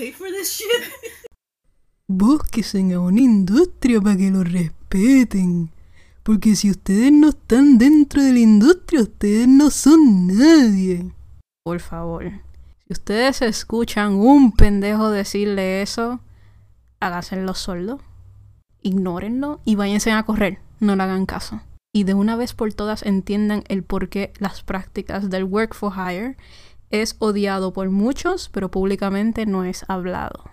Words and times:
paid 0.00 0.14
for 0.14 0.28
this 0.30 0.56
shit? 0.56 0.66
A 2.94 2.98
una 2.98 3.20
industria 3.20 4.00
para 4.00 4.16
que 4.16 4.30
lo 4.30 4.42
respeten. 4.42 5.70
Porque 6.22 6.56
si 6.56 6.70
ustedes 6.70 7.12
no 7.12 7.28
están 7.28 7.78
dentro 7.78 8.22
de 8.22 8.32
la 8.32 8.38
industria, 8.38 9.02
ustedes 9.02 9.46
no 9.46 9.70
son 9.70 10.26
nadie. 10.26 11.12
Por 11.64 11.80
favor, 11.80 12.24
si 12.86 12.92
ustedes 12.92 13.42
escuchan 13.42 14.14
un 14.14 14.52
pendejo 14.52 15.10
decirle 15.10 15.82
eso, 15.82 16.20
háganse 17.00 17.36
los 17.36 17.58
sordos, 17.58 18.00
ignórenlo 18.82 19.60
y 19.64 19.76
váyanse 19.76 20.12
a 20.12 20.22
correr, 20.22 20.58
no 20.80 20.96
le 20.96 21.02
hagan 21.02 21.26
caso. 21.26 21.60
Y 21.92 22.04
de 22.04 22.14
una 22.14 22.36
vez 22.36 22.54
por 22.54 22.72
todas 22.72 23.02
entiendan 23.02 23.64
el 23.68 23.82
por 23.82 24.08
qué 24.08 24.32
las 24.38 24.62
prácticas 24.62 25.28
del 25.30 25.44
work 25.44 25.74
for 25.74 25.92
hire 25.92 26.36
es 26.90 27.16
odiado 27.18 27.72
por 27.72 27.90
muchos, 27.90 28.48
pero 28.48 28.70
públicamente 28.70 29.46
no 29.46 29.64
es 29.64 29.84
hablado. 29.88 30.50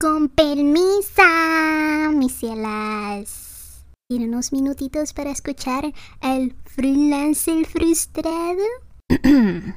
Con 0.00 0.28
permisa, 0.28 2.10
mis 2.14 2.32
cielas. 2.32 3.84
¿Tienen 4.08 4.30
unos 4.30 4.52
minutitos 4.52 5.12
para 5.12 5.30
escuchar 5.30 5.92
al 6.20 6.54
freelancer 6.64 7.66
frustrado? 7.66 8.62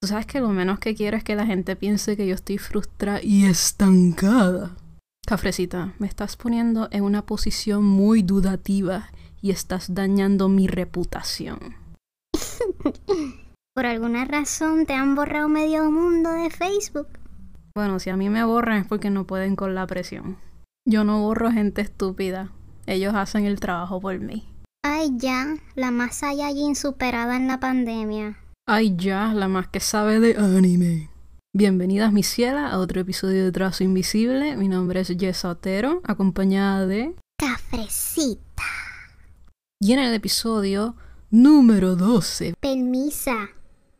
Tú 0.00 0.08
sabes 0.08 0.26
que 0.26 0.40
lo 0.40 0.48
menos 0.48 0.78
que 0.78 0.94
quiero 0.94 1.16
es 1.16 1.24
que 1.24 1.36
la 1.36 1.46
gente 1.46 1.74
piense 1.76 2.16
que 2.16 2.26
yo 2.26 2.34
estoy 2.34 2.58
frustrada 2.58 3.20
Y 3.22 3.44
estancada. 3.44 4.76
Cafrecita, 5.26 5.94
me 5.98 6.08
estás 6.08 6.36
poniendo 6.36 6.88
en 6.90 7.04
una 7.04 7.24
posición 7.24 7.84
muy 7.84 8.22
dudativa 8.22 9.10
y 9.40 9.52
estás 9.52 9.94
dañando 9.94 10.48
mi 10.48 10.66
reputación. 10.66 11.76
Por 13.74 13.86
alguna 13.86 14.26
razón 14.26 14.84
te 14.84 14.92
han 14.92 15.14
borrado 15.14 15.48
medio 15.48 15.90
mundo 15.90 16.30
de 16.30 16.50
Facebook. 16.50 17.08
Bueno, 17.74 17.98
si 18.00 18.10
a 18.10 18.18
mí 18.18 18.28
me 18.28 18.44
borran 18.44 18.82
es 18.82 18.86
porque 18.86 19.08
no 19.08 19.26
pueden 19.26 19.56
con 19.56 19.74
la 19.74 19.86
presión. 19.86 20.36
Yo 20.86 21.04
no 21.04 21.22
borro 21.22 21.50
gente 21.50 21.80
estúpida. 21.80 22.50
Ellos 22.84 23.14
hacen 23.14 23.46
el 23.46 23.60
trabajo 23.60 23.98
por 23.98 24.18
mí. 24.18 24.46
Ay, 24.84 25.12
ya, 25.16 25.56
la 25.74 25.90
más 25.90 26.22
allá 26.22 26.50
y 26.50 26.60
insuperada 26.60 27.34
en 27.36 27.46
la 27.46 27.60
pandemia. 27.60 28.38
Ay, 28.68 28.94
ya, 28.94 29.32
la 29.32 29.48
más 29.48 29.68
que 29.68 29.80
sabe 29.80 30.20
de 30.20 30.36
anime. 30.36 31.08
Bienvenidas, 31.56 32.12
mi 32.12 32.22
ciela, 32.22 32.68
a 32.68 32.78
otro 32.78 33.00
episodio 33.00 33.42
de 33.42 33.52
Trazo 33.52 33.84
Invisible. 33.84 34.54
Mi 34.58 34.68
nombre 34.68 35.00
es 35.00 35.16
Jess 35.18 35.46
Otero, 35.46 36.02
acompañada 36.04 36.86
de... 36.86 37.14
Cafrecita. 37.38 38.64
Y 39.80 39.94
en 39.94 39.98
el 39.98 40.12
episodio 40.12 40.94
número 41.30 41.96
12. 41.96 42.52
Permisa. 42.60 43.48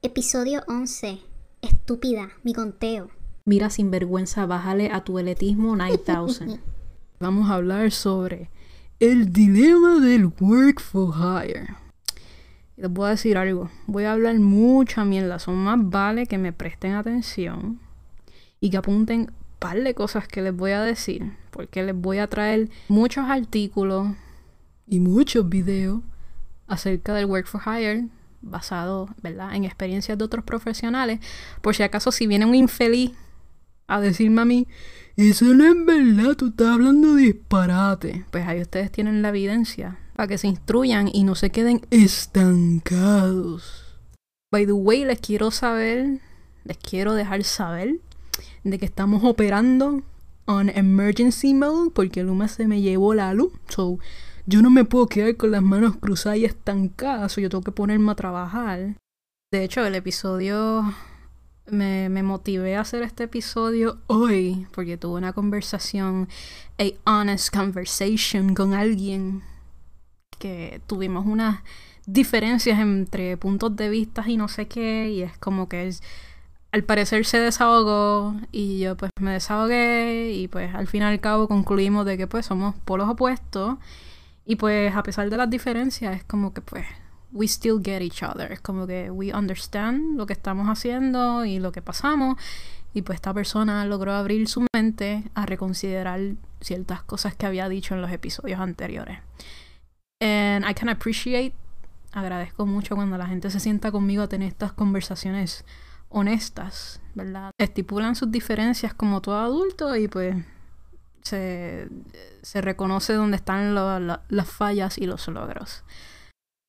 Episodio 0.05 0.65
11. 0.67 1.21
Estúpida, 1.61 2.31
mi 2.43 2.55
conteo. 2.55 3.11
Mira, 3.45 3.71
sinvergüenza, 3.71 4.47
bájale 4.47 4.91
a 4.91 5.05
tu 5.05 5.21
eletismo 5.21 5.77
9000. 5.77 6.59
Vamos 7.21 7.49
a 7.49 7.55
hablar 7.55 7.93
sobre 7.93 8.51
el 8.99 9.33
dilema 9.33 10.01
del 10.01 10.33
work 10.41 10.81
for 10.81 11.15
hire. 11.15 11.77
Les 12.77 12.91
voy 12.91 13.07
a 13.07 13.11
decir 13.11 13.39
algo. 13.39 13.71
Voy 13.87 14.03
a 14.03 14.13
hablar 14.15 14.41
mucha 14.41 15.05
mierda. 15.05 15.39
Son 15.39 15.55
más 15.55 15.79
vale 15.81 16.27
que 16.27 16.37
me 16.37 16.53
presten 16.53 16.95
atención 16.95 17.79
y 18.59 18.71
que 18.71 18.79
apunten 18.79 19.21
un 19.21 19.35
par 19.61 19.81
de 19.81 19.95
cosas 19.95 20.27
que 20.27 20.43
les 20.43 20.53
voy 20.53 20.73
a 20.73 20.83
decir. 20.83 21.33
Porque 21.53 21.85
les 21.85 21.95
voy 21.95 22.19
a 22.19 22.27
traer 22.27 22.71
muchos 22.89 23.31
artículos 23.31 24.09
y 24.85 24.99
muchos 24.99 25.49
videos 25.49 26.01
acerca 26.67 27.15
del 27.15 27.27
work 27.27 27.47
for 27.47 27.61
hire 27.65 28.09
basado, 28.43 29.09
¿verdad?, 29.23 29.55
en 29.55 29.65
experiencias 29.65 30.19
de 30.19 30.25
otros 30.25 30.45
profesionales, 30.45 31.21
por 31.61 31.75
si 31.75 31.83
acaso 31.83 32.13
si 32.13 32.27
viene 32.27 32.45
un 32.45 32.55
infeliz 32.55 33.13
a 33.87 34.01
decirme 34.01 34.43
a 34.43 34.45
mí, 34.45 34.69
eso 35.17 35.45
no 35.47 35.65
es 35.65 35.85
verdad, 35.85 36.37
tú 36.37 36.49
estás 36.49 36.69
hablando 36.69 37.15
disparate. 37.15 38.25
Pues 38.31 38.47
ahí 38.47 38.61
ustedes 38.61 38.91
tienen 38.91 39.23
la 39.23 39.29
evidencia 39.29 39.99
para 40.15 40.27
que 40.27 40.39
se 40.39 40.49
instruyan 40.49 41.11
y 41.13 41.25
no 41.25 41.35
se 41.35 41.51
queden 41.51 41.83
estancados. 41.91 43.85
By 44.51 44.67
the 44.67 44.73
way, 44.73 45.05
les 45.05 45.21
quiero 45.21 45.51
saber, 45.51 46.21
les 46.65 46.79
quiero 46.79 47.15
dejar 47.15 47.45
saber 47.45 48.01
de 48.65 48.79
que 48.79 48.85
estamos 48.85 49.23
operando 49.25 50.03
on 50.47 50.69
emergency 50.69 51.55
mode 51.55 51.91
porque 51.91 52.23
Luma 52.23 52.49
se 52.49 52.67
me 52.67 52.81
llevó 52.81 53.15
la 53.15 53.33
luz. 53.35 53.53
So, 53.69 53.99
yo 54.47 54.63
no 54.63 54.71
me 54.71 54.85
puedo 54.85 55.07
quedar 55.07 55.37
con 55.37 55.51
las 55.51 55.63
manos 55.63 55.97
cruzadas 55.97 56.39
y 56.39 56.45
estancadas, 56.45 57.37
o 57.37 57.41
yo 57.41 57.49
tengo 57.49 57.63
que 57.63 57.73
ponerme 57.73 58.13
a 58.13 58.17
trabajar. 58.17 58.97
De 59.53 59.65
hecho, 59.65 59.85
el 59.85 59.95
episodio 59.95 60.95
me, 61.67 62.09
me, 62.09 62.23
motivé 62.23 62.77
a 62.77 62.81
hacer 62.81 63.03
este 63.03 63.25
episodio 63.25 63.99
hoy 64.07 64.67
porque 64.73 64.97
tuve 64.97 65.19
una 65.19 65.33
conversación, 65.33 66.29
a 66.79 67.11
honest 67.11 67.55
conversation 67.55 68.55
con 68.55 68.75
alguien 68.75 69.43
que 70.39 70.81
tuvimos 70.87 71.27
unas 71.27 71.61
diferencias 72.07 72.81
entre 72.81 73.37
puntos 73.37 73.77
de 73.77 73.89
vista 73.89 74.25
y 74.27 74.37
no 74.37 74.49
sé 74.49 74.67
qué, 74.67 75.11
y 75.11 75.23
es 75.23 75.39
como 75.39 75.69
que 75.69 75.95
al 76.73 76.85
parecer 76.85 77.25
se 77.27 77.39
desahogó 77.39 78.35
y 78.51 78.81
yo 78.81 78.97
pues 78.97 79.11
me 79.21 79.33
desahogué 79.33 80.33
y 80.33 80.49
pues 80.49 80.75
al 80.75 80.89
fin 80.89 81.03
y 81.03 81.05
al 81.05 81.21
cabo 81.21 81.47
concluimos 81.47 82.07
de 82.07 82.17
que 82.17 82.27
pues 82.27 82.47
somos 82.47 82.75
polos 82.85 83.09
opuestos 83.09 83.77
y 84.45 84.57
pues 84.57 84.95
a 84.95 85.03
pesar 85.03 85.31
de 85.31 85.37
las 85.37 85.49
diferencias 85.49 86.17
es 86.17 86.25
como 86.25 86.53
que 86.53 86.61
pues 86.61 86.87
we 87.33 87.47
still 87.47 87.81
get 87.83 88.03
each 88.03 88.23
other. 88.23 88.53
Es 88.53 88.61
como 88.61 88.87
que 88.87 89.11
we 89.11 89.35
understand 89.35 90.17
lo 90.17 90.27
que 90.27 90.33
estamos 90.33 90.69
haciendo 90.69 91.45
y 91.45 91.59
lo 91.59 91.73
que 91.73 91.83
pasamos. 91.83 92.37
Y 92.95 93.03
pues 93.03 93.17
esta 93.17 93.33
persona 93.33 93.87
logró 93.87 94.13
abrir 94.13 94.47
su 94.49 94.67
mente 94.75 95.25
a 95.35 95.47
reconsiderar 95.47 96.21
ciertas 96.61 97.03
cosas 97.03 97.35
que 97.35 97.47
había 97.47 97.69
dicho 97.69 97.95
en 97.95 98.03
los 98.03 98.13
episodios 98.13 98.61
anteriores. 98.61 99.19
And 100.21 100.69
I 100.69 100.75
can 100.75 100.91
appreciate, 100.91 101.55
agradezco 102.13 102.67
mucho 102.67 102.95
cuando 102.95 103.17
la 103.17 103.27
gente 103.27 103.51
se 103.51 103.61
sienta 103.61 103.91
conmigo 103.91 104.23
a 104.23 104.29
tener 104.29 104.49
estas 104.49 104.73
conversaciones 104.73 105.65
honestas, 106.11 107.01
¿verdad? 107.15 107.51
Estipulan 107.59 108.15
sus 108.15 108.31
diferencias 108.31 108.93
como 108.93 109.23
todo 109.23 109.39
adulto 109.39 109.97
y 109.97 110.07
pues 110.07 110.37
se, 111.23 111.89
se 112.43 112.61
reconoce 112.61 113.15
dónde 113.15 113.37
están 113.37 113.75
las 113.75 114.51
fallas 114.51 114.99
y 114.99 115.07
los 115.07 115.27
logros. 115.29 115.85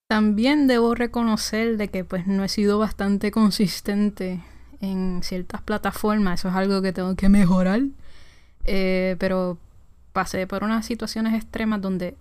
También 0.10 0.68
debo 0.68 0.96
reconocer 0.96 1.78
de 1.78 1.88
que 1.88 2.04
pues 2.04 2.28
no 2.28 2.44
he 2.44 2.50
sido 2.50 2.78
bastante 2.78 3.32
consistente 3.32 4.44
en 4.80 5.22
ciertas 5.24 5.62
plataformas, 5.62 6.42
eso 6.42 6.50
es 6.50 6.56
algo 6.56 6.82
que 6.82 6.94
tengo 6.94 7.16
que 7.16 7.30
mejorar, 7.30 7.82
eh, 8.66 9.16
pero 9.18 9.58
pasé 10.12 10.46
por 10.46 10.64
unas 10.64 10.86
situaciones 10.86 11.34
extremas 11.34 11.82
donde 11.82 12.18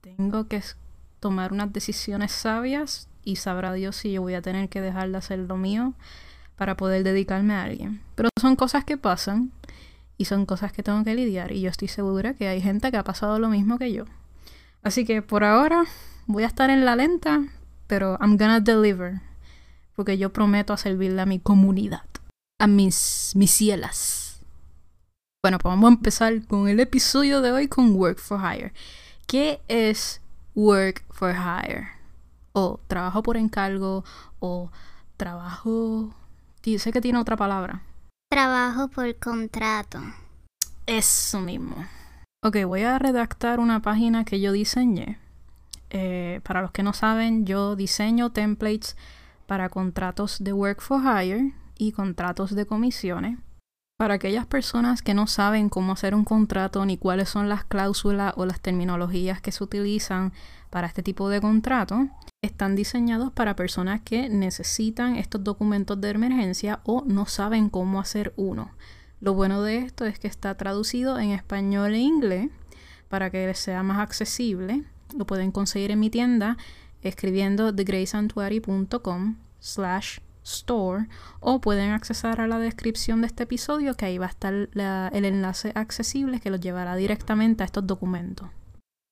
tengo 0.00 0.46
que 0.46 0.62
tomar 1.18 1.52
unas 1.52 1.72
decisiones 1.72 2.30
sabias 2.32 3.08
y 3.24 3.36
sabrá 3.36 3.72
Dios 3.72 3.96
si 3.96 4.12
yo 4.12 4.22
voy 4.22 4.34
a 4.34 4.42
tener 4.42 4.68
que 4.68 4.80
dejar 4.82 5.10
de 5.10 5.16
hacer 5.16 5.38
lo 5.38 5.56
mío 5.56 5.94
para 6.56 6.76
poder 6.76 7.02
dedicarme 7.02 7.54
a 7.54 7.64
alguien. 7.64 8.02
Pero 8.14 8.28
son 8.38 8.54
cosas 8.54 8.84
que 8.84 8.96
pasan 8.96 9.50
y 10.16 10.26
son 10.26 10.46
cosas 10.46 10.72
que 10.72 10.82
tengo 10.82 11.02
que 11.04 11.14
lidiar 11.14 11.52
y 11.52 11.60
yo 11.60 11.70
estoy 11.70 11.88
segura 11.88 12.34
que 12.34 12.48
hay 12.48 12.60
gente 12.60 12.90
que 12.90 12.96
ha 12.96 13.04
pasado 13.04 13.38
lo 13.38 13.48
mismo 13.48 13.78
que 13.78 13.92
yo. 13.92 14.04
Así 14.82 15.04
que 15.04 15.22
por 15.22 15.44
ahora 15.44 15.84
voy 16.26 16.44
a 16.44 16.46
estar 16.46 16.70
en 16.70 16.84
la 16.84 16.96
lenta, 16.96 17.42
pero 17.86 18.18
I'm 18.20 18.36
gonna 18.36 18.60
deliver. 18.60 19.20
Porque 19.96 20.18
yo 20.18 20.32
prometo 20.32 20.72
a 20.72 20.76
servirle 20.76 21.22
a 21.22 21.26
mi 21.26 21.38
comunidad, 21.38 22.02
a 22.58 22.66
mis, 22.66 23.32
mis 23.36 23.50
cielas. 23.50 24.40
Bueno, 25.42 25.58
pues 25.58 25.70
vamos 25.70 25.90
a 25.90 25.94
empezar 25.94 26.46
con 26.46 26.68
el 26.68 26.80
episodio 26.80 27.40
de 27.40 27.52
hoy 27.52 27.68
con 27.68 27.94
Work 27.94 28.18
for 28.18 28.40
Hire. 28.40 28.72
¿Qué 29.26 29.60
es 29.68 30.20
Work 30.54 31.04
for 31.10 31.34
Hire? 31.34 31.88
O 32.52 32.80
trabajo 32.88 33.22
por 33.22 33.36
encargo, 33.36 34.04
o 34.40 34.70
trabajo... 35.16 36.14
Sé 36.78 36.92
que 36.92 37.00
tiene 37.02 37.18
otra 37.18 37.36
palabra. 37.36 37.82
Trabajo 38.34 38.88
por 38.88 39.14
contrato. 39.20 40.00
Eso 40.86 41.38
mismo. 41.38 41.76
Ok, 42.44 42.64
voy 42.66 42.82
a 42.82 42.98
redactar 42.98 43.60
una 43.60 43.80
página 43.80 44.24
que 44.24 44.40
yo 44.40 44.50
diseñé. 44.50 45.20
Eh, 45.90 46.40
para 46.42 46.60
los 46.60 46.72
que 46.72 46.82
no 46.82 46.94
saben, 46.94 47.46
yo 47.46 47.76
diseño 47.76 48.32
templates 48.32 48.96
para 49.46 49.68
contratos 49.68 50.42
de 50.42 50.52
work 50.52 50.80
for 50.80 51.00
hire 51.00 51.54
y 51.78 51.92
contratos 51.92 52.56
de 52.56 52.66
comisiones. 52.66 53.38
Para 53.98 54.14
aquellas 54.14 54.46
personas 54.46 55.00
que 55.00 55.14
no 55.14 55.28
saben 55.28 55.68
cómo 55.68 55.92
hacer 55.92 56.12
un 56.12 56.24
contrato 56.24 56.84
ni 56.84 56.98
cuáles 56.98 57.28
son 57.28 57.48
las 57.48 57.62
cláusulas 57.62 58.34
o 58.36 58.46
las 58.46 58.58
terminologías 58.58 59.40
que 59.40 59.52
se 59.52 59.62
utilizan 59.62 60.32
para 60.74 60.88
este 60.88 61.04
tipo 61.04 61.28
de 61.28 61.40
contrato, 61.40 62.08
están 62.42 62.74
diseñados 62.74 63.30
para 63.30 63.54
personas 63.54 64.00
que 64.00 64.28
necesitan 64.28 65.14
estos 65.14 65.44
documentos 65.44 66.00
de 66.00 66.10
emergencia 66.10 66.80
o 66.82 67.04
no 67.06 67.26
saben 67.26 67.70
cómo 67.70 68.00
hacer 68.00 68.34
uno. 68.36 68.72
Lo 69.20 69.34
bueno 69.34 69.62
de 69.62 69.76
esto 69.76 70.04
es 70.04 70.18
que 70.18 70.26
está 70.26 70.56
traducido 70.56 71.20
en 71.20 71.30
español 71.30 71.94
e 71.94 72.00
inglés 72.00 72.48
para 73.08 73.30
que 73.30 73.54
sea 73.54 73.84
más 73.84 74.00
accesible. 74.00 74.82
Lo 75.16 75.28
pueden 75.28 75.52
conseguir 75.52 75.92
en 75.92 76.00
mi 76.00 76.10
tienda 76.10 76.56
escribiendo 77.02 77.72
thegracesantuary.com 77.72 79.36
slash 79.60 80.18
Store 80.42 81.06
o 81.38 81.60
pueden 81.60 81.92
accesar 81.92 82.40
a 82.40 82.48
la 82.48 82.58
descripción 82.58 83.20
de 83.20 83.28
este 83.28 83.44
episodio 83.44 83.94
que 83.94 84.06
ahí 84.06 84.18
va 84.18 84.26
a 84.26 84.30
estar 84.30 84.52
el 84.52 85.24
enlace 85.24 85.70
accesible 85.76 86.40
que 86.40 86.50
los 86.50 86.58
llevará 86.58 86.96
directamente 86.96 87.62
a 87.62 87.66
estos 87.66 87.86
documentos. 87.86 88.48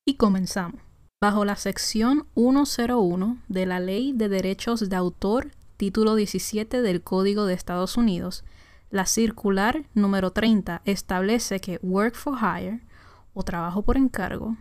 Y 0.05 0.17
comenzamos. 0.17 0.92
Bajo 1.23 1.45
la 1.45 1.55
sección 1.55 2.27
101 2.35 3.39
de 3.47 3.65
la 3.65 3.79
Ley 3.79 4.13
de 4.13 4.29
Derechos 4.29 4.89
de 4.89 4.97
Autor, 4.97 5.53
título 5.77 6.17
17 6.17 6.83
del 6.83 7.01
Código 7.01 7.47
de 7.47 7.55
Estados 7.55 7.97
Unidos, 7.97 8.43
la 8.91 9.07
circular 9.07 9.85
número 9.95 10.33
30 10.33 10.83
establece 10.85 11.61
que 11.61 11.79
work 11.81 12.17
for 12.17 12.37
hire 12.41 12.81
o 13.35 13.45
trabajo 13.45 13.83
por 13.83 13.99
encargo 13.99 14.57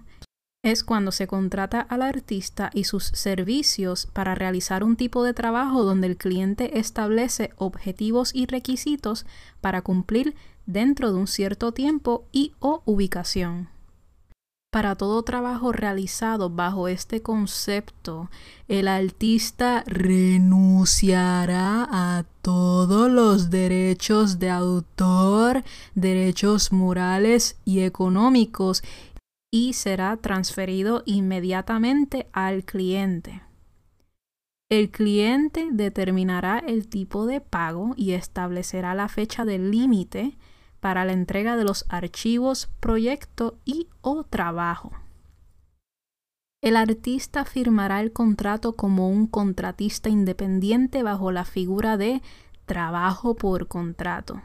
es 0.62 0.84
cuando 0.84 1.12
se 1.12 1.26
contrata 1.26 1.82
al 1.82 2.04
artista 2.04 2.70
y 2.76 2.84
sus 2.84 3.06
servicios 3.06 4.06
para 4.14 4.36
realizar 4.36 4.84
un 4.84 4.96
tipo 4.96 5.24
de 5.24 5.34
trabajo 5.34 5.84
donde 5.84 6.06
el 6.06 6.16
cliente 6.16 6.78
establece 6.78 7.50
objetivos 7.56 8.36
y 8.36 8.46
requisitos 8.46 9.26
para 9.62 9.82
cumplir 9.82 10.36
dentro 10.68 11.12
de 11.12 11.18
un 11.18 11.26
cierto 11.26 11.72
tiempo 11.72 12.28
y 12.32 12.54
o 12.60 12.84
ubicación. 12.86 13.81
Para 14.72 14.96
todo 14.96 15.22
trabajo 15.24 15.74
realizado 15.74 16.50
bajo 16.50 16.88
este 16.88 17.22
concepto, 17.22 18.30
el 18.70 18.88
artista 18.88 19.84
renunciará 19.86 21.86
a 21.92 22.24
todos 22.42 23.12
los 23.12 23.50
derechos 23.50 24.40
de 24.40 24.50
autor, 24.50 25.66
derechos 25.94 26.72
morales 26.72 27.60
y 27.66 27.82
económicos 27.82 28.82
y 29.52 29.74
será 29.74 30.16
transferido 30.16 31.04
inmediatamente 31.06 32.30
al 32.32 32.64
cliente. 32.64 33.42
El 34.70 34.90
cliente 34.90 35.68
determinará 35.74 36.60
el 36.60 36.88
tipo 36.88 37.26
de 37.26 37.42
pago 37.42 37.94
y 37.98 38.14
establecerá 38.14 38.96
la 38.96 39.10
fecha 39.10 39.44
del 39.44 39.70
límite 39.70 40.38
para 40.82 41.06
la 41.06 41.14
entrega 41.14 41.56
de 41.56 41.64
los 41.64 41.86
archivos, 41.88 42.70
proyecto 42.82 43.56
y 43.64 43.88
o 44.02 44.24
trabajo. 44.24 44.92
El 46.62 46.76
artista 46.76 47.46
firmará 47.46 48.02
el 48.02 48.12
contrato 48.12 48.74
como 48.74 49.10
un 49.10 49.26
contratista 49.26 50.10
independiente 50.10 51.02
bajo 51.02 51.32
la 51.32 51.46
figura 51.46 51.98
de 51.98 52.22
trabajo 52.66 53.36
por 53.36 53.68
contrato. 53.68 54.42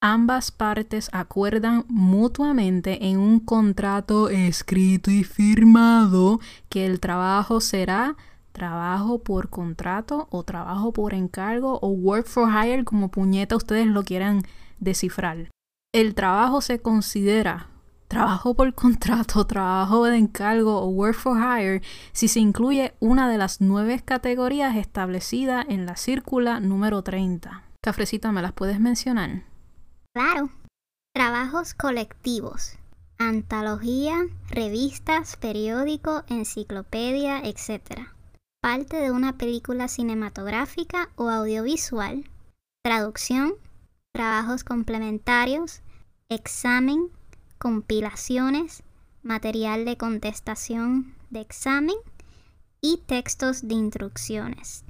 Ambas 0.00 0.50
partes 0.50 1.10
acuerdan 1.12 1.84
mutuamente 1.88 3.06
en 3.06 3.18
un 3.18 3.38
contrato 3.38 4.30
escrito 4.30 5.10
y 5.10 5.24
firmado 5.24 6.40
que 6.68 6.86
el 6.86 7.00
trabajo 7.00 7.60
será 7.60 8.16
trabajo 8.52 9.18
por 9.18 9.48
contrato 9.48 10.28
o 10.30 10.42
trabajo 10.42 10.92
por 10.92 11.14
encargo 11.14 11.78
o 11.82 11.88
work 11.88 12.26
for 12.26 12.48
hire 12.48 12.84
como 12.84 13.10
puñeta 13.10 13.56
ustedes 13.56 13.86
lo 13.86 14.02
quieran 14.02 14.42
descifrar 14.80 15.50
el 15.92 16.14
trabajo 16.14 16.60
se 16.62 16.80
considera 16.80 17.68
trabajo 18.08 18.54
por 18.54 18.74
contrato, 18.74 19.46
trabajo 19.46 20.04
de 20.04 20.16
encargo 20.16 20.80
o 20.80 20.88
work 20.88 21.16
for 21.16 21.38
hire 21.38 21.82
si 22.12 22.28
se 22.28 22.40
incluye 22.40 22.94
una 23.00 23.30
de 23.30 23.38
las 23.38 23.60
nueve 23.60 24.00
categorías 24.04 24.76
establecidas 24.76 25.66
en 25.68 25.86
la 25.86 25.96
círcula 25.96 26.60
número 26.60 27.02
30. 27.02 27.64
Cafrecita, 27.82 28.30
¿me 28.32 28.42
las 28.42 28.52
puedes 28.52 28.80
mencionar? 28.80 29.44
Claro. 30.14 30.50
Trabajos 31.14 31.74
colectivos. 31.74 32.78
Antología, 33.18 34.16
revistas, 34.48 35.36
periódico, 35.36 36.22
enciclopedia, 36.28 37.40
etc. 37.40 38.08
Parte 38.62 38.96
de 38.96 39.10
una 39.10 39.36
película 39.36 39.88
cinematográfica 39.88 41.10
o 41.16 41.28
audiovisual. 41.28 42.24
Traducción, 42.84 43.54
trabajos 44.12 44.62
complementarios, 44.62 45.80
examen, 46.28 47.08
compilaciones, 47.58 48.82
material 49.22 49.84
de 49.84 49.96
contestación 49.96 51.14
de 51.30 51.40
examen 51.40 51.96
y 52.80 52.98
textos 53.06 53.66
de 53.66 53.74
instrucciones. 53.74 54.84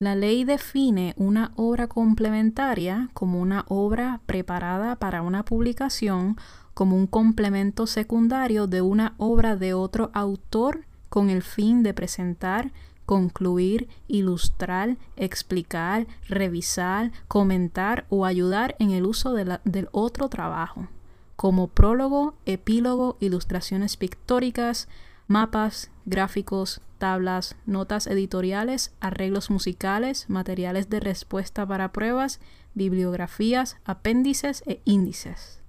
La 0.00 0.14
ley 0.14 0.44
define 0.44 1.14
una 1.16 1.52
obra 1.56 1.88
complementaria 1.88 3.08
como 3.14 3.40
una 3.40 3.64
obra 3.68 4.20
preparada 4.26 4.96
para 4.96 5.22
una 5.22 5.44
publicación 5.44 6.36
como 6.74 6.96
un 6.96 7.08
complemento 7.08 7.86
secundario 7.86 8.68
de 8.68 8.82
una 8.82 9.14
obra 9.16 9.56
de 9.56 9.74
otro 9.74 10.10
autor 10.12 10.84
con 11.08 11.30
el 11.30 11.42
fin 11.42 11.82
de 11.82 11.94
presentar 11.94 12.72
concluir, 13.08 13.88
ilustrar, 14.06 14.98
explicar, 15.16 16.06
revisar, 16.28 17.10
comentar 17.26 18.04
o 18.10 18.26
ayudar 18.26 18.76
en 18.80 18.90
el 18.90 19.06
uso 19.06 19.32
del 19.32 19.88
otro 19.92 20.28
trabajo, 20.28 20.88
como 21.34 21.68
prólogo, 21.68 22.34
epílogo, 22.44 23.16
ilustraciones 23.18 23.96
pictóricas, 23.96 24.88
mapas, 25.26 25.90
gráficos, 26.04 26.82
tablas, 26.98 27.56
notas 27.64 28.08
editoriales, 28.08 28.92
arreglos 29.00 29.50
musicales, 29.50 30.28
materiales 30.28 30.90
de 30.90 31.00
respuesta 31.00 31.66
para 31.66 31.92
pruebas, 31.92 32.40
bibliografías, 32.74 33.78
apéndices 33.86 34.62
e 34.66 34.82
índices. 34.84 35.62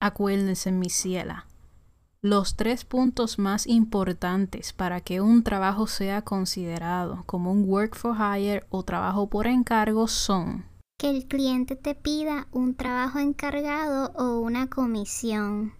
Acuérdense, 0.00 0.72
mi 0.72 0.88
ciela, 0.88 1.46
los 2.26 2.56
tres 2.56 2.84
puntos 2.84 3.38
más 3.38 3.66
importantes 3.66 4.72
para 4.72 5.00
que 5.00 5.20
un 5.20 5.44
trabajo 5.44 5.86
sea 5.86 6.22
considerado 6.22 7.22
como 7.26 7.52
un 7.52 7.68
work 7.68 7.94
for 7.94 8.16
hire 8.16 8.64
o 8.68 8.82
trabajo 8.82 9.28
por 9.28 9.46
encargo 9.46 10.08
son 10.08 10.64
que 10.98 11.10
el 11.10 11.26
cliente 11.26 11.76
te 11.76 11.94
pida 11.94 12.48
un 12.52 12.74
trabajo 12.74 13.18
encargado 13.18 14.12
o 14.16 14.40
una 14.40 14.68
comisión, 14.68 15.74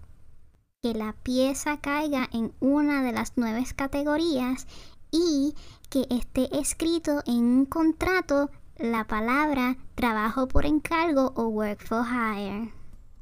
que 0.82 0.92
la 0.92 1.14
pieza 1.14 1.80
caiga 1.80 2.28
en 2.32 2.52
una 2.60 3.02
de 3.02 3.12
las 3.12 3.32
nueve 3.36 3.64
categorías 3.74 4.66
y 5.10 5.54
que 5.88 6.06
esté 6.10 6.54
escrito 6.58 7.22
en 7.26 7.44
un 7.44 7.64
contrato 7.64 8.50
la 8.76 9.06
palabra 9.06 9.78
trabajo 9.94 10.48
por 10.48 10.66
encargo 10.66 11.32
o 11.34 11.48
work 11.48 11.86
for 11.86 12.04
hire. 12.04 12.72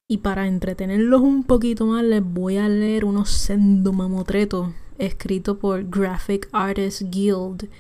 Y 0.06 0.18
para 0.18 0.46
entretenerlos 0.46 1.22
un 1.22 1.44
poquito 1.44 1.86
más, 1.86 2.04
les 2.04 2.22
voy 2.22 2.58
a 2.58 2.68
leer 2.68 3.06
unos 3.06 3.30
sendo 3.30 3.94
mamotretos 3.94 4.68
escritos 4.98 5.56
por 5.56 5.82
Graphic 5.88 6.46
Artists 6.52 7.06
Guild 7.10 7.70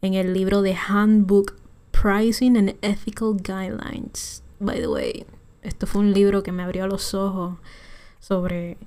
en 0.00 0.14
el 0.14 0.32
libro 0.32 0.62
de 0.62 0.74
Handbook 0.74 1.56
Pricing 1.90 2.56
and 2.56 2.76
Ethical 2.80 3.36
Guidelines. 3.36 4.42
By 4.60 4.80
the 4.80 4.88
way, 4.88 5.26
esto 5.62 5.86
fue 5.86 6.00
un 6.00 6.14
libro 6.14 6.42
que 6.42 6.52
me 6.52 6.62
abrió 6.62 6.86
los 6.86 7.12
ojos 7.12 7.58
sobre 8.18 8.78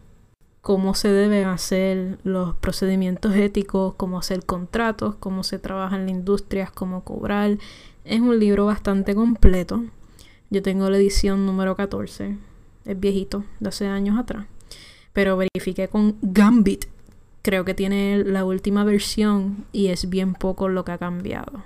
cómo 0.62 0.96
se 0.96 1.10
deben 1.10 1.50
hacer 1.50 2.18
los 2.24 2.56
procedimientos 2.56 3.36
éticos, 3.36 3.94
cómo 3.94 4.18
hacer 4.18 4.44
contratos, 4.44 5.14
cómo 5.20 5.44
se 5.44 5.60
trabaja 5.60 5.98
en 5.98 6.06
la 6.06 6.12
industria, 6.12 6.72
cómo 6.74 7.04
cobrar. 7.04 7.60
Es 8.06 8.22
un 8.22 8.40
libro 8.40 8.66
bastante 8.66 9.14
completo. 9.14 9.84
Yo 10.50 10.64
tengo 10.64 10.90
la 10.90 10.98
edición 10.98 11.46
número 11.46 11.76
14 11.76 12.50
es 12.86 13.00
viejito, 13.00 13.44
de 13.60 13.70
hace 13.70 13.88
años 13.88 14.18
atrás. 14.18 14.46
Pero 15.14 15.38
verifiqué 15.38 15.88
con 15.88 16.18
Gambit. 16.22 16.86
Creo 17.42 17.66
que 17.66 17.74
tiene 17.74 18.24
la 18.24 18.46
última 18.46 18.84
versión 18.84 19.66
y 19.72 19.88
es 19.88 20.10
bien 20.10 20.34
poco 20.34 20.70
lo 20.70 20.86
que 20.86 20.92
ha 20.92 20.98
cambiado. 20.98 21.64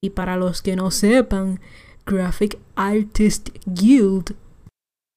Y 0.00 0.10
para 0.10 0.36
los 0.36 0.62
que 0.62 0.76
no 0.76 0.90
sepan, 0.90 1.60
Graphic 2.04 2.58
Artist 2.74 3.50
Guild 3.64 4.34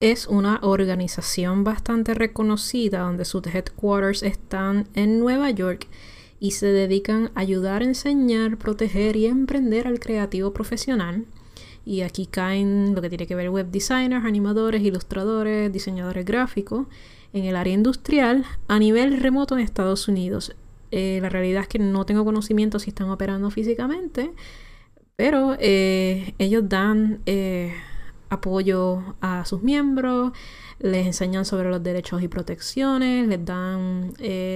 es 0.00 0.26
una 0.26 0.60
organización 0.62 1.64
bastante 1.64 2.14
reconocida 2.14 3.00
donde 3.00 3.24
sus 3.24 3.46
headquarters 3.46 4.22
están 4.22 4.86
en 4.94 5.18
Nueva 5.18 5.50
York 5.50 5.88
y 6.38 6.50
se 6.52 6.66
dedican 6.66 7.30
a 7.34 7.40
ayudar, 7.40 7.82
enseñar, 7.82 8.58
proteger 8.58 9.16
y 9.16 9.26
emprender 9.26 9.86
al 9.86 9.98
creativo 9.98 10.52
profesional 10.52 11.24
y 11.86 12.02
aquí 12.02 12.26
caen 12.26 12.96
lo 12.96 13.00
que 13.00 13.08
tiene 13.08 13.28
que 13.28 13.36
ver 13.36 13.48
web 13.48 13.70
designers, 13.70 14.24
animadores, 14.24 14.82
ilustradores, 14.82 15.72
diseñadores 15.72 16.24
gráficos 16.24 16.88
en 17.32 17.44
el 17.44 17.54
área 17.54 17.72
industrial 17.72 18.44
a 18.66 18.80
nivel 18.80 19.20
remoto 19.20 19.56
en 19.56 19.62
Estados 19.62 20.08
Unidos. 20.08 20.56
Eh, 20.90 21.20
la 21.22 21.28
realidad 21.28 21.62
es 21.62 21.68
que 21.68 21.78
no 21.78 22.04
tengo 22.04 22.24
conocimiento 22.24 22.80
si 22.80 22.90
están 22.90 23.08
operando 23.08 23.50
físicamente, 23.50 24.32
pero 25.14 25.56
eh, 25.60 26.34
ellos 26.38 26.68
dan 26.68 27.20
eh, 27.24 27.72
apoyo 28.30 29.14
a 29.20 29.44
sus 29.44 29.62
miembros, 29.62 30.32
les 30.80 31.06
enseñan 31.06 31.44
sobre 31.44 31.70
los 31.70 31.84
derechos 31.84 32.20
y 32.20 32.26
protecciones, 32.26 33.28
les 33.28 33.44
dan 33.44 34.12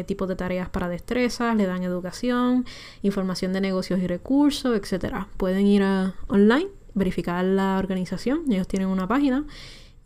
tipos 0.07 0.29
de 0.29 0.35
tareas 0.35 0.69
para 0.69 0.89
destrezas, 0.89 1.57
les 1.57 1.69
dan 1.69 1.85
educación, 1.85 2.67
información 3.03 3.53
de 3.53 3.61
negocios 3.61 4.01
y 4.01 4.09
recursos, 4.09 4.77
etc. 4.77 5.27
Pueden 5.37 5.69
ir 5.69 5.83
a 5.85 6.17
online 6.27 6.80
verificar 6.95 7.45
la 7.45 7.79
organización. 7.79 8.43
Ellos 8.51 8.69
tienen 8.69 8.89
una 8.89 9.07
página 9.09 9.45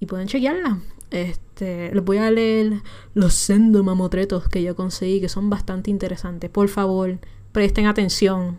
y 0.01 0.07
pueden 0.07 0.27
chequearla. 0.29 0.81
Este, 1.11 1.95
les 1.95 2.05
voy 2.05 2.17
a 2.19 2.31
leer 2.31 2.83
los 3.15 3.35
sendo 3.35 3.85
mamotretos 3.85 4.49
que 4.49 4.63
yo 4.63 4.75
conseguí, 4.75 5.21
que 5.21 5.29
son 5.29 5.51
bastante 5.51 5.91
interesantes. 5.91 6.51
Por 6.51 6.69
favor, 6.69 7.19
presten 7.53 7.87
atención, 7.87 8.59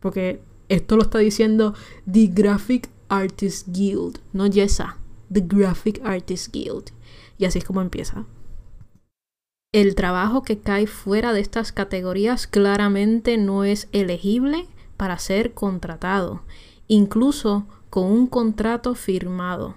porque 0.00 0.40
Esto 0.72 0.96
lo 0.96 1.02
está 1.02 1.18
diciendo 1.18 1.74
The 2.10 2.28
Graphic 2.28 2.88
Artists 3.10 3.70
Guild, 3.70 4.20
no 4.32 4.46
Yesa, 4.46 4.96
The 5.30 5.42
Graphic 5.46 6.00
Artists 6.02 6.50
Guild. 6.50 6.92
Y 7.36 7.44
así 7.44 7.58
es 7.58 7.64
como 7.64 7.82
empieza. 7.82 8.24
El 9.72 9.94
trabajo 9.94 10.42
que 10.42 10.60
cae 10.60 10.86
fuera 10.86 11.34
de 11.34 11.40
estas 11.40 11.72
categorías 11.72 12.46
claramente 12.46 13.36
no 13.36 13.64
es 13.64 13.88
elegible 13.92 14.66
para 14.96 15.18
ser 15.18 15.52
contratado, 15.52 16.40
incluso 16.92 17.64
con 17.88 18.04
un 18.04 18.26
contrato 18.26 18.94
firmado. 18.94 19.76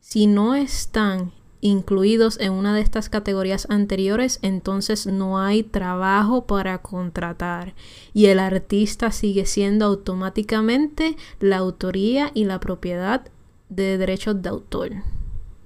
Si 0.00 0.26
no 0.26 0.54
están 0.54 1.32
incluidos 1.62 2.38
en 2.40 2.52
una 2.52 2.74
de 2.74 2.82
estas 2.82 3.08
categorías 3.08 3.66
anteriores, 3.70 4.38
entonces 4.42 5.06
no 5.06 5.38
hay 5.38 5.62
trabajo 5.62 6.46
para 6.46 6.82
contratar 6.82 7.74
y 8.12 8.26
el 8.26 8.38
artista 8.38 9.12
sigue 9.12 9.46
siendo 9.46 9.86
automáticamente 9.86 11.16
la 11.40 11.56
autoría 11.56 12.30
y 12.34 12.44
la 12.44 12.60
propiedad 12.60 13.30
de 13.70 13.96
derechos 13.96 14.42
de 14.42 14.50
autor. 14.50 14.90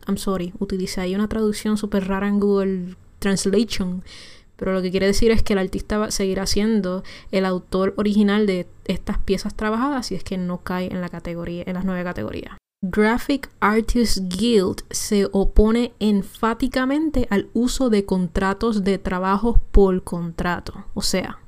I'm 0.06 0.18
sorry, 0.18 0.52
utilicé 0.60 1.00
ahí 1.00 1.16
una 1.16 1.28
traducción 1.28 1.76
súper 1.76 2.06
rara 2.06 2.28
en 2.28 2.38
Google 2.38 2.96
Translation, 3.18 4.04
pero 4.56 4.72
lo 4.72 4.82
que 4.82 4.90
quiere 4.90 5.06
decir 5.06 5.30
es 5.30 5.42
que 5.42 5.52
el 5.52 5.58
artista 5.58 6.10
seguirá 6.10 6.46
siendo 6.46 7.02
el 7.30 7.44
autor 7.44 7.94
original 7.96 8.46
de 8.46 8.66
estas 8.86 9.18
piezas 9.18 9.54
trabajadas 9.54 10.06
si 10.06 10.14
es 10.14 10.24
que 10.24 10.38
no 10.38 10.62
cae 10.62 10.86
en 10.92 11.00
la 11.00 11.08
categoría, 11.08 11.64
en 11.66 11.74
las 11.74 11.84
nueve 11.84 12.04
categorías. 12.04 12.56
Graphic 12.82 13.50
Artists 13.60 14.22
Guild 14.28 14.82
se 14.90 15.28
opone 15.32 15.92
enfáticamente 15.98 17.26
al 17.30 17.48
uso 17.54 17.90
de 17.90 18.04
contratos 18.04 18.84
de 18.84 18.98
trabajo 18.98 19.60
por 19.72 20.04
contrato, 20.04 20.84
o 20.94 21.02
sea, 21.02 21.38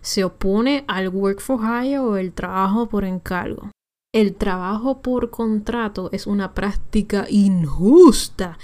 se 0.00 0.24
opone 0.24 0.84
al 0.88 1.08
work 1.10 1.40
for 1.40 1.60
hire 1.60 1.98
o 1.98 2.16
el 2.16 2.32
trabajo 2.32 2.88
por 2.88 3.04
encargo. 3.04 3.70
El 4.14 4.34
trabajo 4.34 5.02
por 5.02 5.28
contrato 5.30 6.08
es 6.12 6.26
una 6.26 6.54
práctica 6.54 7.26
injusta 7.28 8.58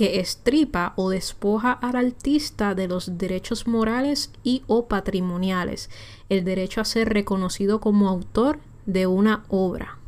que 0.00 0.18
estripa 0.18 0.94
o 0.96 1.10
despoja 1.10 1.72
al 1.72 1.94
artista 1.94 2.74
de 2.74 2.88
los 2.88 3.18
derechos 3.18 3.66
morales 3.66 4.30
y 4.42 4.62
o 4.66 4.88
patrimoniales, 4.88 5.90
el 6.30 6.42
derecho 6.42 6.80
a 6.80 6.86
ser 6.86 7.10
reconocido 7.10 7.80
como 7.80 8.08
autor 8.08 8.60
de 8.86 9.06
una 9.06 9.44
obra. 9.50 9.98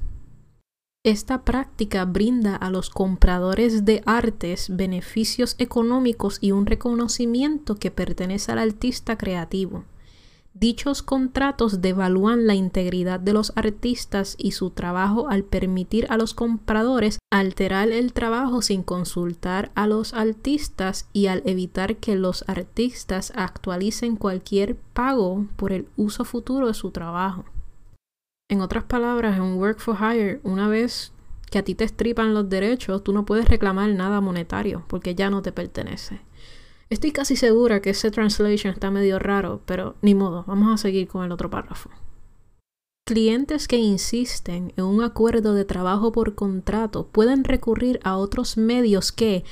Esta 1.04 1.42
práctica 1.44 2.06
brinda 2.06 2.56
a 2.56 2.70
los 2.70 2.88
compradores 2.88 3.84
de 3.84 4.02
artes 4.06 4.74
beneficios 4.74 5.56
económicos 5.58 6.38
y 6.40 6.52
un 6.52 6.64
reconocimiento 6.64 7.74
que 7.74 7.90
pertenece 7.90 8.50
al 8.50 8.60
artista 8.60 9.18
creativo. 9.18 9.84
Dichos 10.54 11.02
contratos 11.02 11.80
devalúan 11.80 12.46
la 12.46 12.54
integridad 12.54 13.18
de 13.18 13.32
los 13.32 13.54
artistas 13.56 14.36
y 14.38 14.52
su 14.52 14.68
trabajo 14.68 15.28
al 15.30 15.44
permitir 15.44 16.06
a 16.10 16.18
los 16.18 16.34
compradores 16.34 17.18
alterar 17.30 17.90
el 17.90 18.12
trabajo 18.12 18.60
sin 18.60 18.82
consultar 18.82 19.72
a 19.74 19.86
los 19.86 20.12
artistas 20.12 21.08
y 21.14 21.28
al 21.28 21.42
evitar 21.46 21.96
que 21.96 22.16
los 22.16 22.44
artistas 22.48 23.32
actualicen 23.34 24.16
cualquier 24.16 24.76
pago 24.76 25.46
por 25.56 25.72
el 25.72 25.88
uso 25.96 26.24
futuro 26.26 26.66
de 26.66 26.74
su 26.74 26.90
trabajo. 26.90 27.44
En 28.50 28.60
otras 28.60 28.84
palabras, 28.84 29.38
en 29.38 29.54
work 29.54 29.78
for 29.78 29.96
hire, 29.96 30.38
una 30.42 30.68
vez 30.68 31.12
que 31.50 31.58
a 31.58 31.64
ti 31.64 31.74
te 31.74 31.84
estripan 31.84 32.34
los 32.34 32.50
derechos, 32.50 33.02
tú 33.02 33.14
no 33.14 33.24
puedes 33.24 33.48
reclamar 33.48 33.88
nada 33.90 34.20
monetario 34.20 34.84
porque 34.88 35.14
ya 35.14 35.30
no 35.30 35.40
te 35.40 35.52
pertenece. 35.52 36.20
Estoy 36.92 37.10
casi 37.10 37.36
segura 37.36 37.80
que 37.80 37.88
ese 37.88 38.10
translation 38.10 38.74
está 38.74 38.90
medio 38.90 39.18
raro, 39.18 39.62
pero 39.64 39.94
ni 40.02 40.14
modo, 40.14 40.44
vamos 40.46 40.74
a 40.74 40.76
seguir 40.76 41.08
con 41.08 41.24
el 41.24 41.32
otro 41.32 41.48
párrafo. 41.48 41.88
Clientes 43.06 43.66
que 43.66 43.78
insisten 43.78 44.74
en 44.76 44.84
un 44.84 45.02
acuerdo 45.02 45.54
de 45.54 45.64
trabajo 45.64 46.12
por 46.12 46.34
contrato 46.34 47.06
pueden 47.06 47.44
recurrir 47.44 47.98
a 48.04 48.18
otros 48.18 48.58
medios 48.58 49.10
que, 49.10 49.42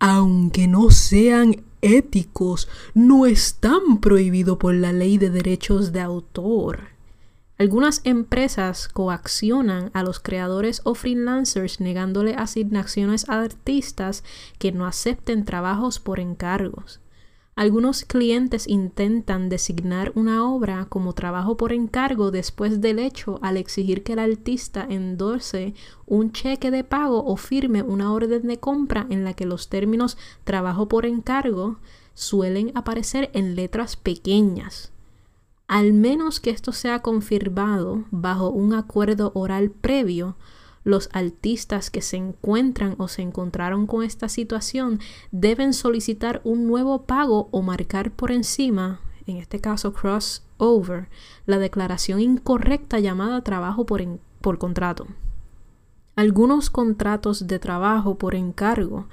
aunque 0.00 0.66
no 0.66 0.90
sean 0.90 1.62
éticos, 1.80 2.68
no 2.92 3.24
están 3.24 4.00
prohibidos 4.00 4.58
por 4.58 4.74
la 4.74 4.92
ley 4.92 5.16
de 5.16 5.30
derechos 5.30 5.92
de 5.92 6.00
autor. 6.00 6.88
Algunas 7.60 8.00
empresas 8.04 8.88
coaccionan 8.88 9.90
a 9.92 10.02
los 10.02 10.18
creadores 10.18 10.80
o 10.84 10.94
freelancers 10.94 11.78
negándole 11.78 12.34
asignaciones 12.34 13.28
a 13.28 13.42
artistas 13.42 14.24
que 14.58 14.72
no 14.72 14.86
acepten 14.86 15.44
trabajos 15.44 16.00
por 16.00 16.20
encargos. 16.20 17.00
Algunos 17.56 18.06
clientes 18.06 18.66
intentan 18.66 19.50
designar 19.50 20.10
una 20.14 20.50
obra 20.50 20.86
como 20.88 21.12
trabajo 21.12 21.58
por 21.58 21.74
encargo 21.74 22.30
después 22.30 22.80
del 22.80 22.98
hecho 22.98 23.38
al 23.42 23.58
exigir 23.58 24.04
que 24.04 24.14
el 24.14 24.20
artista 24.20 24.86
endorse 24.88 25.74
un 26.06 26.32
cheque 26.32 26.70
de 26.70 26.82
pago 26.82 27.26
o 27.26 27.36
firme 27.36 27.82
una 27.82 28.10
orden 28.10 28.48
de 28.48 28.58
compra 28.58 29.06
en 29.10 29.22
la 29.22 29.34
que 29.34 29.44
los 29.44 29.68
términos 29.68 30.16
trabajo 30.44 30.88
por 30.88 31.04
encargo 31.04 31.76
suelen 32.14 32.72
aparecer 32.74 33.28
en 33.34 33.54
letras 33.54 33.96
pequeñas 33.96 34.92
al 35.70 35.92
menos 35.92 36.40
que 36.40 36.50
esto 36.50 36.72
sea 36.72 36.98
confirmado 36.98 38.02
bajo 38.10 38.50
un 38.50 38.74
acuerdo 38.74 39.30
oral 39.36 39.70
previo, 39.70 40.34
los 40.82 41.08
artistas 41.12 41.90
que 41.90 42.02
se 42.02 42.16
encuentran 42.16 42.96
o 42.98 43.06
se 43.06 43.22
encontraron 43.22 43.86
con 43.86 44.02
esta 44.02 44.28
situación 44.28 44.98
deben 45.30 45.72
solicitar 45.72 46.40
un 46.42 46.66
nuevo 46.66 47.02
pago 47.02 47.48
o 47.52 47.62
marcar 47.62 48.10
por 48.10 48.32
encima, 48.32 49.00
en 49.28 49.36
este 49.36 49.60
caso 49.60 49.92
crossover, 49.92 51.08
la 51.46 51.58
declaración 51.58 52.18
incorrecta 52.18 52.98
llamada 52.98 53.44
trabajo 53.44 53.86
por, 53.86 54.02
por 54.40 54.58
contrato. 54.58 55.06
Algunos 56.16 56.68
contratos 56.68 57.46
de 57.46 57.60
trabajo 57.60 58.18
por 58.18 58.34
encargo 58.34 59.06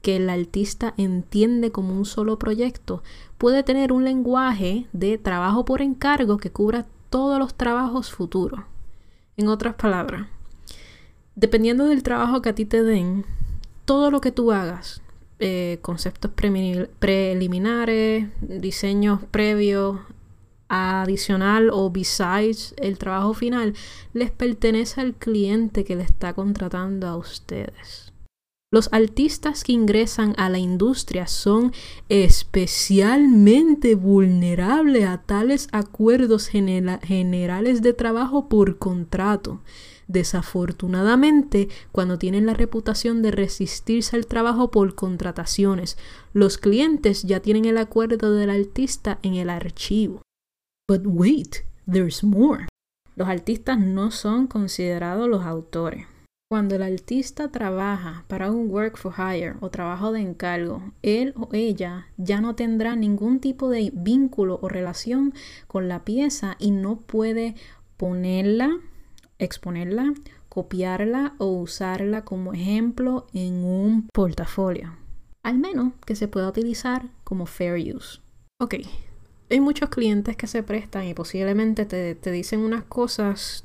que 0.00 0.16
el 0.16 0.30
artista 0.30 0.94
entiende 0.96 1.72
como 1.72 1.94
un 1.94 2.04
solo 2.04 2.38
proyecto, 2.38 3.02
puede 3.44 3.62
tener 3.62 3.92
un 3.92 4.06
lenguaje 4.06 4.86
de 4.94 5.18
trabajo 5.18 5.66
por 5.66 5.82
encargo 5.82 6.38
que 6.38 6.50
cubra 6.50 6.86
todos 7.10 7.38
los 7.38 7.54
trabajos 7.54 8.10
futuros. 8.10 8.60
En 9.36 9.48
otras 9.48 9.74
palabras, 9.74 10.28
dependiendo 11.34 11.84
del 11.84 12.02
trabajo 12.02 12.40
que 12.40 12.48
a 12.48 12.54
ti 12.54 12.64
te 12.64 12.82
den, 12.82 13.26
todo 13.84 14.10
lo 14.10 14.22
que 14.22 14.32
tú 14.32 14.50
hagas, 14.50 15.02
eh, 15.40 15.78
conceptos 15.82 16.30
preliminares, 16.30 18.28
diseños 18.40 19.20
previos, 19.30 20.00
adicional 20.68 21.68
o 21.70 21.90
besides 21.90 22.74
el 22.78 22.96
trabajo 22.96 23.34
final, 23.34 23.74
les 24.14 24.30
pertenece 24.30 25.02
al 25.02 25.12
cliente 25.12 25.84
que 25.84 25.96
le 25.96 26.04
está 26.04 26.32
contratando 26.32 27.08
a 27.08 27.16
ustedes. 27.18 28.13
Los 28.74 28.88
artistas 28.90 29.62
que 29.62 29.70
ingresan 29.70 30.34
a 30.36 30.48
la 30.48 30.58
industria 30.58 31.28
son 31.28 31.72
especialmente 32.08 33.94
vulnerables 33.94 35.04
a 35.04 35.18
tales 35.18 35.68
acuerdos 35.70 36.48
generales 36.48 37.82
de 37.82 37.92
trabajo 37.92 38.48
por 38.48 38.78
contrato. 38.78 39.60
Desafortunadamente, 40.08 41.68
cuando 41.92 42.18
tienen 42.18 42.46
la 42.46 42.54
reputación 42.54 43.22
de 43.22 43.30
resistirse 43.30 44.16
al 44.16 44.26
trabajo 44.26 44.72
por 44.72 44.96
contrataciones, 44.96 45.96
los 46.32 46.58
clientes 46.58 47.22
ya 47.22 47.38
tienen 47.38 47.66
el 47.66 47.78
acuerdo 47.78 48.32
del 48.32 48.50
artista 48.50 49.20
en 49.22 49.34
el 49.34 49.50
archivo. 49.50 50.20
But 50.88 51.02
wait, 51.04 51.58
there's 51.88 52.24
more. 52.24 52.66
Los 53.14 53.28
artistas 53.28 53.78
no 53.78 54.10
son 54.10 54.48
considerados 54.48 55.28
los 55.28 55.44
autores. 55.44 56.08
Cuando 56.50 56.76
el 56.76 56.82
artista 56.82 57.50
trabaja 57.50 58.24
para 58.28 58.50
un 58.50 58.70
work 58.70 58.98
for 58.98 59.14
hire 59.16 59.54
o 59.60 59.70
trabajo 59.70 60.12
de 60.12 60.20
encargo, 60.20 60.92
él 61.02 61.32
o 61.36 61.48
ella 61.52 62.08
ya 62.18 62.40
no 62.40 62.54
tendrá 62.54 62.96
ningún 62.96 63.40
tipo 63.40 63.70
de 63.70 63.90
vínculo 63.94 64.58
o 64.62 64.68
relación 64.68 65.32
con 65.66 65.88
la 65.88 66.04
pieza 66.04 66.56
y 66.58 66.70
no 66.70 66.96
puede 66.96 67.54
ponerla, 67.96 68.70
exponerla, 69.38 70.12
copiarla 70.50 71.34
o 71.38 71.46
usarla 71.46 72.24
como 72.24 72.52
ejemplo 72.52 73.26
en 73.32 73.64
un 73.64 74.08
portafolio. 74.12 74.96
Al 75.42 75.58
menos 75.58 75.94
que 76.06 76.14
se 76.14 76.28
pueda 76.28 76.48
utilizar 76.48 77.08
como 77.24 77.46
fair 77.46 77.96
use. 77.96 78.20
Ok, 78.60 78.76
hay 79.50 79.60
muchos 79.60 79.88
clientes 79.88 80.36
que 80.36 80.46
se 80.46 80.62
prestan 80.62 81.06
y 81.06 81.14
posiblemente 81.14 81.86
te, 81.86 82.14
te 82.14 82.30
dicen 82.30 82.60
unas 82.60 82.84
cosas 82.84 83.63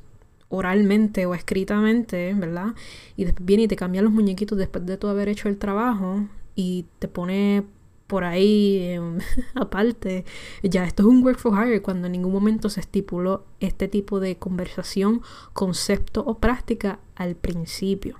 oralmente 0.50 1.26
o 1.26 1.36
escritamente, 1.36 2.34
¿verdad? 2.34 2.74
Y 3.16 3.26
después 3.26 3.46
viene 3.46 3.64
y 3.64 3.68
te 3.68 3.76
cambia 3.76 4.02
los 4.02 4.12
muñequitos 4.12 4.58
después 4.58 4.86
de 4.86 4.98
tú 4.98 5.08
haber 5.08 5.30
hecho 5.30 5.48
el 5.48 5.58
trabajo 5.58 6.28
y 6.56 6.86
te 6.98 7.08
pone 7.08 7.64
por 8.08 8.24
ahí 8.24 8.80
em, 8.82 9.20
aparte, 9.54 10.26
ya 10.64 10.84
esto 10.84 11.04
es 11.04 11.08
un 11.08 11.24
work 11.24 11.38
for 11.38 11.54
hire 11.54 11.82
cuando 11.82 12.08
en 12.08 12.14
ningún 12.14 12.34
momento 12.34 12.70
se 12.70 12.80
estipuló 12.80 13.46
este 13.60 13.88
tipo 13.88 14.20
de 14.20 14.38
conversación, 14.38 15.22
concepto 15.54 16.24
o 16.26 16.40
práctica 16.40 17.00
al 17.16 17.36
principio. 17.36 18.20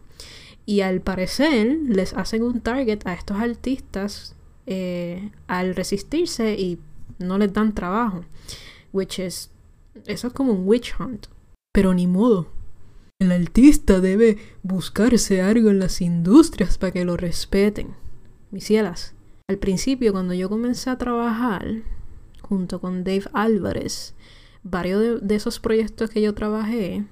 Y 0.68 0.82
al 0.82 1.02
parecer 1.02 1.80
les 1.88 2.14
hacen 2.14 2.44
un 2.44 2.62
target 2.62 3.00
a 3.06 3.16
estos 3.16 3.38
artistas 3.38 4.36
eh, 4.68 5.32
al 5.48 5.76
resistirse 5.76 6.54
y 6.54 6.78
no 7.18 7.40
les 7.40 7.52
dan 7.52 7.74
trabajo. 7.74 8.24
Which 8.94 9.18
is, 9.18 9.50
eso 10.06 10.28
es 10.28 10.34
como 10.34 10.54
un 10.54 10.68
witch 10.68 10.94
hunt 11.00 11.26
Pero 11.72 11.94
ni 11.94 12.08
modo. 12.08 12.48
El 13.20 13.32
artista 13.32 14.00
debe 14.00 14.38
buscarse 14.64 15.42
algo 15.42 15.70
en 15.70 15.80
las 15.80 16.02
industrias 16.02 16.78
para 16.78 16.92
que 16.92 17.06
lo 17.06 17.18
respeten. 17.18 17.96
Mis 18.50 18.64
cielas, 18.64 19.14
al 19.50 19.58
principio 19.58 20.14
cuando 20.14 20.34
yo 20.34 20.48
comencé 20.48 20.90
a 20.90 20.98
trabajar 20.98 21.84
junto 22.42 22.80
con 22.80 23.04
Dave 23.04 23.26
Álvarez, 23.34 24.16
varios 24.64 25.22
de, 25.22 25.36
esos 25.36 25.60
proyectos 25.60 26.10
que 26.10 26.22
yo 26.22 26.34
trabajé, 26.34 27.06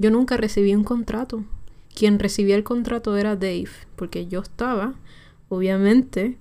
yo 0.00 0.10
nunca 0.10 0.36
recibí 0.36 0.74
un 0.74 0.84
contrato. 0.84 1.44
Quien 1.94 2.18
recibía 2.18 2.54
el 2.54 2.64
contrato 2.64 3.16
era 3.16 3.34
Dave, 3.34 3.70
porque 3.96 4.26
yo 4.28 4.40
estaba, 4.40 4.94
obviamente, 5.48 6.38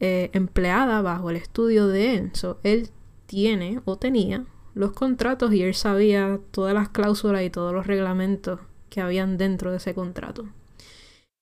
eh, 0.00 0.30
empleada 0.32 1.00
bajo 1.00 1.30
el 1.30 1.36
estudio 1.36 1.86
de 1.86 2.16
él. 2.16 2.30
So, 2.34 2.58
él 2.64 2.90
tiene 3.26 3.80
o 3.84 3.96
tenía 3.96 4.44
los 4.76 4.92
contratos 4.92 5.54
y 5.54 5.62
él 5.62 5.74
sabía 5.74 6.38
todas 6.50 6.74
las 6.74 6.90
cláusulas 6.90 7.42
y 7.42 7.48
todos 7.48 7.72
los 7.72 7.86
reglamentos 7.86 8.60
que 8.90 9.00
habían 9.00 9.38
dentro 9.38 9.70
de 9.70 9.78
ese 9.78 9.94
contrato. 9.94 10.44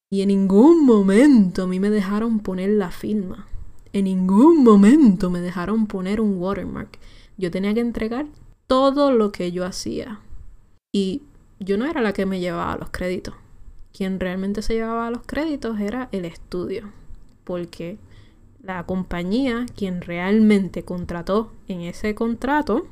Y 0.09 0.23
en 0.23 0.29
ningún 0.29 0.87
momento 0.87 1.65
a 1.65 1.67
mí 1.67 1.81
me 1.81 1.91
dejaron 1.91 2.39
poner 2.39 2.71
la 2.71 2.93
firma. 2.93 3.49
En 3.93 4.05
ningún 4.05 4.63
momento 4.63 5.31
me 5.31 5.41
dejaron 5.41 5.89
poner 5.89 6.21
un 6.21 6.39
watermark. 6.39 6.97
Yo 7.37 7.51
tenía 7.51 7.75
que 7.75 7.81
entregar 7.81 8.27
todo 8.69 9.11
lo 9.11 9.33
que 9.33 9.51
yo 9.51 9.67
hacía. 9.67 10.21
Y 10.93 11.23
yo 11.59 11.77
no 11.77 11.87
era 11.87 12.03
la 12.03 12.13
que 12.13 12.27
me 12.27 12.39
llevaba 12.39 12.77
los 12.77 12.91
créditos. 12.91 13.35
Quien 13.93 14.21
realmente 14.21 14.63
se 14.63 14.75
llevaba 14.75 15.11
los 15.11 15.23
créditos 15.27 15.81
era 15.81 16.09
el 16.13 16.25
estudio. 16.25 16.93
Porque 17.43 17.99
la 18.63 18.87
compañía 18.87 19.67
quien 19.77 20.03
realmente 20.03 20.85
contrató 20.85 21.51
en 21.67 21.81
ese 21.81 22.15
contrato 22.15 22.87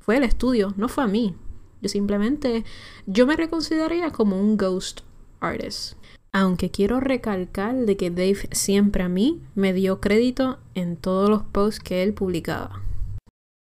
fue 0.00 0.16
el 0.16 0.24
estudio, 0.24 0.74
no 0.76 0.88
fue 0.88 1.04
a 1.04 1.06
mí. 1.06 1.34
Yo 1.80 1.88
simplemente, 1.88 2.64
yo 3.06 3.26
me 3.26 3.36
reconsideraría 3.36 4.10
como 4.10 4.38
un 4.38 4.56
ghost 4.56 5.00
artist. 5.40 5.94
Aunque 6.32 6.70
quiero 6.70 7.00
recalcar 7.00 7.74
de 7.74 7.96
que 7.96 8.10
Dave 8.10 8.48
siempre 8.52 9.02
a 9.02 9.08
mí 9.08 9.40
me 9.54 9.72
dio 9.72 10.00
crédito 10.00 10.58
en 10.74 10.96
todos 10.96 11.28
los 11.28 11.42
posts 11.42 11.80
que 11.80 12.02
él 12.02 12.12
publicaba. 12.12 12.82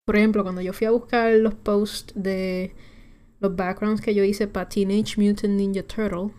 Por 0.06 0.16
ejemplo, 0.16 0.42
cuando 0.42 0.60
yo 0.60 0.72
fui 0.72 0.86
a 0.86 0.92
buscar 0.92 1.34
los 1.34 1.54
posts 1.54 2.12
de 2.14 2.74
los 3.40 3.54
backgrounds 3.54 4.00
que 4.00 4.14
yo 4.14 4.24
hice 4.24 4.46
para 4.46 4.68
Teenage 4.68 5.20
Mutant 5.20 5.54
Ninja 5.54 5.82
Turtle 5.82 6.30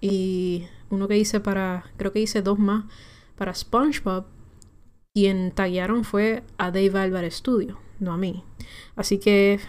y 0.00 0.66
uno 0.90 1.06
que 1.06 1.18
hice 1.18 1.40
para, 1.40 1.84
creo 1.96 2.12
que 2.12 2.20
hice 2.20 2.42
dos 2.42 2.58
más 2.58 2.84
para 3.36 3.54
SpongeBob, 3.54 4.26
quien 5.14 5.52
taguearon 5.52 6.04
fue 6.04 6.42
a 6.58 6.70
Dave 6.70 6.98
Álvarez 6.98 7.34
Studio, 7.36 7.78
no 8.00 8.12
a 8.12 8.16
mí. 8.16 8.44
Así 8.96 9.18
que 9.18 9.60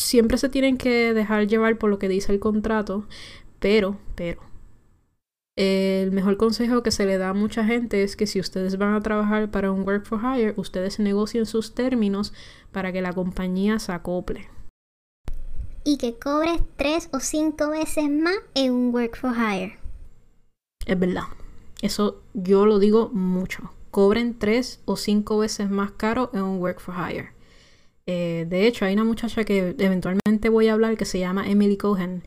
siempre 0.00 0.38
se 0.38 0.48
tienen 0.48 0.76
que 0.76 1.14
dejar 1.14 1.46
llevar 1.46 1.78
por 1.78 1.90
lo 1.90 1.98
que 1.98 2.08
dice 2.08 2.32
el 2.32 2.40
contrato, 2.40 3.06
pero, 3.58 3.98
pero, 4.14 4.40
el 5.56 6.12
mejor 6.12 6.36
consejo 6.36 6.82
que 6.82 6.90
se 6.90 7.06
le 7.06 7.18
da 7.18 7.30
a 7.30 7.34
mucha 7.34 7.64
gente 7.64 8.02
es 8.02 8.16
que 8.16 8.26
si 8.26 8.40
ustedes 8.40 8.78
van 8.78 8.94
a 8.94 9.02
trabajar 9.02 9.50
para 9.50 9.72
un 9.72 9.86
work 9.86 10.06
for 10.06 10.20
hire, 10.20 10.54
ustedes 10.56 10.98
negocien 10.98 11.46
sus 11.46 11.74
términos 11.74 12.32
para 12.72 12.92
que 12.92 13.02
la 13.02 13.12
compañía 13.12 13.78
se 13.78 13.92
acople. 13.92 14.48
Y 15.84 15.96
que 15.96 16.18
cobres 16.18 16.60
tres 16.76 17.08
o 17.12 17.20
cinco 17.20 17.70
veces 17.70 18.10
más 18.10 18.36
en 18.54 18.72
un 18.72 18.94
work 18.94 19.16
for 19.16 19.32
hire. 19.34 19.78
Es 20.86 20.98
verdad. 20.98 21.24
Eso 21.80 22.22
yo 22.34 22.66
lo 22.66 22.78
digo 22.78 23.08
mucho 23.08 23.70
cobren 23.90 24.38
tres 24.38 24.80
o 24.84 24.96
cinco 24.96 25.38
veces 25.38 25.70
más 25.70 25.90
caro 25.92 26.30
en 26.32 26.42
un 26.42 26.60
work 26.60 26.80
for 26.80 26.94
hire. 26.94 27.32
Eh, 28.12 28.44
de 28.48 28.66
hecho, 28.66 28.84
hay 28.84 28.94
una 28.94 29.04
muchacha 29.04 29.44
que 29.44 29.76
eventualmente 29.78 30.48
voy 30.48 30.66
a 30.66 30.72
hablar 30.72 30.96
que 30.96 31.04
se 31.04 31.20
llama 31.20 31.48
Emily 31.48 31.76
Cohen. 31.76 32.24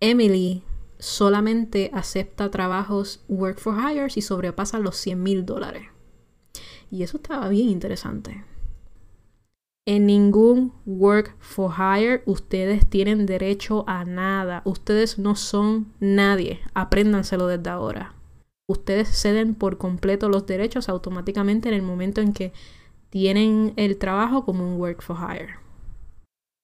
Emily 0.00 0.64
solamente 0.98 1.92
acepta 1.94 2.50
trabajos 2.50 3.22
work 3.28 3.60
for 3.60 3.76
hire 3.78 4.08
y 4.12 4.20
sobrepasa 4.22 4.80
los 4.80 4.96
100 4.96 5.22
mil 5.22 5.46
dólares. 5.46 5.84
Y 6.90 7.04
eso 7.04 7.18
estaba 7.18 7.48
bien 7.48 7.68
interesante. 7.68 8.42
En 9.86 10.06
ningún 10.06 10.72
work 10.86 11.36
for 11.38 11.70
hire 11.70 12.24
ustedes 12.26 12.84
tienen 12.88 13.24
derecho 13.24 13.84
a 13.86 14.04
nada. 14.04 14.62
Ustedes 14.64 15.20
no 15.20 15.36
son 15.36 15.92
nadie. 16.00 16.58
Apréndanselo 16.74 17.46
desde 17.46 17.70
ahora 17.70 18.16
ustedes 18.66 19.08
ceden 19.08 19.54
por 19.54 19.78
completo 19.78 20.28
los 20.28 20.46
derechos 20.46 20.88
automáticamente 20.88 21.68
en 21.68 21.74
el 21.74 21.82
momento 21.82 22.20
en 22.20 22.32
que 22.32 22.52
tienen 23.12 23.74
el 23.76 23.98
trabajo 23.98 24.42
como 24.46 24.66
un 24.66 24.80
work 24.80 25.02
for 25.02 25.18
hire. 25.18 25.56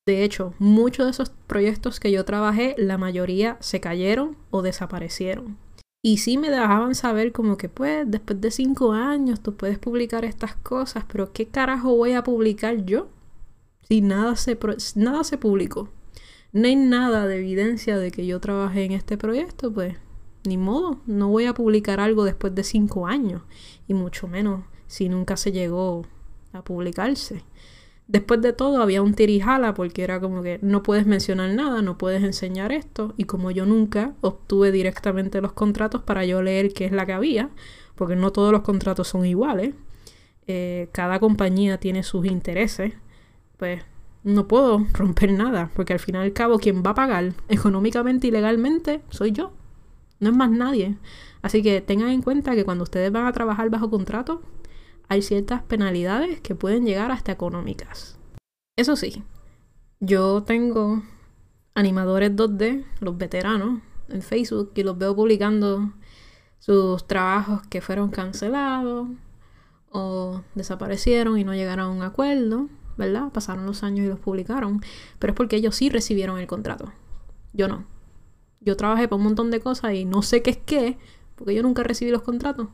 De 0.07 0.25
hecho, 0.25 0.55
muchos 0.59 1.05
de 1.05 1.11
esos 1.11 1.29
proyectos 1.47 2.01
que 2.01 2.11
yo 2.11 2.25
trabajé, 2.25 2.75
la 2.79 2.97
mayoría 2.97 3.59
se 3.61 3.81
cayeron 3.81 4.35
o 4.51 4.63
desaparecieron. 4.63 5.59
Y 6.03 6.17
sí 6.17 6.39
me 6.39 6.49
dejaban 6.49 6.95
saber 6.95 7.33
como 7.33 7.59
que 7.59 7.69
pues 7.69 8.11
después 8.11 8.41
de 8.41 8.51
cinco 8.51 8.93
años 8.93 9.43
tú 9.43 9.57
puedes 9.57 9.79
publicar 9.79 10.25
estas 10.25 10.57
cosas, 10.57 11.05
pero 11.07 11.35
¿qué 11.35 11.49
carajo 11.49 11.95
voy 11.95 12.13
a 12.13 12.25
publicar 12.25 12.83
yo? 12.87 13.11
Si 13.83 14.01
nada 14.01 14.35
se, 14.35 14.59
nada 14.95 15.25
se 15.25 15.37
publicó. 15.37 15.91
No 16.53 16.67
hay 16.67 16.77
nada 16.77 17.27
de 17.27 17.37
evidencia 17.37 17.99
de 17.99 18.11
que 18.11 18.27
yo 18.27 18.41
trabajé 18.41 18.87
en 18.87 18.93
este 18.93 19.19
proyecto, 19.19 19.71
pues 19.71 19.97
ni 20.47 20.57
modo, 20.57 21.03
no 21.05 21.29
voy 21.29 21.45
a 21.45 21.53
publicar 21.53 22.01
algo 22.01 22.25
después 22.25 22.55
de 22.55 22.65
cinco 22.65 23.07
años, 23.07 23.43
y 23.87 23.93
mucho 23.93 24.29
menos 24.29 24.65
si 24.87 25.11
nunca 25.11 25.37
se 25.37 25.53
llegó 25.53 26.07
a 26.53 26.63
publicarse. 26.63 27.45
Después 28.07 28.41
de 28.41 28.55
todo 28.55 28.81
había 28.81 29.03
un 29.03 29.15
tirijala 29.15 29.75
porque 29.75 30.03
era 30.03 30.19
como 30.19 30.43
que 30.43 30.59
no 30.63 30.83
puedes 30.83 31.07
mencionar 31.07 31.53
nada, 31.53 31.83
no 31.83 31.99
puedes 31.99 32.23
enseñar 32.23 32.73
esto, 32.73 33.13
y 33.19 33.25
como 33.25 33.51
yo 33.51 33.67
nunca 33.67 34.15
obtuve 34.23 34.73
directamente 34.73 35.43
los 35.43 35.53
contratos 35.53 36.03
para 36.03 36.25
yo 36.25 36.41
leer 36.43 36.73
qué 36.73 36.87
es 36.87 36.93
la 36.93 37.05
que 37.05 37.13
había, 37.13 37.51
porque 37.97 38.17
no 38.17 38.33
todos 38.33 38.51
los 38.51 38.63
contratos 38.63 39.09
son 39.09 39.27
iguales, 39.27 39.75
eh, 40.47 40.89
cada 40.93 41.21
compañía 41.21 41.79
tiene 41.79 42.03
sus 42.03 42.25
intereses, 42.25 42.95
pues 43.59 43.83
no 44.25 44.49
puedo 44.49 44.87
romper 44.95 45.33
nada, 45.33 45.71
porque 45.75 45.93
al 45.93 45.99
final 45.99 46.23
y 46.23 46.29
al 46.29 46.33
cabo 46.33 46.59
quien 46.59 46.83
va 46.83 46.91
a 46.91 46.95
pagar 46.95 47.35
económicamente 47.49 48.29
y 48.29 48.31
legalmente 48.31 49.03
soy 49.11 49.33
yo. 49.33 49.53
No 50.21 50.31
es 50.31 50.37
más 50.37 50.51
nadie. 50.51 50.97
Así 51.43 51.63
que 51.63 51.81
tengan 51.81 52.09
en 52.09 52.23
cuenta 52.23 52.55
que 52.55 52.65
cuando 52.65 52.85
ustedes 52.85 53.13
van 53.13 53.27
a 53.27 53.33
trabajar 53.33 53.71
bajo 53.71 53.91
contrato, 53.91 54.43
hay 55.09 55.23
ciertas 55.23 55.63
penalidades 55.63 56.41
que 56.41 56.55
pueden 56.55 56.85
llegar 56.85 57.11
hasta 57.11 57.33
económicas. 57.33 58.19
Eso 58.77 58.95
sí, 58.95 59.23
yo 60.01 60.43
tengo 60.45 61.03
animadores 61.75 62.35
2D, 62.35 62.85
los 63.01 63.19
veteranos, 63.19 63.81
en 64.09 64.23
Facebook 64.23 64.73
y 64.75 64.83
los 64.83 64.97
veo 64.97 65.15
publicando 65.15 65.93
sus 66.59 67.07
trabajos 67.07 67.63
que 67.69 67.81
fueron 67.81 68.11
cancelados 68.11 69.09
o 69.91 70.43
desaparecieron 70.55 71.39
y 71.39 71.45
no 71.45 71.55
llegaron 71.55 71.87
a 71.87 71.91
un 71.91 72.03
acuerdo, 72.03 72.69
¿verdad? 72.97 73.31
Pasaron 73.33 73.67
los 73.67 73.83
años 73.83 74.07
y 74.07 74.09
los 74.09 74.19
publicaron, 74.19 74.83
pero 75.19 75.33
es 75.33 75.37
porque 75.37 75.57
ellos 75.57 75.77
sí 75.77 75.89
recibieron 75.89 76.39
el 76.39 76.47
contrato. 76.47 76.93
Yo 77.53 77.69
no. 77.69 77.85
Yo 78.61 78.77
trabajé 78.77 79.09
para 79.09 79.17
un 79.17 79.25
montón 79.25 79.51
de 79.51 79.61
cosas 79.61 79.95
y 79.95 80.05
no 80.05 80.23
sé 80.23 80.43
qué 80.43 80.51
es 80.51 80.59
qué, 80.59 80.99
porque 81.37 81.55
yo 81.55 81.63
nunca 81.63 81.83
recibí 81.83 82.11
los 82.11 82.23
contratos. 82.23 82.69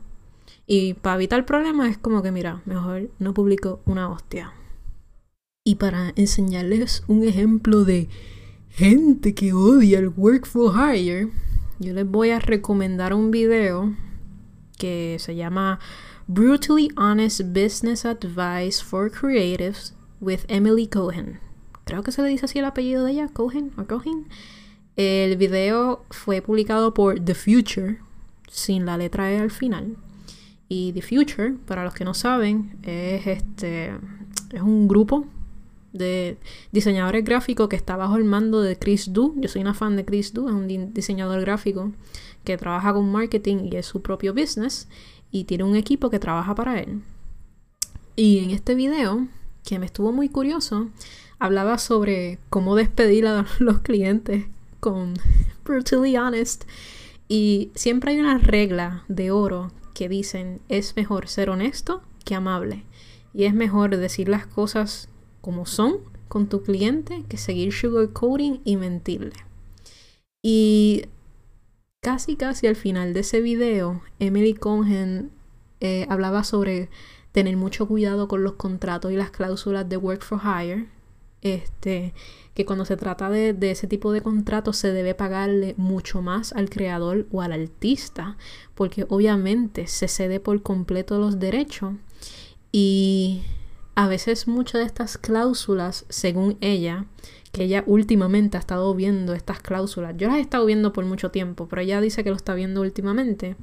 Y 0.67 0.95
para 0.95 1.15
evitar 1.15 1.45
problemas 1.45 1.91
es 1.91 1.97
como 1.97 2.21
que, 2.21 2.31
mira, 2.31 2.61
mejor 2.65 3.09
no 3.19 3.33
publico 3.33 3.81
una 3.85 4.09
hostia. 4.09 4.53
Y 5.63 5.75
para 5.75 6.13
enseñarles 6.15 7.03
un 7.07 7.23
ejemplo 7.23 7.85
de 7.85 8.07
gente 8.69 9.33
que 9.33 9.53
odia 9.53 9.99
el 9.99 10.09
work 10.09 10.45
for 10.45 10.73
hire, 10.75 11.29
yo 11.79 11.93
les 11.93 12.05
voy 12.05 12.29
a 12.29 12.39
recomendar 12.39 13.13
un 13.13 13.31
video 13.31 13.95
que 14.77 15.17
se 15.19 15.35
llama 15.35 15.79
Brutally 16.27 16.89
Honest 16.97 17.41
Business 17.53 18.05
Advice 18.05 18.83
for 18.83 19.11
Creatives 19.11 19.93
with 20.19 20.41
Emily 20.47 20.87
Cohen. 20.87 21.39
Creo 21.85 22.01
que 22.03 22.11
se 22.11 22.21
le 22.21 22.29
dice 22.29 22.45
así 22.45 22.59
el 22.59 22.65
apellido 22.65 23.03
de 23.03 23.11
ella, 23.11 23.29
Cohen 23.31 23.71
o 23.77 23.85
Cohen. 23.85 24.27
El 24.95 25.37
video 25.37 26.05
fue 26.09 26.41
publicado 26.41 26.93
por 26.93 27.19
The 27.19 27.35
Future, 27.35 27.99
sin 28.49 28.85
la 28.85 28.97
letra 28.97 29.31
E 29.31 29.39
al 29.39 29.51
final. 29.51 29.97
Y 30.77 30.91
The 30.91 31.01
Future, 31.01 31.53
para 31.65 31.85
los 31.85 31.93
que 31.93 32.03
no 32.03 32.13
saben, 32.13 32.77
es 32.83 33.25
este 33.25 33.93
es 34.51 34.61
un 34.61 34.89
grupo 34.89 35.25
de 35.93 36.37
diseñadores 36.73 37.23
gráficos 37.23 37.69
que 37.69 37.77
está 37.77 37.95
bajo 37.95 38.17
el 38.17 38.25
mando 38.25 38.61
de 38.61 38.77
Chris 38.77 39.13
Du. 39.13 39.33
Yo 39.37 39.47
soy 39.47 39.61
una 39.61 39.73
fan 39.73 39.95
de 39.95 40.03
Chris 40.03 40.33
Du, 40.33 40.49
es 40.49 40.53
un 40.53 40.93
diseñador 40.93 41.39
gráfico 41.39 41.93
que 42.43 42.57
trabaja 42.57 42.93
con 42.93 43.09
marketing 43.09 43.69
y 43.71 43.77
es 43.77 43.85
su 43.85 44.01
propio 44.01 44.33
business 44.33 44.89
y 45.31 45.45
tiene 45.45 45.63
un 45.63 45.77
equipo 45.77 46.09
que 46.09 46.19
trabaja 46.19 46.53
para 46.55 46.81
él. 46.81 47.01
Y 48.17 48.39
en 48.39 48.49
este 48.49 48.75
video, 48.75 49.29
que 49.63 49.79
me 49.79 49.85
estuvo 49.85 50.11
muy 50.11 50.27
curioso, 50.27 50.89
hablaba 51.39 51.77
sobre 51.77 52.37
cómo 52.49 52.75
despedir 52.75 53.27
a 53.27 53.45
los 53.59 53.79
clientes 53.79 54.43
con 54.81 55.13
Brutally 55.63 56.17
Honest. 56.17 56.65
Y 57.29 57.71
siempre 57.75 58.11
hay 58.11 58.19
una 58.19 58.37
regla 58.39 59.05
de 59.07 59.31
oro 59.31 59.71
que 59.95 60.07
dicen 60.07 60.61
es 60.69 60.95
mejor 60.95 61.27
ser 61.27 61.49
honesto 61.49 62.03
que 62.23 62.35
amable. 62.35 62.83
Y 63.33 63.45
es 63.45 63.55
mejor 63.55 63.97
decir 63.97 64.29
las 64.29 64.45
cosas 64.45 65.09
como 65.41 65.65
son 65.65 65.97
con 66.27 66.47
tu 66.47 66.61
cliente 66.61 67.23
que 67.27 67.37
seguir 67.37 67.73
sugarcoating 67.73 68.61
y 68.63 68.77
mentirle. 68.77 69.33
Y 70.43 71.05
casi 72.01 72.35
casi 72.35 72.67
al 72.67 72.75
final 72.75 73.13
de 73.13 73.21
ese 73.21 73.41
video, 73.41 74.01
Emily 74.19 74.53
Cohen 74.53 75.31
eh, 75.79 76.05
hablaba 76.09 76.43
sobre 76.43 76.89
tener 77.31 77.57
mucho 77.57 77.87
cuidado 77.87 78.27
con 78.27 78.43
los 78.43 78.53
contratos 78.53 79.11
y 79.11 79.15
las 79.15 79.31
cláusulas 79.31 79.89
de 79.89 79.97
work 79.97 80.23
for 80.23 80.39
hire. 80.39 80.87
Este, 81.45 82.15
que 82.55 82.65
cuando 82.65 82.85
se 82.85 82.97
trata 82.97 83.29
de, 83.29 83.55
ese 83.69 83.85
tipo 83.85 84.11
de 84.11 84.21
contratos 84.21 84.77
se 84.77 84.91
debe 84.91 85.13
pagarle 85.13 85.75
mucho 85.77 86.23
más 86.23 86.53
al 86.53 86.71
creador 86.71 87.27
o 87.31 87.43
al 87.43 87.51
artista, 87.51 88.35
porque 88.73 89.05
obviamente 89.09 89.85
se 89.85 90.07
cede 90.07 90.39
por 90.39 90.63
completo 90.63 91.19
los 91.19 91.37
derechos 91.37 91.93
y 92.71 93.43
a 93.93 94.07
veces 94.07 94.47
muchas 94.47 94.81
de 94.81 94.87
estas 94.87 95.19
cláusulas, 95.19 96.05
según 96.09 96.57
ella, 96.61 97.05
que 97.51 97.65
ella 97.65 97.83
últimamente 97.85 98.57
ha 98.57 98.59
estado 98.59 98.95
viendo 98.95 99.35
estas 99.35 99.59
cláusulas, 99.59 100.17
yo 100.17 100.27
las 100.27 100.37
he 100.37 100.41
estado 100.41 100.65
viendo 100.65 100.93
por 100.93 101.05
mucho 101.05 101.29
tiempo, 101.29 101.67
pero 101.67 101.83
ella 101.83 102.01
dice 102.01 102.23
que 102.23 102.31
lo 102.31 102.37
está 102.37 102.55
viendo 102.55 102.81
últimamente, 102.81 103.55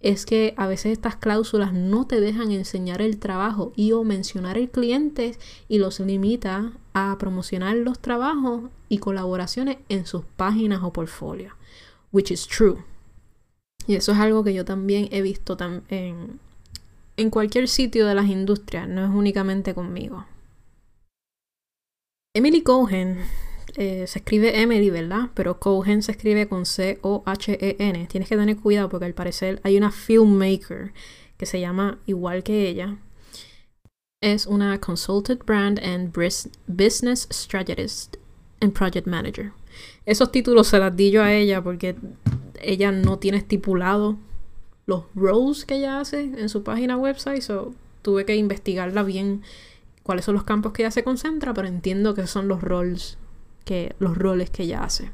es 0.00 0.26
que 0.26 0.52
a 0.58 0.66
veces 0.66 0.92
estas 0.92 1.16
cláusulas 1.16 1.72
no 1.72 2.06
te 2.06 2.20
dejan 2.20 2.52
enseñar 2.52 3.00
el 3.00 3.18
trabajo 3.18 3.72
y 3.76 3.92
o 3.92 4.04
mencionar 4.04 4.58
el 4.58 4.70
cliente 4.70 5.38
y 5.68 5.78
los 5.78 6.00
limita 6.00 6.74
a 6.94 7.16
promocionar 7.18 7.76
los 7.76 7.98
trabajos 7.98 8.70
y 8.88 8.98
colaboraciones 8.98 9.78
en 9.88 10.06
sus 10.06 10.24
páginas 10.36 10.82
o 10.82 10.92
portfolios, 10.92 11.52
which 12.12 12.30
is 12.30 12.46
true. 12.46 12.78
Y 13.86 13.96
eso 13.96 14.12
es 14.12 14.18
algo 14.18 14.42
que 14.42 14.54
yo 14.54 14.64
también 14.64 15.08
he 15.10 15.20
visto 15.20 15.58
en, 15.88 16.40
en 17.16 17.30
cualquier 17.30 17.68
sitio 17.68 18.06
de 18.06 18.14
las 18.14 18.26
industrias, 18.26 18.88
no 18.88 19.04
es 19.04 19.10
únicamente 19.10 19.74
conmigo. 19.74 20.24
Emily 22.36 22.62
Cohen, 22.62 23.18
eh, 23.76 24.06
se 24.06 24.20
escribe 24.20 24.60
Emily, 24.60 24.90
¿verdad? 24.90 25.30
Pero 25.34 25.58
Cohen 25.58 26.02
se 26.02 26.12
escribe 26.12 26.48
con 26.48 26.64
C-O-H-E-N. 26.66 28.06
Tienes 28.06 28.28
que 28.28 28.36
tener 28.36 28.56
cuidado 28.56 28.88
porque 28.88 29.06
al 29.06 29.14
parecer 29.14 29.60
hay 29.64 29.76
una 29.76 29.90
filmmaker 29.90 30.92
que 31.36 31.46
se 31.46 31.60
llama 31.60 31.98
igual 32.06 32.44
que 32.44 32.68
ella. 32.68 32.96
Es 34.24 34.46
una 34.46 34.80
Consulted 34.80 35.40
Brand 35.44 35.78
and 35.80 36.10
Business 36.66 37.28
Strategist 37.30 38.16
and 38.62 38.72
Project 38.72 39.06
Manager. 39.06 39.52
Esos 40.06 40.32
títulos 40.32 40.68
se 40.68 40.78
los 40.78 40.96
di 40.96 41.10
yo 41.10 41.22
a 41.22 41.34
ella 41.34 41.62
porque 41.62 41.94
ella 42.62 42.90
no 42.90 43.18
tiene 43.18 43.36
estipulado 43.36 44.16
los 44.86 45.02
roles 45.14 45.66
que 45.66 45.74
ella 45.74 46.00
hace 46.00 46.22
en 46.22 46.48
su 46.48 46.62
página 46.62 46.96
website, 46.96 47.42
so 47.42 47.74
tuve 48.00 48.24
que 48.24 48.34
investigarla 48.34 49.02
bien 49.02 49.42
cuáles 50.02 50.24
son 50.24 50.36
los 50.36 50.44
campos 50.44 50.72
que 50.72 50.84
ella 50.84 50.90
se 50.90 51.04
concentra, 51.04 51.52
pero 51.52 51.68
entiendo 51.68 52.14
que 52.14 52.26
son 52.26 52.48
los 52.48 52.62
roles 52.62 53.18
que 53.66 53.94
los 53.98 54.16
roles 54.16 54.48
que 54.48 54.62
ella 54.62 54.84
hace. 54.84 55.10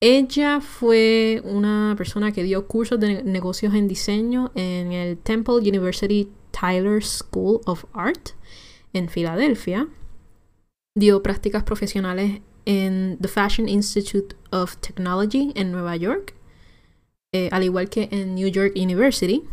Ella 0.00 0.60
fue 0.60 1.42
una 1.44 1.94
persona 1.96 2.32
que 2.32 2.42
dio 2.42 2.66
cursos 2.66 2.98
de 2.98 3.22
negocios 3.22 3.72
en 3.72 3.86
diseño 3.86 4.50
en 4.56 4.90
el 4.90 5.16
Temple 5.16 5.58
University 5.58 6.28
Tyler 6.50 7.02
School 7.02 7.60
of 7.66 7.84
Art 7.92 8.30
en 8.92 9.08
Filadelfia. 9.08 9.88
Dio 10.96 11.22
prácticas 11.22 11.62
profesionales 11.62 12.40
en 12.64 13.18
The 13.20 13.28
Fashion 13.28 13.68
Institute 13.68 14.36
of 14.50 14.76
Technology 14.78 15.52
en 15.54 15.72
Nueva 15.72 15.96
York 15.96 16.34
eh, 17.32 17.48
al 17.52 17.62
igual 17.62 17.88
que 17.88 18.08
en 18.10 18.34
New 18.34 18.48
York 18.48 18.72
University. 18.74 19.44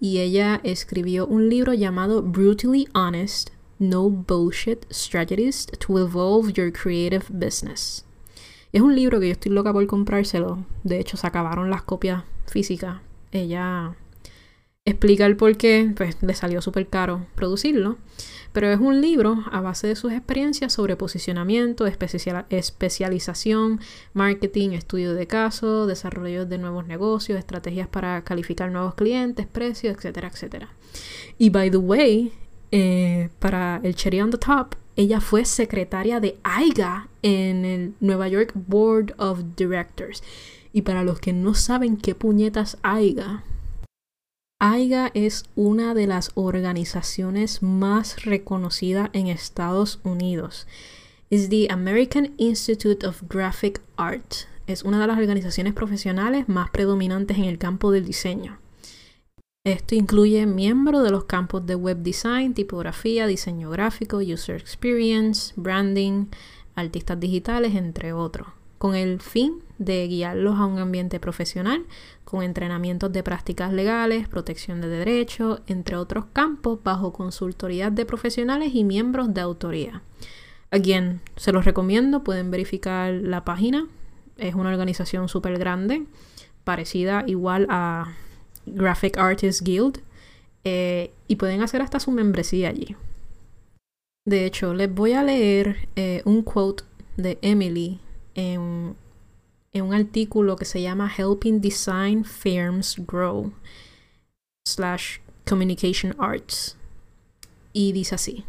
Y 0.00 0.20
ella 0.20 0.60
escribió 0.62 1.26
un 1.26 1.48
libro 1.48 1.72
llamado 1.72 2.22
Brutally 2.22 2.86
Honest, 2.94 3.50
No 3.78 4.10
Bullshit 4.10 4.86
Strategies 4.92 5.66
to 5.66 5.98
Evolve 5.98 6.52
Your 6.52 6.72
Creative 6.72 7.24
Business. 7.30 8.04
Es 8.72 8.80
un 8.80 8.94
libro 8.94 9.18
que 9.18 9.26
yo 9.26 9.32
estoy 9.32 9.52
loca 9.52 9.72
por 9.72 9.86
comprárselo. 9.86 10.64
De 10.84 11.00
hecho, 11.00 11.16
se 11.16 11.26
acabaron 11.26 11.70
las 11.70 11.82
copias 11.82 12.24
físicas. 12.46 13.00
Ella 13.32 13.96
explica 14.84 15.26
el 15.26 15.36
por 15.36 15.56
qué, 15.56 15.92
pues 15.96 16.16
le 16.22 16.34
salió 16.34 16.60
súper 16.60 16.88
caro 16.88 17.26
producirlo 17.34 17.98
pero 18.54 18.70
es 18.70 18.78
un 18.78 19.00
libro 19.00 19.44
a 19.50 19.60
base 19.60 19.88
de 19.88 19.96
sus 19.96 20.12
experiencias 20.12 20.72
sobre 20.72 20.94
posicionamiento, 20.94 21.86
especialización, 21.86 23.80
marketing, 24.12 24.70
estudio 24.70 25.12
de 25.14 25.26
caso, 25.26 25.88
desarrollo 25.88 26.46
de 26.46 26.58
nuevos 26.58 26.86
negocios, 26.86 27.36
estrategias 27.36 27.88
para 27.88 28.22
calificar 28.22 28.70
nuevos 28.70 28.94
clientes, 28.94 29.48
precios, 29.48 29.96
etcétera, 29.96 30.28
etcétera. 30.28 30.68
Y 31.36 31.50
by 31.50 31.72
the 31.72 31.78
way, 31.78 32.30
eh, 32.70 33.28
para 33.40 33.80
el 33.82 33.96
cherry 33.96 34.20
on 34.20 34.30
the 34.30 34.38
top, 34.38 34.76
ella 34.94 35.20
fue 35.20 35.44
secretaria 35.44 36.20
de 36.20 36.38
AIGA 36.44 37.08
en 37.22 37.64
el 37.64 37.94
Nueva 37.98 38.28
York 38.28 38.52
Board 38.54 39.14
of 39.18 39.40
Directors. 39.56 40.22
Y 40.72 40.82
para 40.82 41.02
los 41.02 41.18
que 41.18 41.32
no 41.32 41.54
saben 41.54 41.96
qué 41.96 42.14
puñetas 42.14 42.78
AIGA, 42.82 43.42
AIGA 44.66 45.10
es 45.12 45.44
una 45.56 45.92
de 45.92 46.06
las 46.06 46.30
organizaciones 46.34 47.62
más 47.62 48.24
reconocidas 48.24 49.10
en 49.12 49.26
Estados 49.26 50.00
Unidos. 50.04 50.66
Es 51.28 51.50
the 51.50 51.66
American 51.70 52.32
Institute 52.38 53.06
of 53.06 53.24
Graphic 53.28 53.82
Art. 53.96 54.46
Es 54.66 54.82
una 54.82 55.00
de 55.00 55.06
las 55.06 55.18
organizaciones 55.18 55.74
profesionales 55.74 56.48
más 56.48 56.70
predominantes 56.70 57.36
en 57.36 57.44
el 57.44 57.58
campo 57.58 57.90
del 57.90 58.06
diseño. 58.06 58.58
Esto 59.66 59.96
incluye 59.96 60.46
miembros 60.46 61.02
de 61.02 61.10
los 61.10 61.24
campos 61.24 61.66
de 61.66 61.74
web 61.74 61.98
design, 61.98 62.54
tipografía, 62.54 63.26
diseño 63.26 63.70
gráfico, 63.70 64.18
user 64.18 64.56
experience, 64.56 65.52
branding, 65.56 66.26
artistas 66.74 67.20
digitales, 67.20 67.74
entre 67.74 68.12
otros 68.12 68.46
con 68.84 68.94
el 68.94 69.22
fin 69.22 69.62
de 69.78 70.06
guiarlos 70.06 70.60
a 70.60 70.66
un 70.66 70.78
ambiente 70.78 71.18
profesional, 71.18 71.86
con 72.26 72.42
entrenamientos 72.42 73.10
de 73.14 73.22
prácticas 73.22 73.72
legales, 73.72 74.28
protección 74.28 74.82
de 74.82 74.88
derechos, 74.88 75.62
entre 75.66 75.96
otros 75.96 76.26
campos, 76.34 76.80
bajo 76.84 77.10
consultoría 77.10 77.88
de 77.88 78.04
profesionales 78.04 78.72
y 78.74 78.84
miembros 78.84 79.32
de 79.32 79.40
autoría. 79.40 80.02
A 80.70 80.78
quien 80.78 81.22
se 81.34 81.50
los 81.50 81.64
recomiendo, 81.64 82.24
pueden 82.24 82.50
verificar 82.50 83.14
la 83.14 83.42
página. 83.42 83.88
Es 84.36 84.54
una 84.54 84.68
organización 84.68 85.30
súper 85.30 85.58
grande, 85.58 86.04
parecida 86.64 87.24
igual 87.26 87.66
a 87.70 88.12
Graphic 88.66 89.16
Artists 89.16 89.64
Guild, 89.64 90.02
eh, 90.64 91.10
y 91.26 91.36
pueden 91.36 91.62
hacer 91.62 91.80
hasta 91.80 92.00
su 92.00 92.10
membresía 92.10 92.68
allí. 92.68 92.96
De 94.26 94.44
hecho, 94.44 94.74
les 94.74 94.94
voy 94.94 95.14
a 95.14 95.22
leer 95.22 95.88
eh, 95.96 96.20
un 96.26 96.42
quote 96.42 96.84
de 97.16 97.38
Emily 97.40 98.00
en, 98.34 98.96
un 99.74 99.94
artículo 99.94 100.56
que 100.56 100.64
se 100.64 100.82
llama 100.82 101.10
Helping 101.16 101.60
Design 101.60 102.24
Firms 102.24 102.96
Grow 103.06 103.52
slash 104.66 105.18
Communication 105.48 106.14
Arts. 106.18 106.76
Y 107.72 107.92
dice 107.92 108.14
así. 108.14 108.44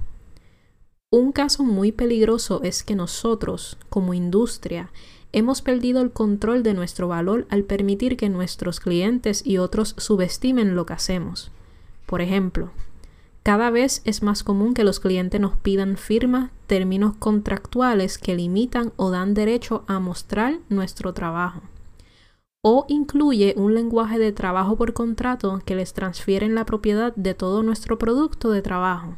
Un 1.12 1.32
caso 1.32 1.64
muy 1.64 1.92
peligroso 1.92 2.62
es 2.64 2.84
que 2.84 2.96
nosotros, 2.96 3.78
como 3.90 4.14
industria, 4.14 4.92
hemos 5.32 5.62
perdido 5.62 6.02
el 6.02 6.12
control 6.12 6.64
de 6.64 6.74
nuestro 6.74 7.08
valor 7.08 7.48
al 7.50 7.64
permitir 7.64 8.18
que 8.18 8.30
nuestros 8.30 8.80
clientes 8.80 9.46
y 9.46 9.58
otros 9.58 9.96
subestimen 9.98 10.76
lo 10.76 10.86
que 10.86 10.94
hacemos. 10.94 11.52
Por 12.06 12.22
ejemplo, 12.22 12.72
cada 13.46 13.70
vez 13.70 14.02
es 14.06 14.24
más 14.24 14.44
común 14.44 14.74
que 14.74 14.84
los 14.84 15.00
clientes 15.00 15.40
nos 15.40 15.56
pidan 15.56 15.98
firmas, 15.98 16.50
términos 16.66 17.16
contractuales 17.18 18.18
que 18.18 18.34
limitan 18.34 18.92
o 18.96 19.12
dan 19.12 19.36
derecho 19.36 19.84
a 19.86 20.00
mostrar 20.00 20.58
nuestro 20.68 21.14
trabajo. 21.14 21.62
O 22.64 22.88
incluye 22.90 23.54
un 23.56 23.76
lenguaje 23.76 24.18
de 24.18 24.32
trabajo 24.32 24.78
por 24.78 24.94
contrato 24.94 25.62
que 25.64 25.76
les 25.76 25.94
transfiere 25.94 26.50
la 26.50 26.66
propiedad 26.66 27.16
de 27.16 27.36
todo 27.36 27.62
nuestro 27.62 28.00
producto 28.00 28.50
de 28.50 28.64
trabajo, 28.64 29.16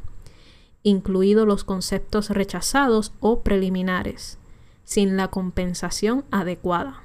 incluidos 0.83 1.47
los 1.47 1.63
conceptos 1.63 2.29
rechazados 2.29 3.13
o 3.21 3.43
preliminares, 3.43 4.39
sin 4.83 5.15
la 5.15 5.29
compensación 5.29 6.25
adecuada. 6.31 7.01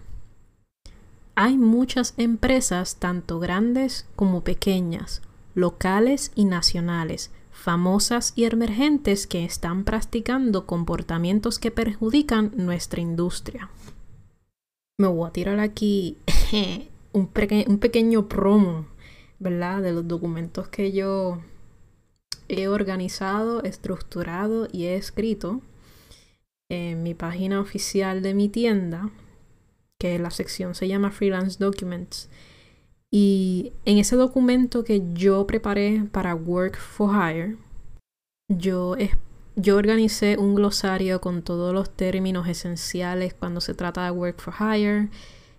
Hay 1.37 1.57
muchas 1.57 2.15
empresas, 2.17 2.97
tanto 2.97 3.39
grandes 3.39 4.09
como 4.17 4.43
pequeñas, 4.43 5.23
locales 5.55 6.33
y 6.35 6.45
nacionales, 6.45 7.31
famosas 7.51 8.33
y 8.35 8.45
emergentes 8.45 9.27
que 9.27 9.45
están 9.45 9.85
practicando 9.85 10.67
comportamientos 10.67 11.59
que 11.59 11.71
perjudican 11.71 12.53
nuestra 12.57 13.01
industria. 13.01 13.71
Me 14.99 15.07
voy 15.07 15.29
a 15.29 15.33
tirar 15.33 15.61
aquí 15.61 16.19
un, 17.13 17.29
pequeño 17.29 18.29
promo, 18.29 18.87
¿verdad? 19.39 19.83
De 19.83 19.93
los 19.93 20.07
documentos 20.09 20.69
que 20.69 20.93
yo 20.93 21.41
he 22.49 22.69
organizado, 22.69 23.63
estructurado 23.63 24.69
y 24.71 24.85
he 24.85 24.97
escrito 24.97 25.61
en 26.69 27.03
mi 27.03 27.15
página 27.15 27.61
oficial 27.61 28.23
de 28.23 28.35
mi 28.35 28.49
tienda, 28.49 29.11
que 29.99 30.19
la 30.19 30.31
sección 30.31 30.75
se 30.75 30.89
llama 30.89 31.11
Freelance 31.11 31.59
Documents. 31.59 32.29
Y 33.13 33.73
en 33.85 33.99
ese 33.99 34.17
documento 34.17 34.83
que 34.83 35.03
yo 35.13 35.47
preparé 35.47 36.09
para 36.11 36.35
Work 36.35 36.79
for 36.79 37.11
Hire, 37.15 37.57
yo 38.49 38.97
yo 39.55 39.77
organicé 39.77 40.39
un 40.39 40.55
glosario 40.55 41.21
con 41.21 41.43
todos 41.43 41.75
los 41.75 41.91
términos 41.91 42.49
esenciales 42.49 43.35
cuando 43.35 43.61
se 43.61 43.75
trata 43.75 44.05
de 44.05 44.11
work 44.11 44.41
for 44.41 44.55
hire. 44.59 45.11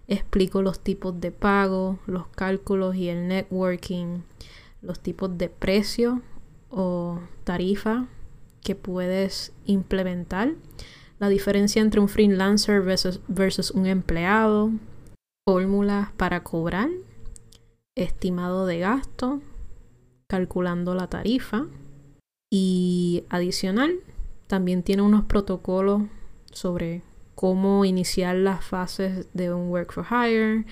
Explico 0.07 0.63
los 0.63 0.79
tipos 0.79 1.21
de 1.21 1.31
pago, 1.31 1.99
los 2.07 2.27
cálculos 2.27 2.95
y 2.95 3.09
el 3.09 3.27
networking, 3.27 4.21
los 4.81 4.99
tipos 4.99 5.37
de 5.37 5.47
precio 5.47 6.21
o 6.69 7.19
tarifa 7.43 8.07
que 8.63 8.73
puedes 8.75 9.53
implementar, 9.65 10.53
la 11.19 11.29
diferencia 11.29 11.81
entre 11.81 11.99
un 11.99 12.09
freelancer 12.09 12.81
versus, 12.81 13.21
versus 13.27 13.69
un 13.71 13.85
empleado, 13.85 14.71
fórmulas 15.47 16.11
para 16.13 16.43
cobrar, 16.43 16.89
estimado 17.95 18.65
de 18.65 18.79
gasto, 18.79 19.41
calculando 20.27 20.95
la 20.95 21.07
tarifa. 21.07 21.67
Y 22.49 23.23
adicional 23.29 23.99
también 24.47 24.83
tiene 24.83 25.01
unos 25.01 25.25
protocolos 25.25 26.03
sobre 26.51 27.01
cómo 27.35 27.85
iniciar 27.85 28.35
las 28.35 28.63
fases 28.63 29.27
de 29.33 29.53
un 29.53 29.69
work 29.69 29.91
for 29.91 30.05
hire, 30.05 30.65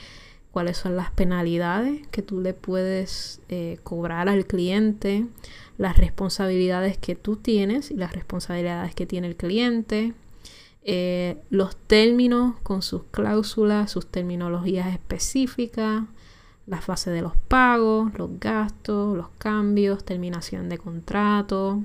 cuáles 0.51 0.77
son 0.77 0.95
las 0.95 1.11
penalidades 1.11 2.05
que 2.07 2.21
tú 2.21 2.41
le 2.41 2.53
puedes 2.53 3.41
eh, 3.49 3.79
cobrar 3.83 4.29
al 4.29 4.45
cliente, 4.45 5.25
las 5.77 5.97
responsabilidades 5.97 6.97
que 6.97 7.15
tú 7.15 7.37
tienes 7.37 7.89
y 7.89 7.95
las 7.95 8.13
responsabilidades 8.13 8.93
que 8.93 9.05
tiene 9.05 9.27
el 9.27 9.35
cliente, 9.35 10.13
eh, 10.83 11.37
los 11.49 11.75
términos 11.75 12.55
con 12.63 12.81
sus 12.81 13.03
cláusulas, 13.11 13.91
sus 13.91 14.07
terminologías 14.07 14.93
específicas, 14.93 16.03
la 16.71 16.79
fase 16.79 17.11
de 17.11 17.21
los 17.21 17.35
pagos, 17.35 18.17
los 18.17 18.39
gastos, 18.39 19.17
los 19.17 19.27
cambios, 19.37 20.05
terminación 20.05 20.69
de 20.69 20.77
contrato, 20.77 21.83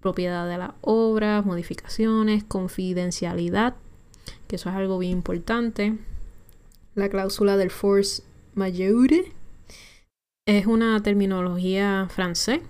propiedad 0.00 0.48
de 0.48 0.56
la 0.56 0.74
obra, 0.80 1.42
modificaciones, 1.42 2.42
confidencialidad, 2.42 3.76
que 4.48 4.56
eso 4.56 4.70
es 4.70 4.74
algo 4.74 4.98
bien 4.98 5.12
importante. 5.12 5.98
La 6.94 7.10
cláusula 7.10 7.58
del 7.58 7.70
force 7.70 8.22
majeure 8.54 9.34
es 10.48 10.66
una 10.66 11.02
terminología 11.02 12.08
francés 12.08 12.60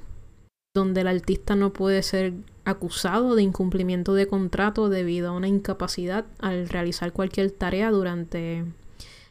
donde 0.74 1.02
el 1.02 1.06
artista 1.06 1.54
no 1.54 1.72
puede 1.72 2.02
ser 2.02 2.32
acusado 2.64 3.36
de 3.36 3.44
incumplimiento 3.44 4.14
de 4.14 4.26
contrato 4.26 4.88
debido 4.88 5.28
a 5.28 5.36
una 5.36 5.46
incapacidad 5.46 6.26
al 6.40 6.68
realizar 6.68 7.12
cualquier 7.12 7.52
tarea 7.52 7.92
durante 7.92 8.64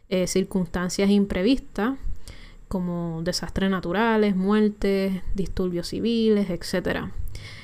eh, 0.10 0.28
circunstancias 0.28 1.10
imprevistas 1.10 1.98
como 2.68 3.22
desastres 3.24 3.70
naturales, 3.70 4.36
muertes, 4.36 5.22
disturbios 5.34 5.88
civiles, 5.88 6.50
etc. 6.50 7.06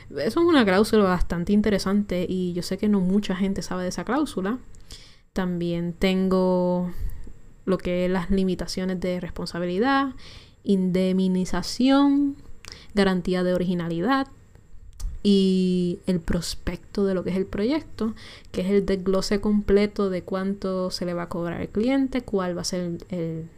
Eso 0.10 0.40
es 0.42 0.46
una 0.46 0.66
cláusula 0.66 1.04
bastante 1.04 1.54
interesante 1.54 2.26
y 2.28 2.54
yo 2.54 2.62
sé 2.62 2.78
que 2.78 2.90
no 2.90 3.00
mucha 3.00 3.36
gente 3.36 3.62
sabe 3.62 3.84
de 3.84 3.90
esa 3.90 4.06
cláusula. 4.06 4.60
También 5.34 5.94
tengo 5.94 6.92
lo 7.66 7.78
que 7.78 8.06
es 8.06 8.12
las 8.12 8.30
limitaciones 8.30 9.00
de 9.00 9.20
responsabilidad, 9.20 10.10
indemnización, 10.64 12.36
garantía 12.94 13.44
de 13.44 13.54
originalidad 13.54 14.28
y 15.24 16.00
el 16.08 16.20
prospecto 16.20 17.06
de 17.06 17.14
lo 17.14 17.24
que 17.24 17.30
es 17.30 17.38
el 17.38 17.46
proyecto, 17.46 18.16
que 18.52 18.62
es 18.62 18.70
el 18.70 18.86
desglose 18.86 19.40
completo 19.40 20.10
de 20.10 20.24
cuánto 20.24 20.90
se 20.90 21.06
le 21.06 21.14
va 21.14 21.24
a 21.24 21.30
cobrar 21.30 21.62
al 21.62 21.70
cliente, 21.70 22.22
cuál 22.22 22.58
va 22.58 22.62
a 22.62 22.66
ser 22.66 22.98
el, 23.10 23.50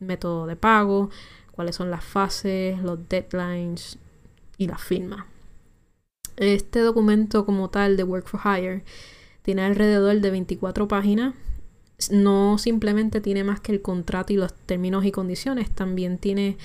método 0.00 0.46
de 0.46 0.56
pago, 0.56 1.10
cuáles 1.52 1.76
son 1.76 1.88
las 1.90 2.04
fases, 2.04 2.80
los 2.82 3.08
deadlines 3.08 3.98
y 4.58 4.66
la 4.66 4.76
firma. 4.76 5.28
Este 6.36 6.80
documento 6.80 7.46
como 7.46 7.70
tal 7.70 7.96
de 7.96 8.02
Work 8.02 8.26
for 8.26 8.40
Hire 8.44 8.82
tiene 9.42 9.62
alrededor 9.62 10.20
de 10.20 10.30
24 10.30 10.88
páginas. 10.88 11.34
No 12.10 12.58
simplemente 12.58 13.20
tiene 13.20 13.44
más 13.44 13.60
que 13.60 13.70
el 13.70 13.80
contrato 13.80 14.32
y 14.32 14.36
los 14.36 14.52
términos 14.52 15.04
y 15.04 15.12
condiciones, 15.12 15.70
también 15.70 16.18
tiene 16.18 16.56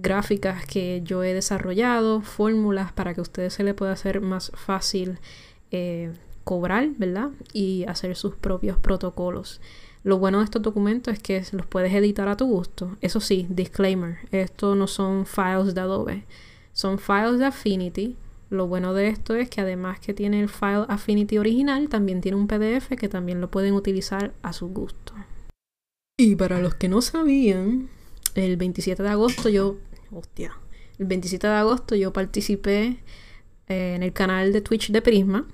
gráficas 0.00 0.64
que 0.64 1.02
yo 1.04 1.22
he 1.24 1.34
desarrollado, 1.34 2.22
fórmulas 2.22 2.92
para 2.92 3.14
que 3.14 3.20
a 3.20 3.22
ustedes 3.22 3.52
se 3.54 3.64
les 3.64 3.74
pueda 3.74 3.92
hacer 3.92 4.20
más 4.20 4.52
fácil 4.54 5.18
eh, 5.72 6.12
cobrar, 6.44 6.88
¿verdad? 6.96 7.30
Y 7.52 7.84
hacer 7.84 8.16
sus 8.16 8.36
propios 8.36 8.78
protocolos. 8.78 9.60
Lo 10.04 10.18
bueno 10.18 10.38
de 10.38 10.44
estos 10.44 10.62
documentos 10.62 11.12
es 11.12 11.20
que 11.20 11.42
los 11.52 11.66
puedes 11.66 11.92
editar 11.92 12.28
a 12.28 12.36
tu 12.36 12.46
gusto. 12.46 12.96
Eso 13.00 13.20
sí, 13.20 13.46
disclaimer, 13.50 14.18
esto 14.30 14.76
no 14.76 14.86
son 14.86 15.26
files 15.26 15.74
de 15.74 15.80
Adobe, 15.80 16.24
son 16.72 16.98
files 16.98 17.38
de 17.38 17.46
Affinity. 17.46 18.16
Lo 18.50 18.66
bueno 18.66 18.94
de 18.94 19.08
esto 19.08 19.34
es 19.34 19.50
que 19.50 19.60
además 19.60 19.98
que 20.00 20.14
tiene 20.14 20.40
el 20.40 20.48
file 20.48 20.86
Affinity 20.88 21.38
original, 21.38 21.88
también 21.88 22.20
tiene 22.20 22.38
un 22.38 22.46
PDF 22.46 22.96
que 22.96 23.08
también 23.08 23.40
lo 23.40 23.50
pueden 23.50 23.74
utilizar 23.74 24.32
a 24.42 24.52
su 24.52 24.68
gusto. 24.68 25.12
Y 26.16 26.36
para 26.36 26.60
los 26.60 26.74
que 26.74 26.88
no 26.88 27.02
sabían, 27.02 27.90
el 28.34 28.56
27 28.56 29.02
de 29.02 29.08
agosto 29.08 29.48
yo 29.48 29.76
hostia. 30.12 30.52
El 30.98 31.06
27 31.06 31.46
de 31.46 31.52
agosto 31.52 31.94
yo 31.94 32.12
participé 32.12 32.98
eh, 33.68 33.94
en 33.94 34.02
el 34.02 34.12
canal 34.12 34.52
de 34.52 34.60
Twitch 34.60 34.90
de 34.90 35.02
Prisma 35.02 35.46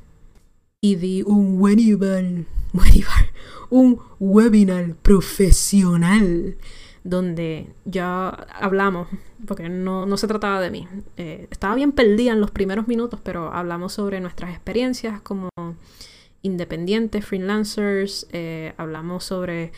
y 0.80 0.96
di 0.96 1.22
un 1.22 1.60
webinar, 1.60 2.46
un 3.70 4.00
webinar 4.18 4.94
profesional 4.96 6.56
donde 7.02 7.66
ya 7.84 8.28
hablamos, 8.28 9.08
porque 9.46 9.68
no, 9.68 10.16
se 10.16 10.26
trataba 10.26 10.60
de 10.60 10.70
mí. 10.70 10.88
Eh, 11.18 11.46
estaba 11.50 11.74
bien 11.74 11.92
perdida 11.92 12.32
en 12.32 12.40
los 12.40 12.50
primeros 12.50 12.88
minutos, 12.88 13.20
pero 13.22 13.52
hablamos 13.52 13.92
sobre 13.92 14.20
nuestras 14.20 14.50
experiencias 14.50 15.20
como 15.20 15.50
independientes, 16.40 17.24
freelancers, 17.24 18.26
eh, 18.32 18.72
hablamos 18.78 19.24
sobre 19.24 19.72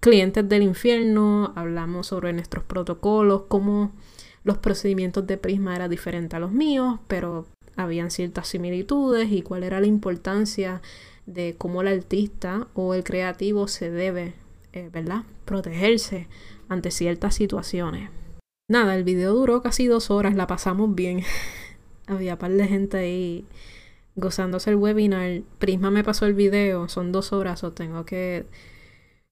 clientes 0.00 0.48
del 0.48 0.62
infierno, 0.62 1.52
hablamos 1.54 2.08
sobre 2.08 2.32
nuestros 2.32 2.64
protocolos, 2.64 3.42
cómo 3.48 3.92
los 4.42 4.58
procedimientos 4.58 5.26
de 5.26 5.36
Prisma 5.36 5.76
eran 5.76 5.90
diferentes 5.90 6.34
a 6.34 6.40
los 6.40 6.50
míos, 6.50 6.98
pero 7.06 7.46
habían 7.76 8.10
ciertas 8.10 8.48
similitudes 8.48 9.30
y 9.30 9.42
cuál 9.42 9.62
era 9.62 9.80
la 9.80 9.86
importancia 9.86 10.80
de 11.26 11.54
cómo 11.56 11.82
el 11.82 11.88
artista 11.88 12.66
o 12.74 12.94
el 12.94 13.04
creativo 13.04 13.68
se 13.68 13.90
debe, 13.90 14.34
eh, 14.72 14.88
¿verdad?, 14.92 15.24
protegerse 15.44 16.28
ante 16.68 16.90
ciertas 16.90 17.34
situaciones. 17.34 18.10
Nada, 18.68 18.96
el 18.96 19.04
video 19.04 19.34
duró 19.34 19.62
casi 19.62 19.86
dos 19.86 20.10
horas, 20.10 20.34
la 20.34 20.46
pasamos 20.46 20.94
bien. 20.94 21.22
Había 22.06 22.38
par 22.38 22.52
de 22.52 22.66
gente 22.66 22.98
ahí 22.98 23.44
gozándose 24.16 24.70
el 24.70 24.76
webinar. 24.76 25.42
Prisma 25.58 25.90
me 25.90 26.04
pasó 26.04 26.26
el 26.26 26.34
video, 26.34 26.88
son 26.88 27.12
dos 27.12 27.32
horas 27.32 27.64
o 27.64 27.72
tengo 27.72 28.04
que 28.04 28.46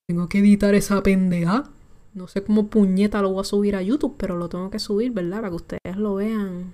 tengo 0.08 0.26
que 0.28 0.38
editar 0.38 0.74
esa 0.74 1.02
pendeja. 1.02 1.70
No 2.14 2.28
sé 2.28 2.42
cómo 2.42 2.68
puñeta 2.68 3.20
lo 3.20 3.30
voy 3.30 3.42
a 3.42 3.44
subir 3.44 3.76
a 3.76 3.82
YouTube, 3.82 4.16
pero 4.16 4.36
lo 4.36 4.48
tengo 4.48 4.70
que 4.70 4.78
subir, 4.78 5.12
¿verdad? 5.12 5.36
Para 5.36 5.50
que 5.50 5.56
ustedes 5.56 5.96
lo 5.96 6.14
vean 6.14 6.72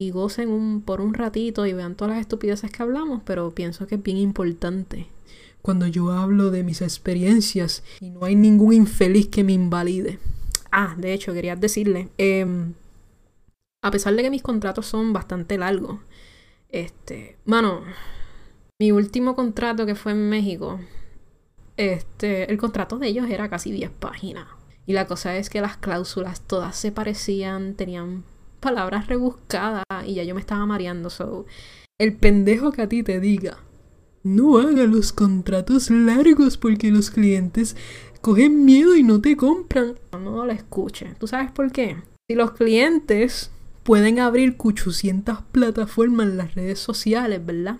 y 0.00 0.10
gocen 0.10 0.48
un, 0.48 0.80
por 0.80 1.02
un 1.02 1.12
ratito 1.12 1.66
y 1.66 1.74
vean 1.74 1.94
todas 1.94 2.14
las 2.14 2.20
estupideces 2.22 2.70
que 2.72 2.82
hablamos, 2.82 3.20
pero 3.26 3.54
pienso 3.54 3.86
que 3.86 3.96
es 3.96 4.02
bien 4.02 4.16
importante. 4.16 5.08
Cuando 5.60 5.86
yo 5.86 6.10
hablo 6.10 6.50
de 6.50 6.64
mis 6.64 6.80
experiencias 6.80 7.84
y 8.00 8.08
no 8.08 8.24
hay 8.24 8.34
ningún 8.34 8.72
infeliz 8.72 9.28
que 9.28 9.44
me 9.44 9.52
invalide. 9.52 10.18
Ah, 10.72 10.94
de 10.96 11.12
hecho, 11.12 11.34
quería 11.34 11.54
decirle, 11.56 12.08
em, 12.16 12.72
a 13.82 13.90
pesar 13.90 14.16
de 14.16 14.22
que 14.22 14.30
mis 14.30 14.42
contratos 14.42 14.86
son 14.86 15.12
bastante 15.12 15.58
largos, 15.58 15.98
este, 16.70 17.36
mano, 17.44 17.82
mi 18.78 18.92
último 18.92 19.36
contrato 19.36 19.84
que 19.84 19.94
fue 19.94 20.12
en 20.12 20.30
México 20.30 20.80
este, 21.80 22.50
el 22.50 22.58
contrato 22.58 22.98
de 22.98 23.08
ellos 23.08 23.30
era 23.30 23.48
casi 23.48 23.72
10 23.72 23.90
páginas. 23.90 24.46
Y 24.86 24.92
la 24.92 25.06
cosa 25.06 25.36
es 25.36 25.48
que 25.50 25.60
las 25.60 25.76
cláusulas 25.76 26.40
todas 26.42 26.76
se 26.76 26.92
parecían, 26.92 27.74
tenían 27.74 28.24
palabras 28.60 29.06
rebuscadas 29.06 29.84
y 30.06 30.14
ya 30.14 30.24
yo 30.24 30.34
me 30.34 30.40
estaba 30.40 30.66
mareando. 30.66 31.10
So, 31.10 31.46
el 31.98 32.16
pendejo 32.16 32.72
que 32.72 32.82
a 32.82 32.88
ti 32.88 33.02
te 33.02 33.20
diga, 33.20 33.58
no 34.22 34.58
haga 34.58 34.84
los 34.84 35.12
contratos 35.12 35.90
largos 35.90 36.56
porque 36.56 36.90
los 36.90 37.10
clientes 37.10 37.76
cogen 38.20 38.64
miedo 38.64 38.94
y 38.96 39.02
no 39.02 39.20
te 39.20 39.36
compran. 39.36 39.94
No, 40.12 40.44
lo 40.44 40.52
escuche. 40.52 41.14
¿Tú 41.18 41.26
sabes 41.26 41.50
por 41.50 41.72
qué? 41.72 41.96
Si 42.28 42.36
los 42.36 42.52
clientes 42.52 43.50
pueden 43.82 44.20
abrir 44.20 44.56
800 44.58 45.42
plataformas 45.50 46.26
en 46.26 46.36
las 46.36 46.54
redes 46.54 46.78
sociales, 46.78 47.44
¿verdad? 47.44 47.78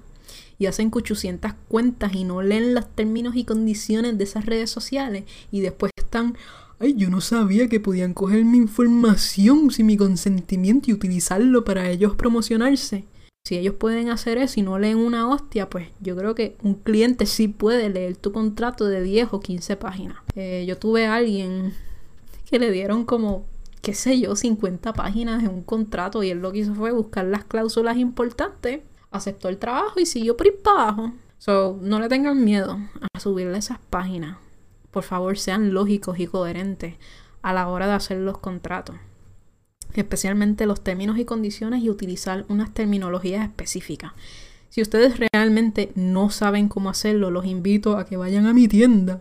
Y 0.61 0.67
hacen 0.67 0.91
800 0.93 1.55
cuentas 1.69 2.15
y 2.15 2.23
no 2.23 2.43
leen 2.43 2.75
los 2.75 2.87
términos 2.95 3.35
y 3.35 3.45
condiciones 3.45 4.17
de 4.19 4.25
esas 4.25 4.45
redes 4.45 4.71
sociales 4.71 5.25
y 5.51 5.61
después 5.61 5.91
están, 5.97 6.37
ay, 6.79 6.95
yo 6.97 7.09
no 7.09 7.23
sabía 7.23 7.67
que 7.67 7.81
podían 7.81 8.13
coger 8.13 8.45
mi 8.45 8.59
información 8.59 9.71
sin 9.71 9.87
mi 9.87 9.97
consentimiento 9.97 10.91
y 10.91 10.93
utilizarlo 10.93 11.65
para 11.65 11.89
ellos 11.89 12.15
promocionarse. 12.15 13.07
Si 13.49 13.57
ellos 13.57 13.77
pueden 13.77 14.11
hacer 14.11 14.37
eso 14.37 14.61
y 14.61 14.63
no 14.63 14.79
leen 14.79 14.99
una 14.99 15.27
hostia, 15.27 15.71
pues 15.71 15.89
yo 15.99 16.15
creo 16.15 16.35
que 16.35 16.59
un 16.63 16.75
cliente 16.75 17.25
sí 17.25 17.49
puede 17.49 17.89
leer 17.89 18.19
tu 18.19 18.31
contrato 18.31 18.85
de 18.85 19.03
10 19.03 19.29
o 19.33 19.41
15 19.41 19.77
páginas. 19.77 20.19
Eh, 20.35 20.67
yo 20.69 20.77
tuve 20.77 21.07
a 21.07 21.15
alguien 21.15 21.73
que 22.51 22.59
le 22.59 22.71
dieron 22.71 23.07
como 23.07 23.47
qué 23.83 23.95
sé 23.95 24.21
yo, 24.21 24.37
50 24.37 24.93
páginas 24.93 25.43
en 25.43 25.49
un 25.49 25.63
contrato 25.63 26.23
y 26.23 26.31
él 26.31 26.41
lo 26.41 26.53
que 26.53 26.59
hizo 26.59 26.75
fue 26.75 26.93
buscar 26.93 27.25
las 27.25 27.45
cláusulas 27.45 27.97
importantes, 27.97 28.81
aceptó 29.11 29.49
el 29.49 29.59
trabajo 29.59 30.01
y 30.01 30.07
siguió 30.07 30.37
por 30.37 30.47
ir 30.47 30.61
para 30.63 30.83
abajo. 30.83 31.13
So, 31.39 31.79
no 31.81 32.01
le 32.01 32.09
tengan 32.09 32.45
miedo 32.45 32.79
a 33.15 33.21
subirle 33.21 33.59
esas 33.59 33.79
páginas. 33.79 34.39
Por 34.91 35.05
favor, 35.05 35.39
sean 35.39 35.73
lógicos 35.73 36.19
y 36.19 36.27
coherentes 36.27 36.97
a 37.43 37.53
la 37.53 37.69
hora 37.69 37.87
de 37.87 37.95
hacer 37.95 38.19
los 38.19 38.39
contratos. 38.39 38.97
Especialmente 39.95 40.67
los 40.67 40.83
términos 40.83 41.19
y 41.19 41.25
condiciones 41.25 41.83
y 41.83 41.91
utilizar 41.91 42.45
unas 42.49 42.73
terminologías 42.73 43.45
específicas. 43.45 44.13
Si 44.69 44.83
ustedes 44.83 45.19
realmente 45.33 45.91
no 45.97 46.31
saben 46.31 46.69
cómo 46.69 46.91
hacerlo, 46.91 47.31
los 47.31 47.45
invito 47.45 47.97
a 47.97 48.05
que 48.05 48.17
vayan 48.17 48.47
a 48.47 48.53
mi 48.53 48.69
tienda. 48.69 49.21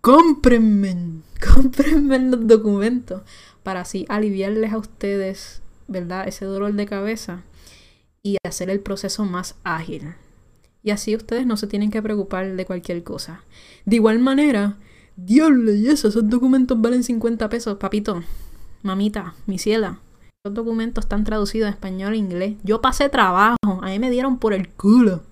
Cómprenme, 0.00 1.22
cómprenme 1.54 2.18
los 2.18 2.46
documentos 2.46 3.22
para 3.62 3.80
así 3.80 4.06
aliviarles 4.08 4.72
a 4.72 4.78
ustedes, 4.78 5.62
¿verdad? 5.88 6.28
Ese 6.28 6.44
dolor 6.44 6.72
de 6.74 6.86
cabeza 6.86 7.42
y 8.26 8.38
hacer 8.42 8.70
el 8.70 8.80
proceso 8.80 9.24
más 9.24 9.54
ágil. 9.62 10.14
Y 10.82 10.90
así 10.90 11.14
ustedes 11.14 11.46
no 11.46 11.56
se 11.56 11.68
tienen 11.68 11.92
que 11.92 12.02
preocupar 12.02 12.56
de 12.56 12.66
cualquier 12.66 13.04
cosa. 13.04 13.44
De 13.84 13.96
igual 13.96 14.18
manera, 14.18 14.78
diablo, 15.14 15.72
y 15.72 15.86
eso, 15.86 16.08
esos 16.08 16.28
documentos 16.28 16.80
valen 16.80 17.04
50 17.04 17.48
pesos, 17.48 17.76
papito, 17.78 18.24
mamita, 18.82 19.34
mi 19.46 19.58
ciela. 19.58 20.00
Esos 20.44 20.54
documentos 20.54 21.04
están 21.04 21.22
traducidos 21.22 21.68
en 21.68 21.74
español 21.74 22.14
e 22.14 22.16
inglés. 22.16 22.56
Yo 22.64 22.80
pasé 22.80 23.08
trabajo, 23.08 23.56
a 23.64 23.86
mí 23.86 23.98
me 24.00 24.10
dieron 24.10 24.38
por 24.38 24.52
el 24.52 24.70
culo. 24.70 25.22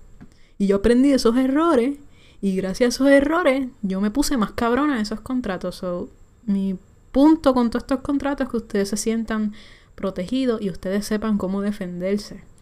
Y 0.57 0.67
yo 0.67 0.77
aprendí 0.77 1.11
esos 1.11 1.35
errores. 1.35 1.97
Y 2.39 2.55
gracias 2.55 2.87
a 2.87 2.89
esos 2.95 3.07
errores, 3.09 3.67
yo 3.81 3.99
me 3.99 4.11
puse 4.11 4.37
más 4.37 4.51
cabrona 4.51 4.95
en 4.95 5.01
esos 5.01 5.19
contratos. 5.19 5.75
So, 5.75 6.09
mi 6.45 6.77
punto 7.11 7.53
con 7.53 7.69
todos 7.69 7.83
estos 7.83 7.99
contratos 7.99 8.45
es 8.45 8.51
que 8.51 8.57
ustedes 8.57 8.89
se 8.89 8.97
sientan 8.97 9.53
protegidos 9.95 10.61
y 10.61 10.69
ustedes 10.69 11.05
sepan 11.05 11.37
cómo 11.37 11.61
defenderse. 11.61 12.54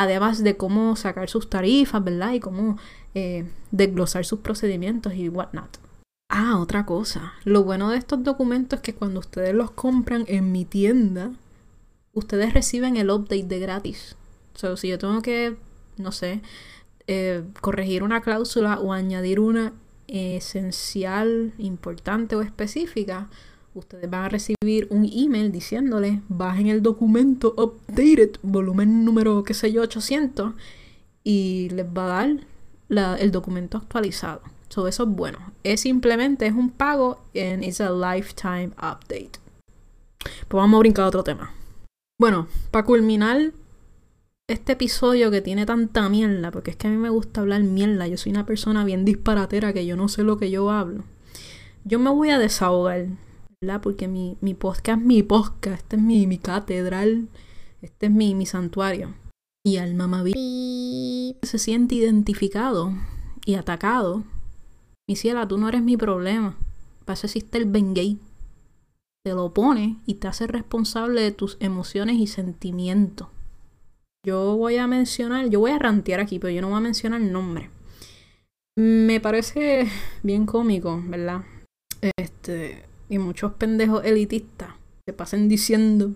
Además 0.00 0.42
de 0.42 0.56
cómo 0.56 0.96
sacar 0.96 1.28
sus 1.28 1.50
tarifas, 1.50 2.02
¿verdad? 2.02 2.32
Y 2.32 2.40
cómo 2.40 2.78
eh, 3.14 3.44
desglosar 3.70 4.24
sus 4.24 4.40
procedimientos 4.40 5.12
y 5.12 5.28
whatnot. 5.28 5.78
Ah, 6.30 6.56
otra 6.58 6.86
cosa. 6.86 7.34
Lo 7.44 7.64
bueno 7.64 7.90
de 7.90 7.98
estos 7.98 8.24
documentos 8.24 8.78
es 8.78 8.82
que 8.82 8.94
cuando 8.94 9.20
ustedes 9.20 9.54
los 9.54 9.72
compran 9.72 10.24
en 10.26 10.52
mi 10.52 10.64
tienda, 10.64 11.32
ustedes 12.14 12.54
reciben 12.54 12.96
el 12.96 13.10
update 13.10 13.42
de 13.42 13.58
gratis. 13.58 14.16
So, 14.54 14.78
si 14.78 14.88
yo 14.88 14.96
tengo 14.96 15.20
que, 15.20 15.58
no 15.98 16.12
sé, 16.12 16.40
eh, 17.06 17.44
corregir 17.60 18.02
una 18.02 18.22
cláusula 18.22 18.80
o 18.80 18.94
añadir 18.94 19.38
una 19.38 19.74
esencial, 20.06 21.52
importante 21.58 22.36
o 22.36 22.40
específica, 22.40 23.28
ustedes 23.74 24.10
van 24.10 24.24
a 24.24 24.28
recibir 24.28 24.86
un 24.90 25.08
email 25.12 25.52
diciéndole 25.52 26.22
bajen 26.28 26.66
el 26.68 26.82
documento 26.82 27.54
updated, 27.56 28.38
volumen 28.42 29.04
número, 29.04 29.42
qué 29.44 29.54
sé 29.54 29.72
yo, 29.72 29.82
800, 29.82 30.54
y 31.22 31.68
les 31.70 31.86
va 31.86 32.04
a 32.04 32.26
dar 32.88 33.20
el 33.20 33.30
documento 33.30 33.78
actualizado. 33.78 34.40
So, 34.68 34.86
eso 34.86 35.02
es 35.04 35.08
bueno. 35.08 35.38
Es 35.64 35.80
simplemente 35.80 36.46
es 36.46 36.52
un 36.52 36.70
pago 36.70 37.20
and 37.34 37.64
it's 37.64 37.80
a 37.80 37.90
lifetime 37.90 38.70
update. 38.76 39.32
Pues 40.18 40.60
vamos 40.60 40.78
a 40.78 40.80
brincar 40.80 41.04
a 41.04 41.08
otro 41.08 41.24
tema. 41.24 41.52
Bueno, 42.18 42.48
para 42.70 42.84
culminar 42.84 43.52
este 44.46 44.72
episodio 44.72 45.30
que 45.30 45.40
tiene 45.40 45.64
tanta 45.64 46.08
mierda, 46.08 46.50
porque 46.50 46.72
es 46.72 46.76
que 46.76 46.88
a 46.88 46.90
mí 46.90 46.96
me 46.96 47.08
gusta 47.08 47.40
hablar 47.40 47.62
mierda, 47.62 48.06
yo 48.06 48.16
soy 48.16 48.30
una 48.32 48.46
persona 48.46 48.84
bien 48.84 49.04
disparatera 49.04 49.72
que 49.72 49.86
yo 49.86 49.96
no 49.96 50.08
sé 50.08 50.22
lo 50.22 50.38
que 50.38 50.50
yo 50.50 50.70
hablo. 50.70 51.04
Yo 51.84 51.98
me 51.98 52.10
voy 52.10 52.30
a 52.30 52.38
desahogar 52.38 53.06
porque 53.82 54.08
mi, 54.08 54.38
mi 54.40 54.54
podcast 54.54 55.00
es 55.00 55.06
mi 55.06 55.22
podcast, 55.22 55.82
este 55.82 55.96
es 55.96 56.02
mi, 56.02 56.26
mi 56.26 56.38
catedral, 56.38 57.28
este 57.82 58.06
es 58.06 58.12
mi, 58.12 58.34
mi 58.34 58.46
santuario. 58.46 59.14
Y 59.64 59.76
al 59.76 59.94
mamaví 59.94 61.36
se 61.42 61.58
siente 61.58 61.94
identificado 61.94 62.94
y 63.44 63.56
atacado. 63.56 64.24
Mi 65.06 65.14
ciela, 65.14 65.46
tú 65.46 65.58
no 65.58 65.68
eres 65.68 65.82
mi 65.82 65.98
problema. 65.98 66.56
Para 67.04 67.14
eso 67.14 67.26
existe 67.26 67.58
el 67.58 67.66
Bengay. 67.66 68.18
Te 69.22 69.34
lo 69.34 69.52
pone 69.52 69.98
y 70.06 70.14
te 70.14 70.28
hace 70.28 70.46
responsable 70.46 71.20
de 71.20 71.32
tus 71.32 71.58
emociones 71.60 72.16
y 72.16 72.26
sentimientos. 72.26 73.28
Yo 74.26 74.56
voy 74.56 74.78
a 74.78 74.86
mencionar, 74.86 75.50
yo 75.50 75.60
voy 75.60 75.72
a 75.72 75.78
rantear 75.78 76.20
aquí, 76.20 76.38
pero 76.38 76.54
yo 76.54 76.62
no 76.62 76.68
voy 76.68 76.78
a 76.78 76.80
mencionar 76.80 77.20
el 77.20 77.30
nombre. 77.30 77.68
Me 78.78 79.20
parece 79.20 79.86
bien 80.22 80.46
cómico, 80.46 81.02
¿verdad? 81.06 81.42
Este, 82.16 82.89
y 83.10 83.18
muchos 83.18 83.52
pendejos 83.52 84.04
elitistas 84.04 84.70
se 85.06 85.12
pasen 85.12 85.48
diciendo 85.48 86.14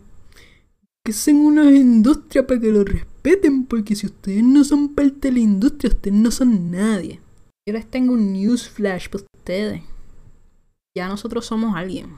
que 1.05 1.13
son 1.13 1.37
una 1.37 1.71
industria 1.71 2.47
para 2.47 2.61
que 2.61 2.71
lo 2.71 2.83
respeten, 2.83 3.67
porque 3.67 3.95
si 3.95 4.07
ustedes 4.07 4.43
no 4.43 4.65
son 4.65 4.95
parte 4.95 5.29
de 5.29 5.33
la 5.33 5.41
industria, 5.41 5.93
ustedes 5.93 6.17
no 6.17 6.31
son 6.31 6.71
nadie. 6.71 7.21
Yo 7.69 7.75
les 7.75 7.91
tengo 7.91 8.15
un 8.15 8.33
newsflash 8.33 9.09
para 9.11 9.25
ustedes. 9.37 9.83
Ya 10.97 11.09
nosotros 11.09 11.45
somos 11.45 11.77
alguien. 11.77 12.17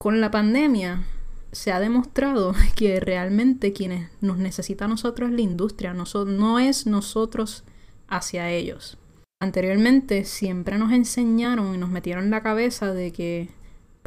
Con 0.00 0.20
la 0.20 0.30
pandemia 0.30 1.04
se 1.52 1.72
ha 1.72 1.80
demostrado 1.80 2.54
que 2.74 3.00
realmente 3.00 3.72
quienes 3.72 4.10
nos 4.20 4.38
necesita 4.38 4.86
a 4.86 4.88
nosotros 4.88 5.30
es 5.30 5.36
la 5.36 5.42
industria, 5.42 5.94
no, 5.94 6.58
es 6.58 6.86
nosotros 6.86 7.64
hacia 8.08 8.50
ellos. 8.50 8.98
Anteriormente 9.40 10.24
siempre 10.24 10.78
nos 10.78 10.92
enseñaron 10.92 11.74
y 11.74 11.78
nos 11.78 11.90
metieron 11.90 12.30
la 12.30 12.42
cabeza 12.42 12.92
de 12.92 13.12
que 13.12 13.50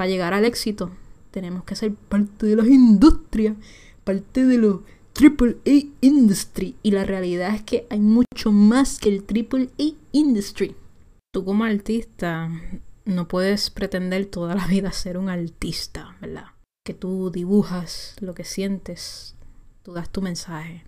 para 0.01 0.09
llegar 0.09 0.33
al 0.33 0.45
éxito 0.45 0.89
tenemos 1.29 1.63
que 1.63 1.75
ser 1.75 1.93
parte 1.93 2.47
de 2.47 2.55
las 2.55 2.65
industrias, 2.65 3.55
parte 4.03 4.47
de 4.47 4.57
los 4.57 4.79
Triple 5.13 5.57
A 5.63 5.85
Industry. 6.01 6.75
Y 6.81 6.89
la 6.89 7.05
realidad 7.05 7.53
es 7.53 7.61
que 7.61 7.85
hay 7.91 7.99
mucho 7.99 8.51
más 8.51 8.97
que 8.97 9.09
el 9.09 9.21
Triple 9.21 9.69
A 9.77 9.83
Industry. 10.11 10.75
Tú 11.31 11.45
como 11.45 11.65
artista 11.65 12.49
no 13.05 13.27
puedes 13.27 13.69
pretender 13.69 14.25
toda 14.25 14.55
la 14.55 14.65
vida 14.65 14.91
ser 14.91 15.19
un 15.19 15.29
artista, 15.29 16.17
¿verdad? 16.19 16.45
Que 16.83 16.95
tú 16.95 17.29
dibujas 17.29 18.15
lo 18.21 18.33
que 18.33 18.43
sientes, 18.43 19.35
tú 19.83 19.93
das 19.93 20.09
tu 20.09 20.23
mensaje. 20.23 20.83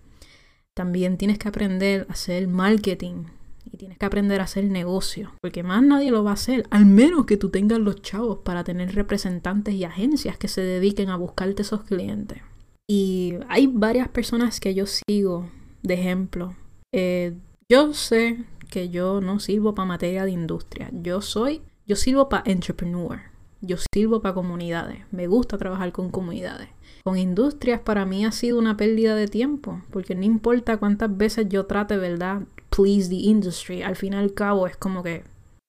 También 0.76 1.18
tienes 1.18 1.38
que 1.38 1.46
aprender 1.46 2.04
a 2.08 2.14
hacer 2.14 2.48
marketing, 2.48 3.26
y 3.74 3.76
tienes 3.76 3.98
que 3.98 4.06
aprender 4.06 4.40
a 4.40 4.44
hacer 4.44 4.64
negocio, 4.64 5.32
porque 5.42 5.64
más 5.64 5.82
nadie 5.82 6.12
lo 6.12 6.22
va 6.22 6.30
a 6.30 6.34
hacer, 6.34 6.64
al 6.70 6.86
menos 6.86 7.26
que 7.26 7.36
tú 7.36 7.50
tengas 7.50 7.80
los 7.80 8.00
chavos 8.02 8.38
para 8.38 8.62
tener 8.62 8.94
representantes 8.94 9.74
y 9.74 9.82
agencias 9.82 10.38
que 10.38 10.48
se 10.48 10.62
dediquen 10.62 11.10
a 11.10 11.16
buscarte 11.16 11.62
esos 11.62 11.82
clientes. 11.82 12.40
Y 12.88 13.34
hay 13.48 13.66
varias 13.66 14.08
personas 14.08 14.60
que 14.60 14.74
yo 14.74 14.84
sigo, 14.86 15.50
de 15.82 15.94
ejemplo. 15.94 16.54
Eh, 16.92 17.34
yo 17.68 17.94
sé 17.94 18.44
que 18.70 18.90
yo 18.90 19.20
no 19.20 19.40
sirvo 19.40 19.74
para 19.74 19.86
materia 19.86 20.24
de 20.24 20.30
industria, 20.30 20.90
yo 20.92 21.20
soy, 21.20 21.62
yo 21.86 21.96
sirvo 21.96 22.28
para 22.28 22.48
entrepreneur, 22.48 23.22
yo 23.60 23.76
sirvo 23.92 24.22
para 24.22 24.34
comunidades, 24.34 25.00
me 25.10 25.26
gusta 25.26 25.58
trabajar 25.58 25.90
con 25.90 26.10
comunidades. 26.10 26.68
Con 27.04 27.18
industrias 27.18 27.80
para 27.80 28.06
mí 28.06 28.24
ha 28.24 28.32
sido 28.32 28.58
una 28.58 28.76
pérdida 28.76 29.14
de 29.14 29.28
tiempo, 29.28 29.82
porque 29.90 30.14
no 30.14 30.24
importa 30.24 30.78
cuántas 30.78 31.14
veces 31.14 31.46
yo 31.50 31.66
trate, 31.66 31.98
¿verdad? 31.98 32.44
please 32.74 33.08
the 33.08 33.16
industry. 33.16 33.82
Al 33.82 33.96
fin 33.96 34.12
y 34.14 34.16
al 34.16 34.34
cabo 34.34 34.66
es 34.66 34.76
como 34.76 35.02
que 35.02 35.24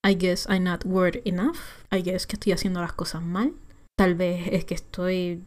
I 0.05 0.15
guess 0.15 0.47
I'm 0.49 0.63
not 0.63 0.85
word 0.85 1.21
enough. 1.25 1.57
I 1.91 2.01
guess 2.01 2.27
que 2.27 2.35
estoy 2.35 2.53
haciendo 2.53 2.81
las 2.81 2.93
cosas 2.93 3.21
mal. 3.21 3.53
Tal 3.97 4.15
vez 4.15 4.47
es 4.51 4.65
que 4.65 4.75
estoy 4.75 5.43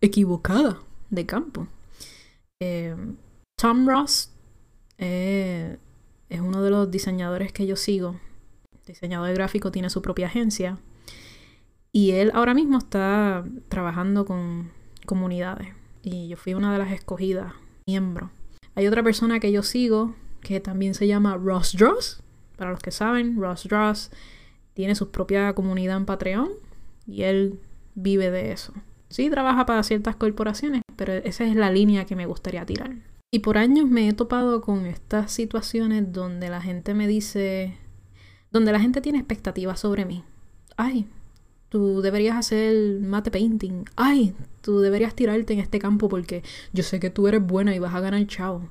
equivocada 0.00 0.80
de 1.10 1.26
campo. 1.26 1.68
Eh, 2.60 2.96
Tom 3.60 3.86
Ross 3.86 4.30
eh, 4.98 5.78
es 6.28 6.40
uno 6.40 6.62
de 6.62 6.70
los 6.70 6.90
diseñadores 6.90 7.52
que 7.52 7.66
yo 7.66 7.76
sigo. 7.76 8.20
Diseñador 8.86 9.32
gráfico, 9.34 9.70
tiene 9.70 9.90
su 9.90 10.02
propia 10.02 10.26
agencia. 10.26 10.78
Y 11.92 12.12
él 12.12 12.32
ahora 12.34 12.54
mismo 12.54 12.78
está 12.78 13.44
trabajando 13.68 14.24
con 14.24 14.72
comunidades. 15.06 15.68
Y 16.02 16.28
yo 16.28 16.36
fui 16.36 16.54
una 16.54 16.72
de 16.72 16.78
las 16.78 16.92
escogidas, 16.92 17.52
miembro. 17.86 18.30
Hay 18.74 18.86
otra 18.86 19.02
persona 19.02 19.40
que 19.40 19.52
yo 19.52 19.62
sigo 19.62 20.14
que 20.40 20.60
también 20.60 20.94
se 20.94 21.06
llama 21.06 21.36
Ross 21.36 21.76
Dross. 21.76 22.22
Para 22.56 22.70
los 22.70 22.80
que 22.80 22.90
saben, 22.90 23.40
Ross 23.40 23.64
Dross 23.64 24.10
tiene 24.74 24.94
su 24.94 25.10
propia 25.10 25.54
comunidad 25.54 25.96
en 25.96 26.06
Patreon 26.06 26.48
y 27.06 27.22
él 27.22 27.60
vive 27.94 28.30
de 28.30 28.52
eso. 28.52 28.72
Sí, 29.08 29.28
trabaja 29.30 29.66
para 29.66 29.82
ciertas 29.82 30.16
corporaciones, 30.16 30.82
pero 30.96 31.12
esa 31.12 31.44
es 31.44 31.54
la 31.54 31.70
línea 31.70 32.06
que 32.06 32.16
me 32.16 32.26
gustaría 32.26 32.64
tirar. 32.64 32.96
Y 33.30 33.40
por 33.40 33.58
años 33.58 33.88
me 33.88 34.08
he 34.08 34.12
topado 34.12 34.60
con 34.60 34.86
estas 34.86 35.32
situaciones 35.32 36.12
donde 36.12 36.50
la 36.50 36.60
gente 36.60 36.94
me 36.94 37.06
dice, 37.06 37.76
donde 38.50 38.72
la 38.72 38.80
gente 38.80 39.00
tiene 39.00 39.18
expectativas 39.18 39.80
sobre 39.80 40.04
mí. 40.04 40.24
Ay, 40.76 41.06
tú 41.68 42.02
deberías 42.02 42.36
hacer 42.36 43.00
mate 43.00 43.30
painting. 43.30 43.84
Ay, 43.96 44.34
tú 44.62 44.80
deberías 44.80 45.14
tirarte 45.14 45.52
en 45.52 45.58
este 45.58 45.78
campo 45.78 46.08
porque 46.08 46.42
yo 46.72 46.82
sé 46.82 47.00
que 47.00 47.10
tú 47.10 47.28
eres 47.28 47.44
buena 47.44 47.74
y 47.74 47.78
vas 47.78 47.94
a 47.94 48.00
ganar 48.00 48.26
chavo 48.26 48.70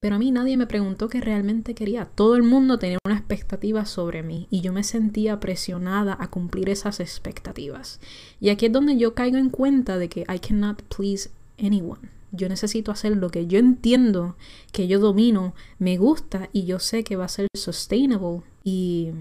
Pero 0.00 0.16
a 0.16 0.18
mí 0.18 0.30
nadie 0.32 0.56
me 0.56 0.66
preguntó 0.66 1.08
qué 1.08 1.20
realmente 1.20 1.74
quería. 1.74 2.06
Todo 2.06 2.36
el 2.36 2.42
mundo 2.42 2.78
tenía 2.78 2.98
una 3.06 3.16
expectativa 3.16 3.84
sobre 3.84 4.22
mí 4.22 4.48
y 4.50 4.60
yo 4.60 4.72
me 4.72 4.82
sentía 4.82 5.38
presionada 5.40 6.16
a 6.18 6.28
cumplir 6.28 6.68
esas 6.68 7.00
expectativas. 7.00 8.00
Y 8.40 8.48
aquí 8.48 8.66
es 8.66 8.72
donde 8.72 8.96
yo 8.96 9.14
caigo 9.14 9.36
en 9.36 9.50
cuenta 9.50 9.96
de 9.98 10.08
que 10.08 10.22
I 10.22 10.40
cannot 10.40 10.82
please 10.82 11.30
anyone. 11.58 12.08
Yo 12.32 12.48
necesito 12.48 12.90
hacer 12.90 13.16
lo 13.16 13.30
que 13.30 13.46
yo 13.46 13.58
entiendo, 13.58 14.36
que 14.72 14.88
yo 14.88 14.98
domino, 14.98 15.54
me 15.78 15.96
gusta 15.96 16.48
y 16.52 16.64
yo 16.64 16.80
sé 16.80 17.04
que 17.04 17.16
va 17.16 17.26
a 17.26 17.28
ser 17.28 17.46
sustainable 17.54 18.42
y 18.64 19.12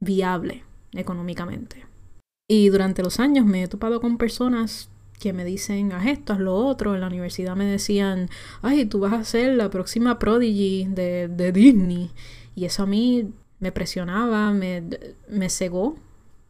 viable 0.00 0.62
económicamente. 0.92 1.86
Y 2.48 2.68
durante 2.68 3.02
los 3.02 3.18
años 3.18 3.46
me 3.46 3.62
he 3.62 3.68
topado 3.68 4.00
con 4.00 4.18
personas 4.18 4.90
que 5.18 5.32
me 5.32 5.44
dicen, 5.44 5.92
haz 5.92 6.06
esto, 6.06 6.32
haz 6.32 6.40
lo 6.40 6.54
otro. 6.54 6.94
En 6.94 7.00
la 7.00 7.06
universidad 7.06 7.56
me 7.56 7.64
decían, 7.64 8.28
ay, 8.62 8.86
tú 8.86 9.00
vas 9.00 9.12
a 9.12 9.24
ser 9.24 9.54
la 9.54 9.70
próxima 9.70 10.18
prodigy 10.18 10.86
de, 10.88 11.28
de 11.28 11.52
Disney. 11.52 12.10
Y 12.54 12.64
eso 12.64 12.82
a 12.84 12.86
mí 12.86 13.32
me 13.60 13.72
presionaba, 13.72 14.52
me, 14.52 14.82
me 15.28 15.48
cegó. 15.48 15.96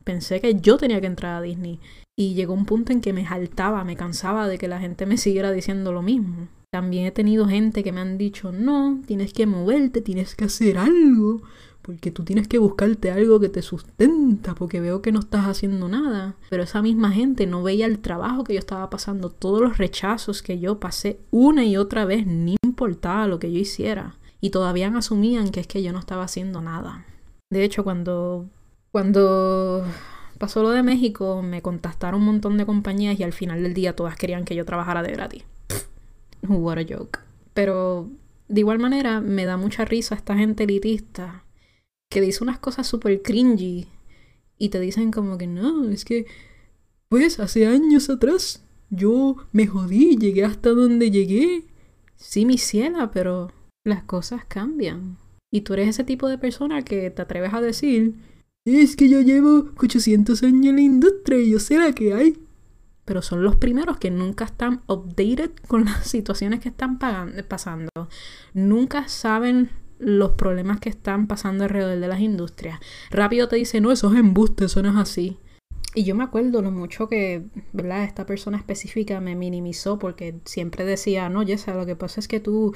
Pensé 0.05 0.41
que 0.41 0.61
yo 0.61 0.77
tenía 0.77 1.01
que 1.01 1.07
entrar 1.07 1.37
a 1.37 1.43
Disney. 1.43 1.81
Y 2.17 2.35
llegó 2.35 2.55
un 2.55 2.67
punto 2.67 2.93
en 2.93 3.01
que 3.01 3.13
me 3.13 3.27
saltaba, 3.27 3.85
me 3.85 3.97
cansaba 3.97 4.47
de 4.49 4.59
que 4.59 4.69
la 4.69 4.81
gente 4.81 5.07
me 5.07 5.17
siguiera 5.17 5.51
diciendo 5.51 5.93
lo 5.93 6.03
mismo. 6.03 6.49
También 6.71 7.07
he 7.07 7.11
tenido 7.13 7.47
gente 7.47 7.85
que 7.85 7.93
me 7.93 8.01
han 8.01 8.19
dicho, 8.19 8.53
no, 8.53 9.01
tienes 9.07 9.33
que 9.33 9.47
moverte, 9.47 10.01
tienes 10.01 10.35
que 10.35 10.45
hacer 10.45 10.79
algo. 10.79 11.43
Porque 11.85 12.11
tú 12.11 12.25
tienes 12.25 12.49
que 12.49 12.57
buscarte 12.57 13.11
algo 13.11 13.39
que 13.41 13.51
te 13.51 13.61
sustenta, 13.61 14.55
porque 14.55 14.81
veo 14.81 15.03
que 15.03 15.13
no 15.13 15.21
estás 15.21 15.45
haciendo 15.45 15.87
nada. 15.87 16.35
Pero 16.49 16.63
esa 16.63 16.81
misma 16.81 17.11
gente 17.11 17.47
no 17.47 17.63
veía 17.63 17.85
el 17.85 17.99
trabajo 17.99 18.43
que 18.43 18.55
yo 18.55 18.59
estaba 18.59 18.89
pasando, 18.89 19.29
todos 19.29 19.61
los 19.61 19.77
rechazos 19.77 20.41
que 20.41 20.59
yo 20.59 20.81
pasé 20.81 21.21
una 21.31 21.63
y 21.63 21.77
otra 21.77 22.07
vez, 22.07 22.27
ni 22.27 22.57
importaba 22.65 23.27
lo 23.27 23.39
que 23.39 23.53
yo 23.53 23.59
hiciera. 23.59 24.17
Y 24.41 24.49
todavía 24.49 24.89
asumían 24.97 25.51
que 25.51 25.61
es 25.61 25.67
que 25.67 25.83
yo 25.83 25.93
no 25.93 25.99
estaba 25.99 26.25
haciendo 26.25 26.63
nada. 26.63 27.05
De 27.51 27.65
hecho, 27.65 27.85
cuando, 27.85 28.47
cuando 28.91 29.85
pasó 30.39 30.63
lo 30.63 30.71
de 30.71 30.83
México, 30.83 31.43
me 31.43 31.61
contactaron 31.61 32.21
un 32.21 32.27
montón 32.27 32.57
de 32.57 32.65
compañías 32.65 33.21
y 33.21 33.25
al 33.25 33.35
final 33.35 33.63
del 33.63 33.75
día 33.75 33.95
todas 33.95 34.17
querían 34.17 34.47
que 34.47 34.55
yo 34.55 34.65
trabajara 34.65 35.03
de 35.03 35.13
gratis. 35.13 35.45
What 36.49 36.79
a 36.79 36.85
joke. 36.89 37.19
Pero 37.53 38.09
de 38.49 38.61
igual 38.61 38.79
manera, 38.79 39.21
me 39.21 39.45
da 39.45 39.59
mucha 39.59 39.85
risa 39.85 40.15
esta 40.15 40.35
gente 40.35 40.65
elitista 40.65 41.44
que 42.11 42.21
dice 42.21 42.45
unas 42.45 42.59
cosas 42.59 42.87
súper 42.87 43.23
cringy 43.23 43.89
y 44.59 44.69
te 44.69 44.81
dicen 44.81 45.11
como 45.11 45.37
que 45.39 45.47
no, 45.47 45.89
es 45.89 46.05
que, 46.05 46.27
pues 47.09 47.41
hace 47.41 47.67
años 47.67 48.09
atrás 48.09 48.65
yo 48.91 49.37
me 49.53 49.67
jodí, 49.67 50.17
llegué 50.17 50.45
hasta 50.45 50.71
donde 50.71 51.11
llegué. 51.11 51.65
Sí, 52.17 52.47
mi 52.47 52.59
ciela, 52.59 53.11
pero 53.11 53.53
las 53.85 54.05
cosas 54.05 54.45
cambian. 54.47 55.19
Y 55.53 55.63
tú 55.63 55.75
eres 55.75 55.89
ese 55.89 56.05
tipo 56.05 56.29
de 56.29 56.39
persona 56.39 56.83
que 56.83 57.11
te 57.11 57.23
atreves 57.23 57.53
a 57.55 57.61
decir, 57.61 58.15
es 58.65 58.97
que 58.97 59.09
yo 59.09 59.21
llevo 59.21 59.71
800 59.77 60.43
años 60.43 60.67
en 60.67 60.77
la 60.77 60.83
industria 60.83 61.39
y 61.39 61.51
yo 61.51 61.59
sé 61.59 61.79
la 61.79 61.93
que 61.93 62.15
hay. 62.15 62.39
Pero 63.05 63.21
son 63.21 63.43
los 63.43 63.57
primeros 63.57 63.99
que 63.99 64.11
nunca 64.11 64.47
están 64.47 64.83
updated 64.87 65.51
con 65.69 65.85
las 65.85 66.07
situaciones 66.07 66.61
que 66.61 66.71
están 66.71 66.99
pasando. 66.99 67.91
Nunca 68.55 69.09
saben 69.09 69.71
los 69.99 70.33
problemas 70.33 70.81
que 70.81 70.89
están 70.89 71.27
pasando 71.27 71.65
alrededor 71.65 71.99
de 71.99 72.09
las 72.09 72.21
industrias. 72.21 72.81
Rápido 73.11 73.49
te 73.49 73.57
dice, 73.57 73.81
no, 73.81 73.93
eso 73.93 74.13
es 74.13 74.19
embuste, 74.19 74.67
eso 74.67 74.83
no 74.83 74.91
es 74.91 74.97
así. 74.97 75.39
Y 75.95 76.03
yo 76.05 76.17
me 76.17 76.25
acuerdo 76.25 76.61
lo 76.61 76.73
mucho 76.73 77.09
que, 77.09 77.45
¿verdad? 77.73 78.05
Esta 78.05 78.27
persona 78.27 78.59
específica 78.59 79.21
me 79.21 79.37
minimizó 79.37 79.99
porque 79.99 80.41
siempre 80.45 80.85
decía, 80.85 81.29
no, 81.29 81.47
Jessa, 81.47 81.75
lo 81.75 81.87
que 81.87 81.95
pasa 81.95 82.19
es 82.19 82.27
que 82.27 82.41
tú, 82.41 82.75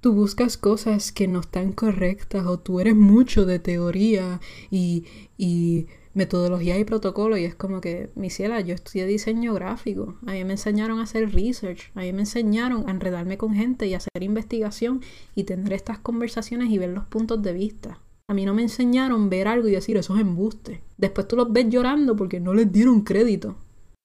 tú 0.00 0.12
buscas 0.12 0.56
cosas 0.56 1.12
que 1.12 1.28
no 1.28 1.40
están 1.40 1.72
correctas 1.72 2.44
o 2.46 2.58
tú 2.58 2.80
eres 2.80 2.96
mucho 2.96 3.46
de 3.46 3.60
teoría 3.60 4.40
y, 4.68 5.04
y 5.38 5.86
metodología 6.16 6.78
y 6.78 6.84
protocolo 6.84 7.36
y 7.36 7.44
es 7.44 7.54
como 7.54 7.80
que, 7.80 8.10
mi 8.14 8.30
ciela, 8.30 8.60
yo 8.60 8.74
estudié 8.74 9.06
diseño 9.06 9.52
gráfico, 9.54 10.16
a 10.26 10.32
mí 10.32 10.44
me 10.44 10.54
enseñaron 10.54 10.98
a 10.98 11.02
hacer 11.02 11.32
research, 11.32 11.92
a 11.94 12.00
mí 12.00 12.12
me 12.12 12.22
enseñaron 12.22 12.88
a 12.88 12.90
enredarme 12.90 13.36
con 13.36 13.54
gente 13.54 13.86
y 13.86 13.94
hacer 13.94 14.22
investigación 14.22 15.02
y 15.34 15.44
tener 15.44 15.72
estas 15.72 15.98
conversaciones 15.98 16.70
y 16.70 16.78
ver 16.78 16.90
los 16.90 17.04
puntos 17.04 17.42
de 17.42 17.52
vista. 17.52 18.00
A 18.28 18.34
mí 18.34 18.44
no 18.44 18.54
me 18.54 18.62
enseñaron 18.62 19.28
ver 19.28 19.46
algo 19.46 19.68
y 19.68 19.72
decir 19.72 19.96
eso 19.96 20.14
es 20.16 20.22
embuste. 20.22 20.82
Después 20.96 21.28
tú 21.28 21.36
los 21.36 21.52
ves 21.52 21.68
llorando 21.68 22.16
porque 22.16 22.40
no 22.40 22.54
les 22.54 22.72
dieron 22.72 23.02
crédito. 23.02 23.56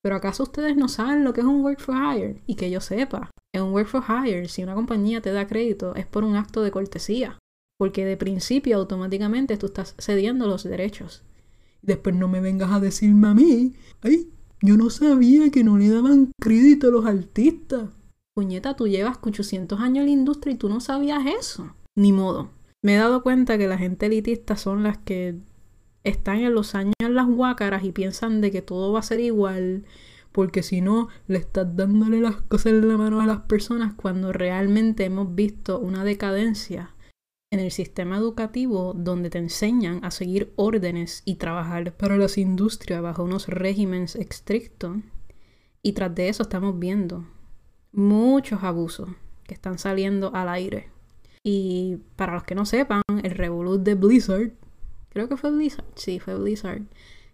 Pero 0.03 0.15
¿acaso 0.15 0.43
ustedes 0.43 0.75
no 0.75 0.89
saben 0.89 1.23
lo 1.23 1.33
que 1.33 1.41
es 1.41 1.47
un 1.47 1.63
work 1.63 1.79
for 1.79 1.95
hire? 1.95 2.41
Y 2.45 2.55
que 2.55 2.69
yo 2.69 2.81
sepa, 2.81 3.31
en 3.53 3.63
un 3.63 3.71
work 3.71 3.87
for 3.87 4.03
hire, 4.03 4.47
si 4.47 4.63
una 4.63 4.75
compañía 4.75 5.21
te 5.21 5.31
da 5.31 5.47
crédito, 5.47 5.95
es 5.95 6.05
por 6.05 6.23
un 6.23 6.35
acto 6.35 6.61
de 6.61 6.71
cortesía. 6.71 7.39
Porque 7.79 8.05
de 8.05 8.17
principio 8.17 8.77
automáticamente 8.77 9.57
tú 9.57 9.67
estás 9.67 9.95
cediendo 9.97 10.47
los 10.47 10.63
derechos. 10.63 11.23
Después 11.81 12.15
no 12.15 12.27
me 12.27 12.41
vengas 12.41 12.71
a 12.71 12.79
decirme 12.79 13.27
a 13.27 13.33
mí, 13.33 13.73
ay, 14.01 14.29
yo 14.61 14.77
no 14.77 14.89
sabía 14.89 15.49
que 15.49 15.63
no 15.63 15.77
le 15.77 15.89
daban 15.89 16.31
crédito 16.39 16.87
a 16.87 16.91
los 16.91 17.05
artistas. 17.05 17.89
Puñeta, 18.35 18.75
tú 18.75 18.87
llevas 18.87 19.17
800 19.21 19.79
años 19.79 20.01
en 20.01 20.05
la 20.05 20.11
industria 20.11 20.53
y 20.53 20.57
tú 20.57 20.69
no 20.69 20.79
sabías 20.79 21.23
eso. 21.25 21.75
Ni 21.95 22.11
modo. 22.11 22.51
Me 22.83 22.95
he 22.95 22.97
dado 22.97 23.23
cuenta 23.23 23.57
que 23.57 23.67
la 23.67 23.77
gente 23.77 24.05
elitista 24.05 24.55
son 24.55 24.83
las 24.83 24.97
que 24.97 25.39
están 26.03 26.39
en 26.39 26.53
los 26.53 26.75
años 26.75 26.93
en 26.99 27.15
las 27.15 27.27
huácaras 27.27 27.83
y 27.83 27.91
piensan 27.91 28.41
de 28.41 28.51
que 28.51 28.61
todo 28.61 28.91
va 28.91 28.99
a 28.99 29.03
ser 29.03 29.19
igual, 29.19 29.85
porque 30.31 30.63
si 30.63 30.81
no, 30.81 31.09
le 31.27 31.37
estás 31.37 31.75
dándole 31.75 32.21
las 32.21 32.35
cosas 32.35 32.73
en 32.73 32.87
la 32.87 32.97
mano 32.97 33.21
a 33.21 33.25
las 33.25 33.41
personas 33.41 33.93
cuando 33.93 34.31
realmente 34.31 35.05
hemos 35.05 35.35
visto 35.35 35.79
una 35.79 36.03
decadencia 36.03 36.95
en 37.51 37.59
el 37.59 37.71
sistema 37.71 38.17
educativo 38.17 38.93
donde 38.95 39.29
te 39.29 39.37
enseñan 39.37 40.03
a 40.05 40.11
seguir 40.11 40.53
órdenes 40.55 41.21
y 41.25 41.35
trabajar 41.35 41.95
para 41.97 42.15
las 42.15 42.37
industrias 42.37 43.01
bajo 43.01 43.25
unos 43.25 43.47
regímenes 43.49 44.15
estrictos. 44.15 44.97
Y 45.83 45.91
tras 45.91 46.15
de 46.15 46.29
eso 46.29 46.43
estamos 46.43 46.79
viendo 46.79 47.27
muchos 47.91 48.63
abusos 48.63 49.09
que 49.43 49.53
están 49.53 49.79
saliendo 49.79 50.33
al 50.33 50.47
aire. 50.47 50.89
Y 51.43 51.97
para 52.15 52.33
los 52.33 52.43
que 52.43 52.55
no 52.55 52.65
sepan, 52.65 53.01
el 53.21 53.31
revolut 53.31 53.81
de 53.81 53.95
Blizzard, 53.95 54.53
creo 55.09 55.27
que 55.27 55.35
fue 55.35 55.51
Blizzard, 55.51 55.85
sí, 55.95 56.19
fue 56.19 56.35
Blizzard, 56.35 56.83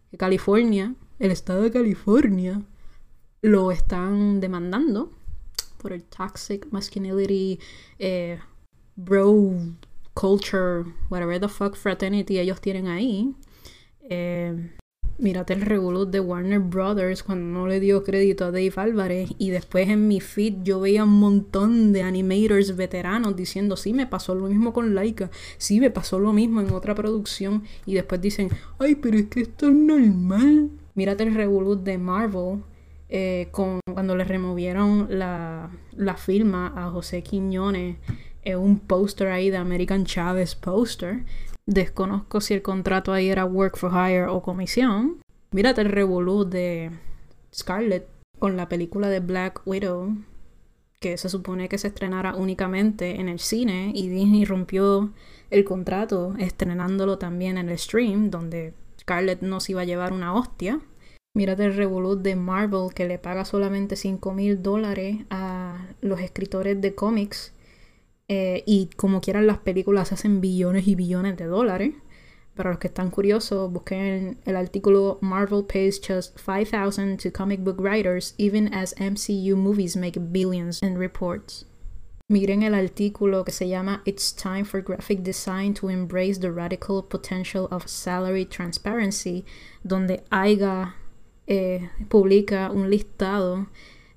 que 0.09 0.17
California, 0.17 0.95
el 1.19 1.29
estado 1.29 1.61
de 1.61 1.71
California, 1.71 2.63
lo 3.43 3.71
están 3.71 4.39
demandando 4.39 5.11
por 5.77 5.93
el 5.93 6.03
toxic 6.03 6.65
masculinity 6.71 7.59
eh, 7.99 8.39
bro 8.95 9.53
culture, 10.17 10.83
whatever 11.09 11.39
the 11.39 11.47
fuck 11.47 11.75
fraternity 11.75 12.39
ellos 12.39 12.59
tienen 12.59 12.87
ahí. 12.87 13.35
Eh, 14.09 14.71
mírate 15.19 15.53
el 15.53 15.61
revolut 15.61 16.09
de 16.09 16.19
Warner 16.19 16.59
Brothers 16.59 17.23
cuando 17.23 17.59
no 17.59 17.67
le 17.67 17.79
dio 17.79 18.03
crédito 18.03 18.45
a 18.45 18.51
Dave 18.51 18.73
Álvarez 18.75 19.29
y 19.37 19.49
después 19.49 19.89
en 19.89 20.07
mi 20.07 20.19
feed 20.19 20.63
yo 20.63 20.79
veía 20.79 21.03
un 21.03 21.19
montón 21.19 21.91
de 21.91 22.03
animators 22.03 22.75
veteranos 22.75 23.35
diciendo 23.35 23.77
sí 23.77 23.93
me 23.93 24.05
pasó 24.05 24.35
lo 24.35 24.47
mismo 24.47 24.73
con 24.73 24.93
Laika, 24.93 25.31
sí 25.57 25.79
me 25.79 25.89
pasó 25.89 26.19
lo 26.19 26.33
mismo 26.33 26.61
en 26.61 26.71
otra 26.71 26.93
producción 26.93 27.63
y 27.85 27.95
después 27.95 28.21
dicen 28.21 28.49
ay 28.79 28.95
pero 28.95 29.17
es 29.17 29.25
que 29.25 29.41
esto 29.41 29.67
es 29.67 29.75
normal. 29.75 30.69
Mírate 30.93 31.23
el 31.23 31.35
revolut 31.35 31.83
de 31.83 31.97
Marvel 31.97 32.61
eh, 33.09 33.49
con, 33.51 33.79
cuando 33.91 34.15
le 34.15 34.23
removieron 34.23 35.07
la, 35.09 35.69
la 35.95 36.15
firma 36.15 36.73
a 36.75 36.89
José 36.91 37.23
Quiñones 37.23 37.97
un 38.55 38.79
póster 38.79 39.27
ahí 39.27 39.49
de 39.49 39.57
American 39.57 40.05
Chavez 40.05 40.55
Poster. 40.55 41.25
Desconozco 41.65 42.39
si 42.39 42.53
el 42.53 42.61
contrato 42.61 43.11
ahí 43.11 43.29
era 43.29 43.45
work 43.45 43.77
for 43.77 43.91
hire 43.91 44.27
o 44.27 44.41
comisión. 44.41 45.17
Mírate 45.51 45.81
el 45.81 45.89
revolú 45.89 46.45
de 46.45 46.91
Scarlett 47.53 48.07
con 48.39 48.55
la 48.55 48.69
película 48.69 49.09
de 49.09 49.19
Black 49.19 49.61
Widow, 49.65 50.15
que 50.99 51.17
se 51.17 51.29
supone 51.29 51.69
que 51.69 51.77
se 51.77 51.87
estrenara 51.87 52.35
únicamente 52.35 53.19
en 53.19 53.29
el 53.29 53.39
cine 53.39 53.91
y 53.93 54.07
Disney 54.07 54.45
rompió 54.45 55.13
el 55.49 55.63
contrato 55.63 56.35
estrenándolo 56.37 57.17
también 57.17 57.57
en 57.57 57.69
el 57.69 57.77
stream, 57.77 58.29
donde 58.29 58.73
Scarlett 58.99 59.41
no 59.41 59.59
se 59.59 59.73
iba 59.73 59.81
a 59.81 59.85
llevar 59.85 60.13
una 60.13 60.33
hostia. 60.33 60.79
Mírate 61.35 61.65
el 61.65 61.75
revolut 61.75 62.21
de 62.21 62.35
Marvel 62.35 62.93
que 62.95 63.07
le 63.07 63.19
paga 63.19 63.45
solamente 63.45 63.95
5 63.95 64.33
mil 64.33 64.63
dólares 64.63 65.17
a 65.29 65.85
los 66.01 66.19
escritores 66.19 66.81
de 66.81 66.95
cómics 66.95 67.53
eh, 68.27 68.63
y 68.65 68.89
como 68.95 69.21
quieran, 69.21 69.47
las 69.47 69.59
películas 69.59 70.11
hacen 70.11 70.41
billones 70.41 70.87
y 70.87 70.95
billones 70.95 71.37
de 71.37 71.45
dólares. 71.45 71.93
Para 72.55 72.71
los 72.71 72.79
que 72.79 72.87
están 72.87 73.11
curiosos, 73.11 73.71
busquen 73.71 74.39
el 74.45 74.55
artículo 74.55 75.19
Marvel 75.21 75.63
pays 75.63 76.01
just 76.01 76.37
5,000 76.39 77.17
to 77.17 77.31
comic 77.31 77.63
book 77.63 77.79
writers, 77.79 78.33
even 78.37 78.73
as 78.73 78.95
MCU 78.97 79.55
movies 79.55 79.95
make 79.95 80.19
billions 80.19 80.81
in 80.81 80.97
reports. 80.97 81.67
Miren 82.29 82.63
el 82.63 82.73
artículo 82.73 83.45
que 83.45 83.53
se 83.53 83.69
llama 83.69 84.01
It's 84.05 84.33
Time 84.33 84.65
for 84.65 84.81
Graphic 84.81 85.23
Design 85.23 85.73
to 85.75 85.87
Embrace 85.87 86.39
the 86.39 86.51
Radical 86.51 87.01
Potential 87.03 87.69
of 87.71 87.87
Salary 87.87 88.43
Transparency, 88.43 89.45
donde 89.83 90.23
AIGA 90.29 90.95
eh, 91.45 91.89
publica 92.09 92.69
un 92.71 92.89
listado 92.89 93.67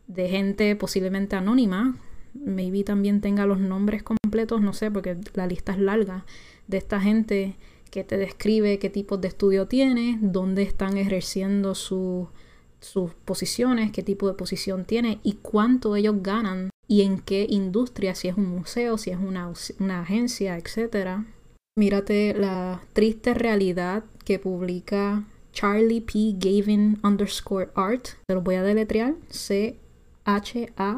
de 0.08 0.28
gente 0.28 0.74
posiblemente 0.74 1.36
anónima 1.36 2.00
maybe 2.34 2.84
también 2.84 3.20
tenga 3.20 3.46
los 3.46 3.60
nombres 3.60 4.02
completos, 4.02 4.60
no 4.60 4.72
sé, 4.72 4.90
porque 4.90 5.16
la 5.34 5.46
lista 5.46 5.72
es 5.72 5.78
larga, 5.78 6.24
de 6.66 6.78
esta 6.78 7.00
gente 7.00 7.56
que 7.90 8.04
te 8.04 8.16
describe 8.16 8.78
qué 8.78 8.90
tipos 8.90 9.20
de 9.20 9.28
estudio 9.28 9.66
tiene, 9.66 10.18
dónde 10.20 10.62
están 10.62 10.96
ejerciendo 10.96 11.74
sus 11.74 12.28
posiciones, 13.24 13.90
qué 13.90 14.02
tipo 14.02 14.28
de 14.28 14.34
posición 14.34 14.84
tiene 14.84 15.18
y 15.22 15.34
cuánto 15.42 15.96
ellos 15.96 16.16
ganan 16.22 16.70
y 16.86 17.02
en 17.02 17.18
qué 17.20 17.46
industria, 17.48 18.14
si 18.14 18.28
es 18.28 18.36
un 18.36 18.46
museo, 18.46 18.98
si 18.98 19.10
es 19.10 19.18
una, 19.18 19.52
una 19.78 20.00
agencia, 20.00 20.56
etc. 20.56 21.24
Mírate 21.78 22.34
la 22.34 22.82
triste 22.92 23.34
realidad 23.34 24.04
que 24.24 24.38
publica 24.38 25.24
Charlie 25.52 26.00
P. 26.00 26.34
Gavin 26.38 26.98
underscore 27.02 27.70
art. 27.74 28.08
Te 28.26 28.34
lo 28.34 28.42
voy 28.42 28.56
a 28.56 28.62
deletrear. 28.62 29.14
C 29.28 29.76
H-A-R-L-I-E 30.36 30.94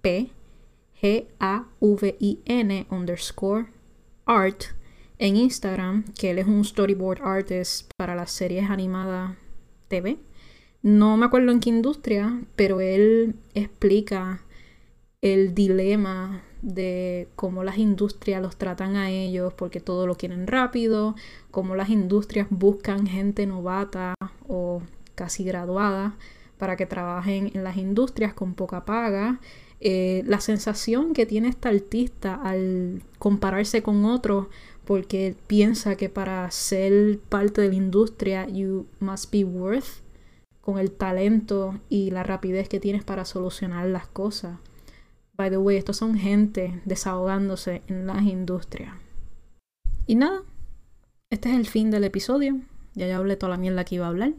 P 0.00 0.30
G-A-V-I-N 1.00 2.86
underscore 2.90 3.66
art 4.24 4.62
en 5.18 5.36
Instagram, 5.36 6.04
que 6.18 6.30
él 6.30 6.38
es 6.38 6.46
un 6.46 6.64
storyboard 6.64 7.20
artist 7.22 7.90
para 7.96 8.14
las 8.14 8.30
series 8.30 8.70
animadas 8.70 9.36
TV. 9.88 10.18
No 10.82 11.16
me 11.16 11.26
acuerdo 11.26 11.50
en 11.50 11.58
qué 11.60 11.70
industria, 11.70 12.42
pero 12.54 12.80
él 12.80 13.34
explica 13.54 14.44
el 15.20 15.54
dilema 15.54 16.44
de 16.62 17.28
cómo 17.34 17.64
las 17.64 17.78
industrias 17.78 18.40
los 18.40 18.56
tratan 18.56 18.94
a 18.94 19.10
ellos 19.10 19.52
porque 19.54 19.80
todo 19.80 20.06
lo 20.06 20.14
quieren 20.16 20.46
rápido, 20.46 21.16
cómo 21.50 21.74
las 21.74 21.88
industrias 21.88 22.46
buscan 22.50 23.06
gente 23.06 23.46
novata 23.46 24.14
o 24.46 24.80
casi 25.14 25.42
graduada 25.44 26.16
para 26.58 26.76
que 26.76 26.86
trabajen 26.86 27.50
en 27.54 27.64
las 27.64 27.76
industrias 27.76 28.34
con 28.34 28.54
poca 28.54 28.84
paga. 28.84 29.40
Eh, 29.80 30.22
la 30.26 30.40
sensación 30.40 31.12
que 31.12 31.26
tiene 31.26 31.48
esta 31.48 31.68
artista 31.68 32.34
al 32.34 33.02
compararse 33.18 33.82
con 33.82 34.04
otros 34.06 34.46
porque 34.86 35.36
piensa 35.46 35.96
que 35.96 36.08
para 36.08 36.50
ser 36.50 37.18
parte 37.28 37.60
de 37.60 37.68
la 37.68 37.74
industria 37.74 38.46
you 38.48 38.86
must 39.00 39.30
be 39.30 39.44
worth 39.44 40.00
con 40.62 40.78
el 40.78 40.90
talento 40.90 41.78
y 41.88 42.10
la 42.10 42.22
rapidez 42.22 42.68
que 42.68 42.80
tienes 42.80 43.04
para 43.04 43.24
solucionar 43.24 43.86
las 43.86 44.06
cosas. 44.06 44.58
By 45.36 45.50
the 45.50 45.58
way, 45.58 45.76
estos 45.76 45.98
son 45.98 46.16
gente 46.16 46.80
desahogándose 46.84 47.82
en 47.88 48.06
las 48.06 48.22
industrias. 48.22 48.94
Y 50.06 50.14
nada, 50.14 50.42
este 51.30 51.50
es 51.50 51.56
el 51.56 51.66
fin 51.66 51.90
del 51.90 52.04
episodio. 52.04 52.60
Ya 52.94 53.06
ya 53.06 53.18
hablé 53.18 53.36
toda 53.36 53.50
la 53.50 53.58
mierda 53.58 53.84
que 53.84 53.96
iba 53.96 54.06
a 54.06 54.08
hablar. 54.08 54.32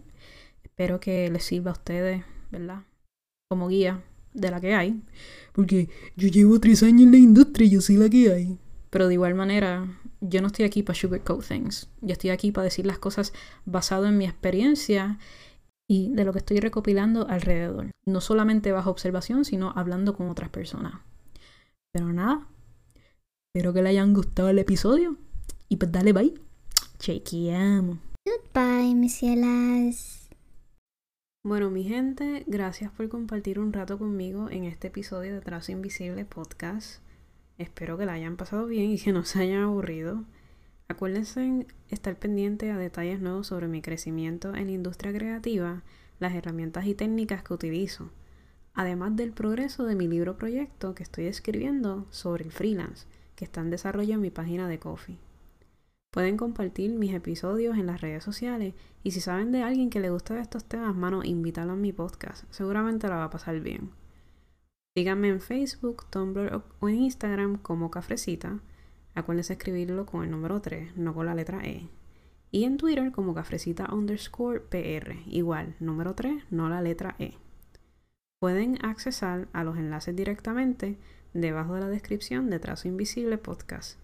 Espero 0.77 0.99
que 0.99 1.27
les 1.31 1.43
sirva 1.43 1.71
a 1.71 1.73
ustedes, 1.73 2.23
¿verdad? 2.51 2.83
Como 3.49 3.67
guía 3.67 4.03
de 4.35 4.51
la 4.51 4.61
que 4.61 4.75
hay. 4.75 5.01
Porque 5.51 5.89
yo 6.15 6.27
llevo 6.27 6.59
tres 6.59 6.83
años 6.83 7.01
en 7.01 7.11
la 7.13 7.17
industria 7.17 7.65
y 7.65 7.71
yo 7.71 7.81
soy 7.81 7.97
la 7.97 8.07
que 8.07 8.31
hay. 8.31 8.59
Pero 8.91 9.07
de 9.07 9.15
igual 9.15 9.33
manera, 9.33 9.87
yo 10.21 10.39
no 10.39 10.47
estoy 10.47 10.65
aquí 10.65 10.83
para 10.83 10.93
sugarcoat 10.93 11.43
things. 11.47 11.89
Yo 12.01 12.13
estoy 12.13 12.29
aquí 12.29 12.51
para 12.51 12.65
decir 12.65 12.85
las 12.85 12.99
cosas 12.99 13.33
basado 13.65 14.05
en 14.05 14.19
mi 14.19 14.25
experiencia 14.25 15.17
y 15.89 16.11
de 16.11 16.23
lo 16.23 16.31
que 16.31 16.39
estoy 16.39 16.59
recopilando 16.59 17.27
alrededor. 17.27 17.89
No 18.05 18.21
solamente 18.21 18.71
bajo 18.71 18.91
observación, 18.91 19.45
sino 19.45 19.73
hablando 19.75 20.15
con 20.15 20.29
otras 20.29 20.49
personas. 20.49 20.93
Pero 21.91 22.13
nada, 22.13 22.47
espero 23.51 23.73
que 23.73 23.81
le 23.81 23.89
hayan 23.89 24.13
gustado 24.13 24.49
el 24.49 24.59
episodio. 24.59 25.17
Y 25.69 25.77
pues 25.77 25.91
dale 25.91 26.13
bye. 26.13 26.35
Chequeamos. 26.99 27.97
Goodbye, 28.23 28.93
mis 28.93 29.15
cielas. 29.15 30.16
Bueno, 31.47 31.71
mi 31.71 31.85
gente, 31.85 32.43
gracias 32.45 32.91
por 32.91 33.07
compartir 33.07 33.57
un 33.57 33.71
rato 33.71 33.97
conmigo 33.97 34.49
en 34.49 34.65
este 34.65 34.87
episodio 34.87 35.33
de 35.33 35.39
Trazo 35.39 35.71
Invisible 35.71 36.25
Podcast. 36.25 37.01
Espero 37.57 37.97
que 37.97 38.05
la 38.05 38.11
hayan 38.11 38.35
pasado 38.35 38.65
bien 38.65 38.91
y 38.91 38.99
que 38.99 39.13
no 39.13 39.23
se 39.23 39.39
hayan 39.39 39.61
aburrido. 39.61 40.25
Acuérdense 40.89 41.65
estar 41.89 42.17
pendiente 42.19 42.69
a 42.69 42.77
detalles 42.77 43.21
nuevos 43.21 43.47
sobre 43.47 43.69
mi 43.69 43.81
crecimiento 43.81 44.53
en 44.55 44.65
la 44.65 44.73
industria 44.73 45.13
creativa, 45.13 45.83
las 46.19 46.35
herramientas 46.35 46.85
y 46.85 46.95
técnicas 46.95 47.43
que 47.43 47.53
utilizo, 47.53 48.11
además 48.73 49.15
del 49.15 49.31
progreso 49.31 49.85
de 49.85 49.95
mi 49.95 50.09
libro 50.09 50.35
proyecto 50.35 50.95
que 50.95 51.03
estoy 51.03 51.27
escribiendo 51.27 52.07
sobre 52.09 52.43
el 52.43 52.51
freelance, 52.51 53.07
que 53.37 53.45
está 53.45 53.61
en 53.61 53.69
desarrollo 53.69 54.15
en 54.15 54.21
mi 54.21 54.31
página 54.31 54.67
de 54.67 54.79
Coffee. 54.79 55.17
Pueden 56.17 56.35
compartir 56.35 56.95
mis 56.95 57.13
episodios 57.13 57.77
en 57.77 57.85
las 57.85 58.01
redes 58.01 58.23
sociales 58.23 58.73
y 59.03 59.11
si 59.11 59.21
saben 59.21 59.51
de 59.51 59.61
alguien 59.61 59.91
que 59.91 59.99
le 59.99 60.09
gusta 60.09 60.39
estos 60.39 60.65
temas, 60.65 60.95
mano, 60.95 61.23
invítalo 61.23 61.73
a 61.73 61.75
mi 61.75 61.93
podcast. 61.93 62.43
Seguramente 62.49 63.07
la 63.07 63.17
va 63.17 63.25
a 63.25 63.29
pasar 63.29 63.59
bien. 63.59 63.91
Síganme 64.95 65.29
en 65.29 65.41
Facebook, 65.41 66.09
Tumblr 66.09 66.63
o 66.79 66.89
en 66.89 66.95
Instagram 66.95 67.57
como 67.57 67.91
Cafrecita 67.91 68.61
Acuérdense 69.13 69.53
escribirlo 69.53 70.07
con 70.07 70.23
el 70.23 70.31
número 70.31 70.59
3, 70.59 70.97
no 70.97 71.13
con 71.13 71.27
la 71.27 71.35
letra 71.35 71.63
E. 71.63 71.87
Y 72.49 72.63
en 72.63 72.77
Twitter 72.77 73.11
como 73.11 73.35
cafrecita 73.35 73.93
underscore 73.93 74.61
PR, 74.61 75.19
igual, 75.27 75.75
número 75.79 76.15
3, 76.15 76.45
no 76.49 76.67
la 76.67 76.81
letra 76.81 77.15
E. 77.19 77.35
Pueden 78.39 78.83
accesar 78.83 79.49
a 79.53 79.63
los 79.63 79.77
enlaces 79.77 80.15
directamente 80.15 80.97
debajo 81.35 81.75
de 81.75 81.81
la 81.81 81.89
descripción 81.89 82.49
de 82.49 82.57
Trazo 82.57 82.87
Invisible 82.87 83.37
Podcast. 83.37 83.99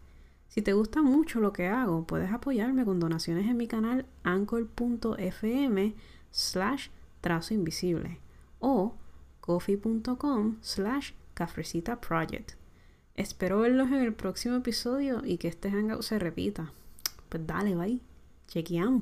Si 0.54 0.62
te 0.62 0.74
gusta 0.74 1.02
mucho 1.02 1.40
lo 1.40 1.52
que 1.52 1.66
hago, 1.66 2.06
puedes 2.06 2.32
apoyarme 2.32 2.86
con 2.86 3.00
donaciones 3.00 3.50
en 3.50 3.58
mi 3.58 3.68
canal 3.68 4.06
anchor.fm 4.22 5.96
slash 6.30 6.90
trazo 7.22 7.56
invisible 7.56 8.20
o 8.60 8.96
coffee.com 9.42 10.58
slash 10.62 11.14
cafrecita 11.34 12.00
project. 12.00 12.52
Espero 13.16 13.62
verlos 13.62 13.88
en 13.88 13.96
el 13.96 14.14
próximo 14.14 14.58
episodio 14.58 15.24
y 15.26 15.40
que 15.40 15.48
este 15.48 15.72
hangout 15.72 16.04
se 16.04 16.20
repita. 16.20 16.72
Pues 17.30 17.48
dale, 17.48 17.74
bye. 17.74 18.00
Chequeamos. 18.48 19.02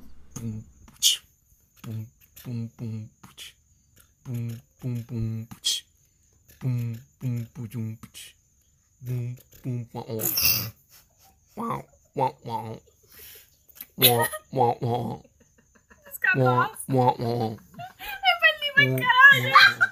wah, 11.55 11.81
wah, 12.15 12.33
wah. 12.45 12.75
Wah, 13.97 14.27
wah, 14.51 14.75
wah. 14.81 15.19
Scappa. 16.15 16.39
Wah, 16.39 16.69
wah, 16.87 17.13
wah. 17.19 17.51
E 18.27 18.31
poi 18.39 18.51
lì, 18.61 18.67
ma 18.75 18.83
caralho. 18.99 19.90